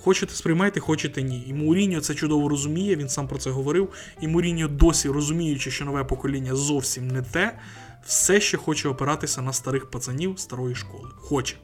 [0.06, 1.44] Хочете сприймайте, хочете ні.
[1.48, 3.90] І Муріньо це чудово розуміє, він сам про це говорив.
[4.22, 7.58] І Муріньо досі розуміючи, що нове покоління зовсім не те
[8.06, 11.10] все ще хоче опиратися на старих пацанів старої школи.
[11.16, 11.56] Хоче.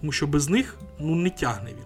[0.00, 1.84] Тому що без них ну, не тягне він.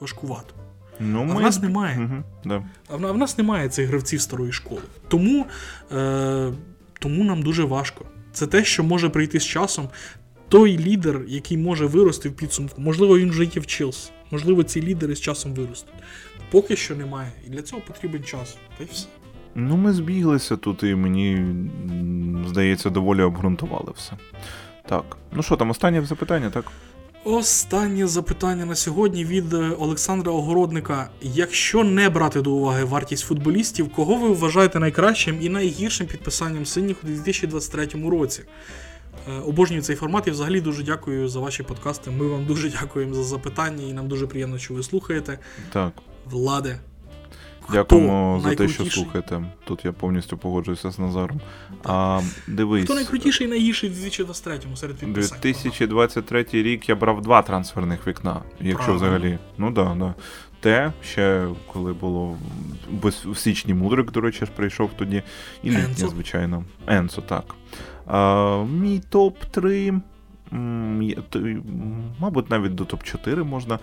[0.00, 0.54] Важкувато.
[1.00, 1.34] Ну, а ми...
[1.34, 1.98] в нас немає.
[1.98, 2.62] Угу, да.
[2.88, 4.82] А в, в нас немає цих гравців старої школи.
[5.08, 5.46] Тому,
[5.92, 6.52] е,
[6.98, 8.04] Тому нам дуже важко.
[8.32, 9.88] Це те, що може прийти з часом.
[10.48, 14.10] Той лідер, який може вирости в підсумку, можливо, він вже є в Челсі.
[14.30, 15.94] Можливо, ці лідери з часом виростуть.
[16.50, 17.32] Поки що немає.
[17.46, 18.56] І для цього потрібен час.
[18.78, 19.06] Та й все.
[19.54, 21.46] Ну, ми збіглися тут, і мені
[22.48, 24.12] здається, доволі обґрунтували все.
[24.88, 25.16] Так.
[25.32, 26.64] Ну що там, останнє запитання, так?
[27.24, 31.10] Останнє запитання на сьогодні від е, Олександра Огородника.
[31.22, 36.96] Якщо не брати до уваги вартість футболістів, кого ви вважаєте найкращим і найгіршим підписанням синіх
[37.04, 38.42] у 2023 році?
[39.28, 42.10] Е, обожнюю цей формат і взагалі дуже дякую за ваші подкасти.
[42.10, 45.38] Ми вам дуже дякуємо за запитання, і нам дуже приємно, що ви слухаєте.
[45.72, 45.92] Так.
[46.24, 46.78] Владе,
[47.72, 49.42] Дякуємо за те, що слухаєте.
[49.64, 51.40] Тут я повністю погоджуюся з Назаром.
[51.84, 52.84] А, дивись.
[52.84, 55.38] Хто найкрутіший і найгірший у 2023-му серед підписань?
[55.42, 58.96] 2023 рік я брав два трансферних вікна, якщо Правильно.
[58.96, 59.38] взагалі.
[59.58, 60.14] Ну да, да.
[60.60, 62.38] Те, ще коли було
[63.24, 65.22] в січні Мудрик, до речі, прийшов тоді.
[65.62, 66.64] І літнє, звичайно.
[66.86, 67.54] Енсо, так.
[68.80, 70.00] Мій топ-3.
[72.20, 73.78] Мабуть, навіть до топ-4 можна е,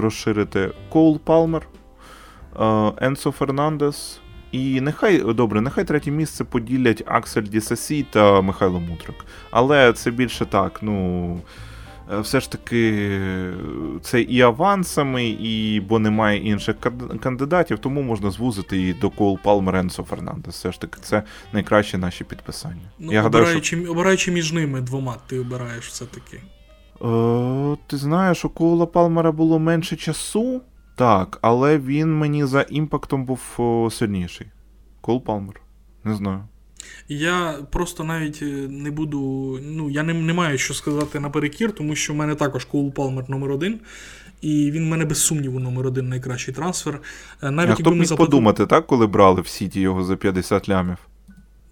[0.00, 0.70] розширити.
[0.88, 1.66] Коул Палмер.
[2.60, 4.20] Е, Енсо Фернандес.
[4.52, 9.26] І нехай добре, нехай третє місце поділять Аксель Дісасі та Михайло Мутрик.
[9.50, 11.40] Але це більше так, ну.
[12.12, 13.10] Е, все ж таки
[14.02, 16.76] це і авансами, і бо немає інших
[17.20, 20.54] кандидатів, тому можна звузити і до Коул Палмер Енсо Фернандес.
[20.54, 21.22] Все ж таки, це
[21.52, 22.90] найкраще наші підписання.
[22.98, 23.92] Ну, Я обираючи, гадаю, що...
[23.92, 26.36] обираючи між ними двома, ти обираєш все-таки.
[27.02, 30.62] Е, Ти знаєш, у Коула Палмера було менше часу,
[30.96, 33.40] так, але він мені за імпактом був
[33.92, 34.46] сильніший.
[35.00, 35.60] Коул Палмер.
[36.04, 36.44] Не знаю.
[37.08, 39.18] Я просто навіть е, не буду.
[39.62, 43.30] Ну, я не, не маю що сказати наперекір, тому що в мене також Коул Палмер
[43.30, 43.80] номер один.
[44.40, 47.00] І він в мене без сумніву номер один найкращий трансфер.
[47.42, 48.30] Е, навіть а хто б міг заплатили...
[48.30, 50.96] подумати, так, коли брали в Сіті його за 50 лямів?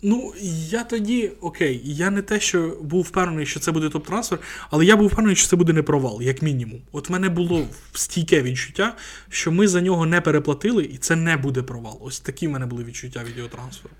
[0.04, 0.32] Ну,
[0.70, 4.38] я тоді, окей, я не те, що був впевнений, що це буде топ-трансфер,
[4.70, 6.80] але я був впевнений, що це буде не провал, як мінімум.
[6.92, 8.96] От в мене було стійке відчуття,
[9.28, 11.98] що ми за нього не переплатили, і це не буде провал.
[12.00, 13.94] Ось такі в мене були відчуття від його трансферу.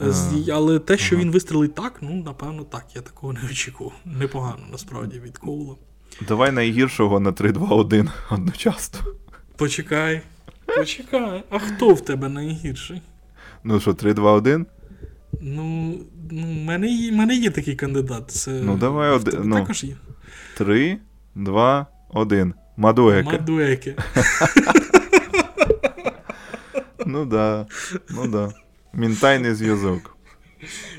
[0.00, 2.86] З, але те, що він вистрелить так, ну, напевно, так.
[2.94, 3.92] Я такого не очікував.
[4.04, 5.74] Непогано, насправді, від Коула.
[6.28, 9.00] Давай найгіршого на 3-2-1 одночасно.
[9.56, 10.22] Почекай.
[10.66, 11.44] Почекай.
[11.50, 13.02] А хто в тебе найгірший?
[13.64, 14.64] Ну що, 3-2-1?
[15.40, 15.94] Ну,
[16.30, 18.30] ну, в мене є, мене є такий кандидат.
[18.30, 19.40] Це Ну, давай один.
[19.44, 19.96] Ну, також є.
[20.56, 20.98] 3,
[21.34, 22.54] 2, 1.
[22.76, 23.32] Мадуеке.
[23.32, 23.94] Мадуеке.
[27.06, 27.66] ну да.
[28.10, 28.52] Ну да.
[28.92, 30.16] Мінтайний зв'язок.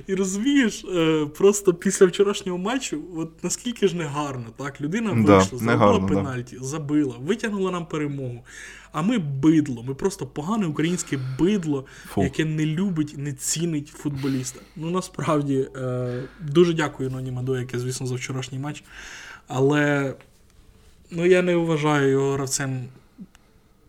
[0.08, 4.82] І розумієш, е, просто після вчорашнього матчу, от наскільки ж не гарно, так?
[4.82, 6.66] Людина вийшла, да, забила пенальті, да.
[6.66, 8.44] забила, витягнула нам перемогу.
[8.92, 12.24] А ми бидло, ми просто погане українське бидло, Фу.
[12.24, 14.60] яке не любить, не цінить футболіста.
[14.76, 18.84] Ну насправді е, дуже дякую Ноні Мадо, яке, звісно, за вчорашній матч.
[19.48, 20.16] Але
[21.12, 22.88] ну, я не вважаю його гравцем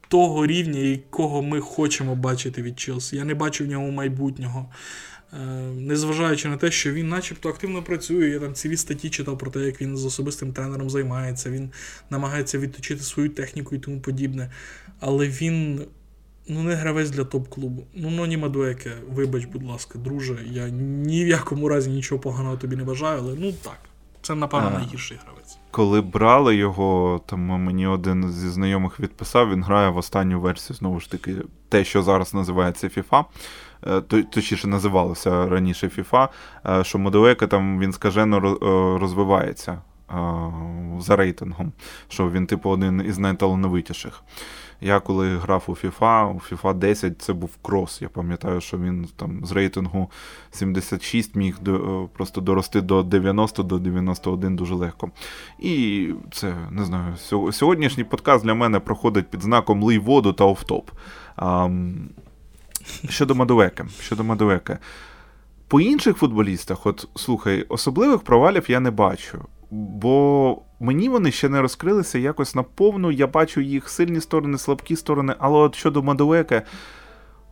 [0.08, 3.16] того рівня, якого ми хочемо бачити від Челсі.
[3.16, 4.68] Я не бачу в ньому майбутнього.
[5.32, 5.36] Е,
[5.76, 9.60] незважаючи на те, що він начебто активно працює, я там цілі статті читав про те,
[9.60, 11.70] як він з особистим тренером займається, він
[12.10, 14.52] намагається відточити свою техніку і тому подібне.
[15.00, 15.82] Але він
[16.48, 17.86] ну, не гравець для топ-клубу.
[17.94, 22.76] Ну, Ноні Мадуеке, вибач, будь ласка, друже, я ні в якому разі нічого поганого тобі
[22.76, 23.78] не бажаю, але ну так,
[24.28, 25.58] це, напевно, найгірший гравець.
[25.70, 31.00] Коли брали його, там мені один зі знайомих відписав, він грає в останню версію, знову
[31.00, 31.36] ж таки,
[31.68, 33.24] те, що зараз називається FIFA.
[33.86, 36.28] Е, точніше називалося раніше FIFA,
[36.66, 39.82] е, що Модуека там він скажено е, розвивається
[40.98, 41.72] за рейтингом,
[42.08, 44.22] що він, типу, один із найталановитіших.
[44.80, 48.02] Я коли грав у FIFA, у FIFA 10 це був крос.
[48.02, 50.10] Я пам'ятаю, що він там з рейтингу
[50.50, 55.10] 76 міг до, просто дорости до 90 до 91 дуже легко.
[55.58, 57.16] І це не знаю,
[57.52, 60.90] сьогоднішній подкаст для мене проходить під знаком лий воду та офтоп.
[63.08, 63.84] Щодо Мадуеки.
[64.00, 64.78] Щодо Мадуеки.
[65.68, 69.38] По інших футболістах, от слухай, особливих провалів я не бачу.
[69.70, 73.10] Бо мені вони ще не розкрилися якось наповну.
[73.10, 76.62] Я бачу їх сильні сторони, слабкі сторони, але от щодо Мадуеки,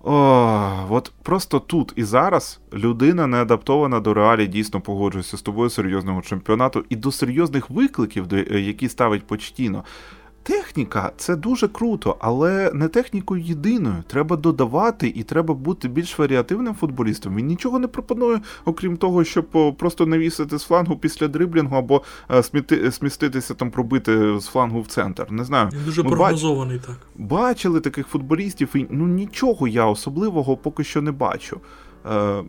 [0.05, 5.70] о, от просто тут і зараз людина не адаптована до реалій, дійсно погоджується з тобою
[5.70, 9.85] серйозного чемпіонату і до серйозних викликів, які ставить Почтіно.
[10.47, 14.05] Техніка це дуже круто, але не технікою єдиною.
[14.06, 17.36] Треба додавати і треба бути більш варіативним футболістом.
[17.36, 22.43] Він нічого не пропонує, окрім того, щоб просто навісити з флангу після дриблінгу або е,
[22.43, 25.27] сміти, сміститися там, пробити з флангу в центр.
[25.31, 25.70] Не знаю.
[25.73, 26.86] Він дуже Ми прогнозований бач...
[26.86, 26.97] так.
[27.16, 31.60] Бачили таких футболістів, і ну нічого я особливого поки що не бачу.
[32.10, 32.43] Е...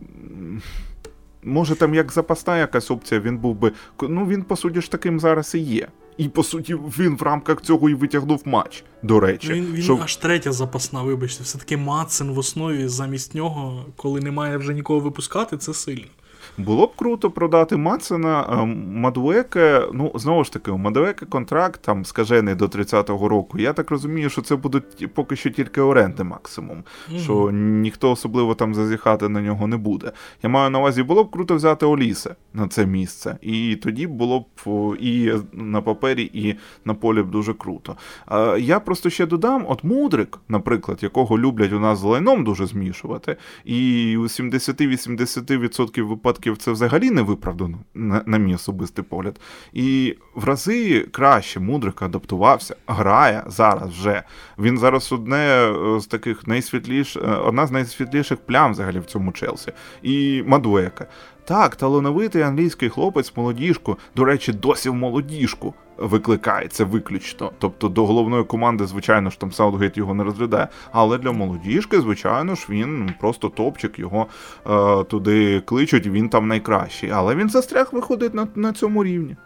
[1.42, 3.72] Може, там як запасна якась опція, він був би.
[4.02, 5.88] Ну він, по суті ж таким зараз і є.
[6.18, 8.84] І по суті, він в рамках цього і витягнув матч.
[9.02, 9.98] До речі, він він що...
[10.02, 15.00] аж третя запасна, вибачте, все таки Мацен в основі замість нього, коли немає вже нікого
[15.00, 16.06] випускати, це сильно.
[16.58, 18.64] Було б круто продати Мацена е,
[18.94, 19.82] Мадуеке.
[19.92, 23.58] Ну, знову ж таки, у Мадуеке контракт там скажений до 30-го року.
[23.58, 26.78] Я так розумію, що це будуть поки що тільки оренди максимум.
[26.78, 27.18] Mm-hmm.
[27.18, 30.12] Що ніхто особливо там зазіхати на нього не буде.
[30.42, 33.38] Я маю на увазі, було б круто взяти Олісе на це місце.
[33.42, 34.46] І тоді було б
[35.00, 36.54] і на папері, і
[36.84, 37.96] на полі б дуже круто.
[38.58, 43.36] Я просто ще додам: от Мудрик, наприклад, якого люблять у нас з лайном дуже змішувати,
[43.64, 49.40] і у 70-80% випадків років це взагалі не виправдано, на, на мій особистий погляд.
[49.72, 54.22] І в рази краще Мудрик адаптувався, грає зараз вже.
[54.58, 59.72] Він зараз одне з таких найсвітліш, е, одна з найсвітліших плям взагалі в цьому Челсі.
[60.02, 61.06] І Мадуека.
[61.44, 67.52] Так, талановитий англійський хлопець, молодіжку, до речі, досі в молодіжку викликається виключно.
[67.58, 70.68] Тобто до головної команди, звичайно ж, там Саутгейт його не розглядає.
[70.92, 74.26] Але для молодіжки, звичайно ж, він просто топчик, його
[74.66, 77.10] е, туди кличуть, він там найкращий.
[77.10, 79.36] Але він застряг виходить на, на цьому рівні.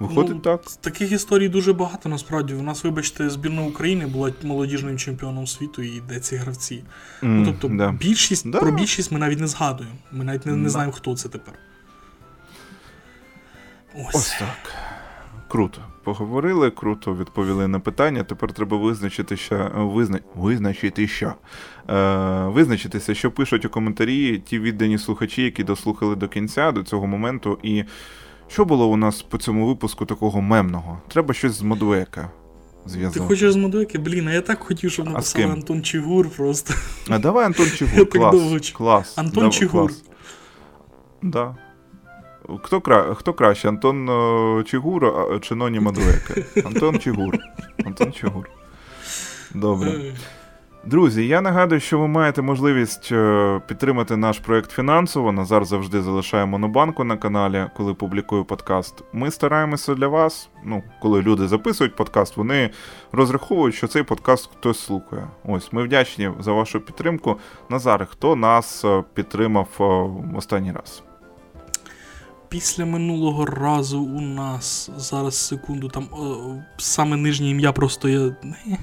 [0.00, 0.62] Виходить Ну, так.
[0.80, 2.54] Таких історій дуже багато насправді.
[2.54, 6.84] У нас, вибачте, збірна України була молодіжним чемпіоном світу і де ці гравці.
[7.22, 7.92] М, Ну, тобто, да.
[7.92, 8.58] більшість, Да.
[8.60, 9.96] про більшість ми навіть не згадуємо.
[10.12, 10.70] Ми навіть не, не Да.
[10.70, 11.54] знаємо, хто це тепер.
[13.94, 14.14] Ось.
[14.14, 14.74] Ось так.
[15.50, 15.80] Круто.
[16.04, 18.24] Поговорили, круто відповіли на питання.
[18.24, 20.18] Тепер треба визначити, що визна...
[20.36, 21.34] визначити що.
[21.90, 27.06] Е, визначитися, що пишуть у коментарі ті віддані слухачі, які дослухали до кінця, до цього
[27.06, 27.58] моменту.
[27.62, 27.84] І
[28.48, 31.00] що було у нас по цьому випуску такого мемного?
[31.08, 32.30] Треба щось з Модвека
[33.12, 33.98] Ти хочеш з Модуеки?
[33.98, 35.50] Блін, а я так хотів, щоб ким?
[35.50, 36.74] Антон Чигур просто.
[37.08, 38.08] А давай Антон Чигур.
[38.08, 38.70] Клас.
[38.70, 39.18] клас.
[39.18, 39.92] Антон Чигур.
[41.22, 41.56] Да.
[42.62, 43.14] Хто, кра...
[43.14, 43.68] Хто краще?
[43.68, 46.34] Антон е, Чигур чи Ноні Мадуека?
[46.64, 47.34] Антон Чигур.
[47.84, 48.48] Антон Чигур.
[49.54, 49.90] Добре.
[49.90, 50.14] Е,
[50.84, 55.32] Друзі, я нагадую, що ви маєте можливість е, підтримати наш проект фінансово.
[55.32, 59.04] Назар завжди залишає монобанку на каналі, коли публікую подкаст.
[59.12, 60.48] Ми стараємося для вас.
[60.64, 62.70] Ну, коли люди записують подкаст, вони
[63.12, 65.28] розраховують, що цей подкаст хтось слухає.
[65.44, 67.36] Ось ми вдячні за вашу підтримку.
[67.68, 69.84] Назар, хто нас е, підтримав е,
[70.36, 71.02] останній раз?
[72.50, 78.18] Після минулого разу у нас зараз секунду, там о, саме нижнє ім'я просто я.
[78.42, 78.78] не,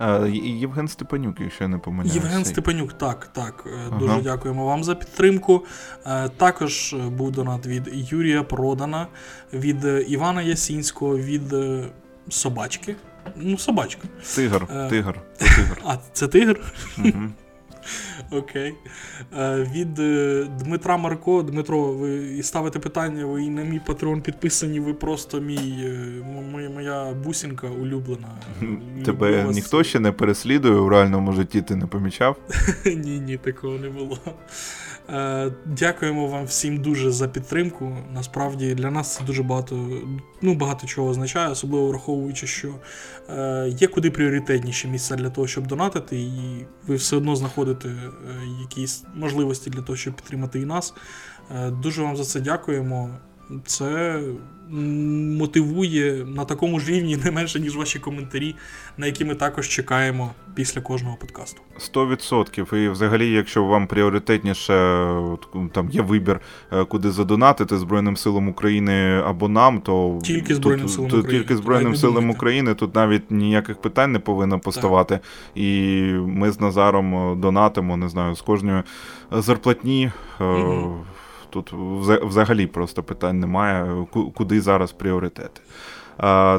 [0.00, 2.14] Е, Є- Євген Степанюк, якщо я не помиляюся.
[2.18, 3.64] Євген Степанюк, так, так.
[3.66, 3.98] е, Ага.
[3.98, 5.64] Дуже дякуємо вам за підтримку.
[6.06, 9.06] Е, Також е, був донат від Юрія Продана,
[9.52, 11.84] від е, Івана Ясінського, від е,
[12.28, 12.96] собачки.
[13.36, 14.08] Ну, собачка.
[14.34, 14.88] Тигр, Е.
[14.90, 15.80] тигр, це тигр.
[15.84, 16.60] А, це тигр?
[16.96, 17.34] Мгм.
[18.30, 18.74] Окей.
[19.38, 21.42] Е, Від е, Дмитра Марко.
[21.42, 26.70] Дмитро, ви ставите питання, ви і на мій патреон підписані, ви просто мій, е, моя,
[26.70, 28.28] моя бусінка улюблена.
[29.04, 29.54] Тебе вас.
[29.54, 32.36] ніхто ще не переслідує у реальному житті, ти не помічав?
[32.86, 34.18] Ні, ні, такого не було.
[35.08, 37.96] Е, Дякуємо вам всім дуже за підтримку.
[38.14, 39.88] Насправді для нас це дуже багато,
[40.42, 42.74] ну, багато чого означає, особливо враховуючи, що
[43.30, 48.02] е, є куди пріоритетніші місця для того, щоб донатити, і ви все одно знаходите е,
[48.60, 50.94] якісь можливості для того, щоб підтримати і нас.
[51.82, 53.10] Дуже вам за це дякуємо.
[53.66, 54.20] Це
[55.38, 58.54] мотивує на такому ж рівні не менше, ніж ваші коментарі,
[58.98, 61.60] на які ми також чекаємо після кожного подкасту.
[61.94, 62.76] 100%.
[62.76, 64.72] І взагалі, якщо вам пріоритетніше
[65.72, 66.40] там є вибір,
[66.72, 71.40] е, куди задонатити Збройним силам України або нам, то Тільки тут- Збройним силам тут України.
[71.44, 72.30] Тільки Збройним силам.
[72.30, 75.20] України тут навіть ніяких питань не повинно поставати.
[75.54, 75.90] І
[76.26, 78.82] ми з Назаром е, донатимо, не знаю, з кожної
[79.32, 80.10] зарплатні.
[80.40, 80.94] е, Мгм.
[81.62, 81.72] Тут
[82.22, 85.60] взагалі просто питань немає, куди зараз пріоритети.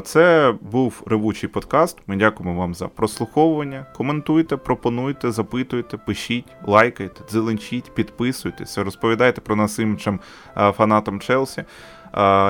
[0.04, 1.98] Це був ревучий подкаст.
[2.06, 3.86] Ми дякуємо вам за прослуховування.
[3.96, 10.20] Коментуйте, пропонуйте, запитуйте, пишіть, лайкайте, дзеленчіть, підписуйтеся, розповідайте про нас іншим
[10.54, 11.64] фанатам Челсі.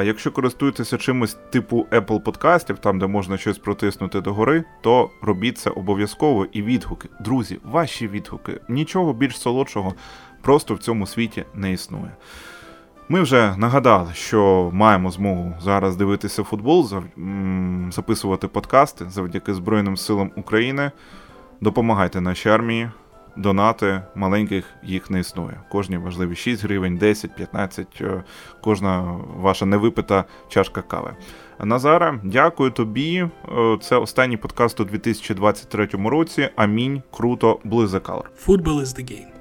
[0.05, 5.71] Якщо користуєтеся чимось типу Apple подкастів, там де можна щось протиснути догори, то робіть це
[5.71, 7.09] обов'язково і відгуки.
[7.21, 8.61] Друзі, ваші відгуки.
[8.69, 9.95] Нічого більш солодшого
[10.41, 12.11] просто в цьому світі не існує.
[13.11, 16.89] Ми вже нагадали, що маємо змогу зараз дивитися футбол,
[17.91, 20.91] записувати подкасти завдяки Збройним силам України.
[21.61, 22.91] Допомагайте нашій армії,
[23.37, 25.61] донати маленьких їх не існує.
[25.71, 28.25] Кожні важливі 6 гривень, 10, 15, е,
[28.61, 29.01] кожна
[29.37, 31.17] ваша невипита чашка кави.
[31.65, 33.29] Назара, дякую тобі.
[33.49, 36.49] Е, Це останній подкаст у 2023 році.
[36.57, 37.03] Амінь.
[37.11, 37.61] Круто,
[38.01, 38.25] Color.
[38.47, 39.38] Football is the game.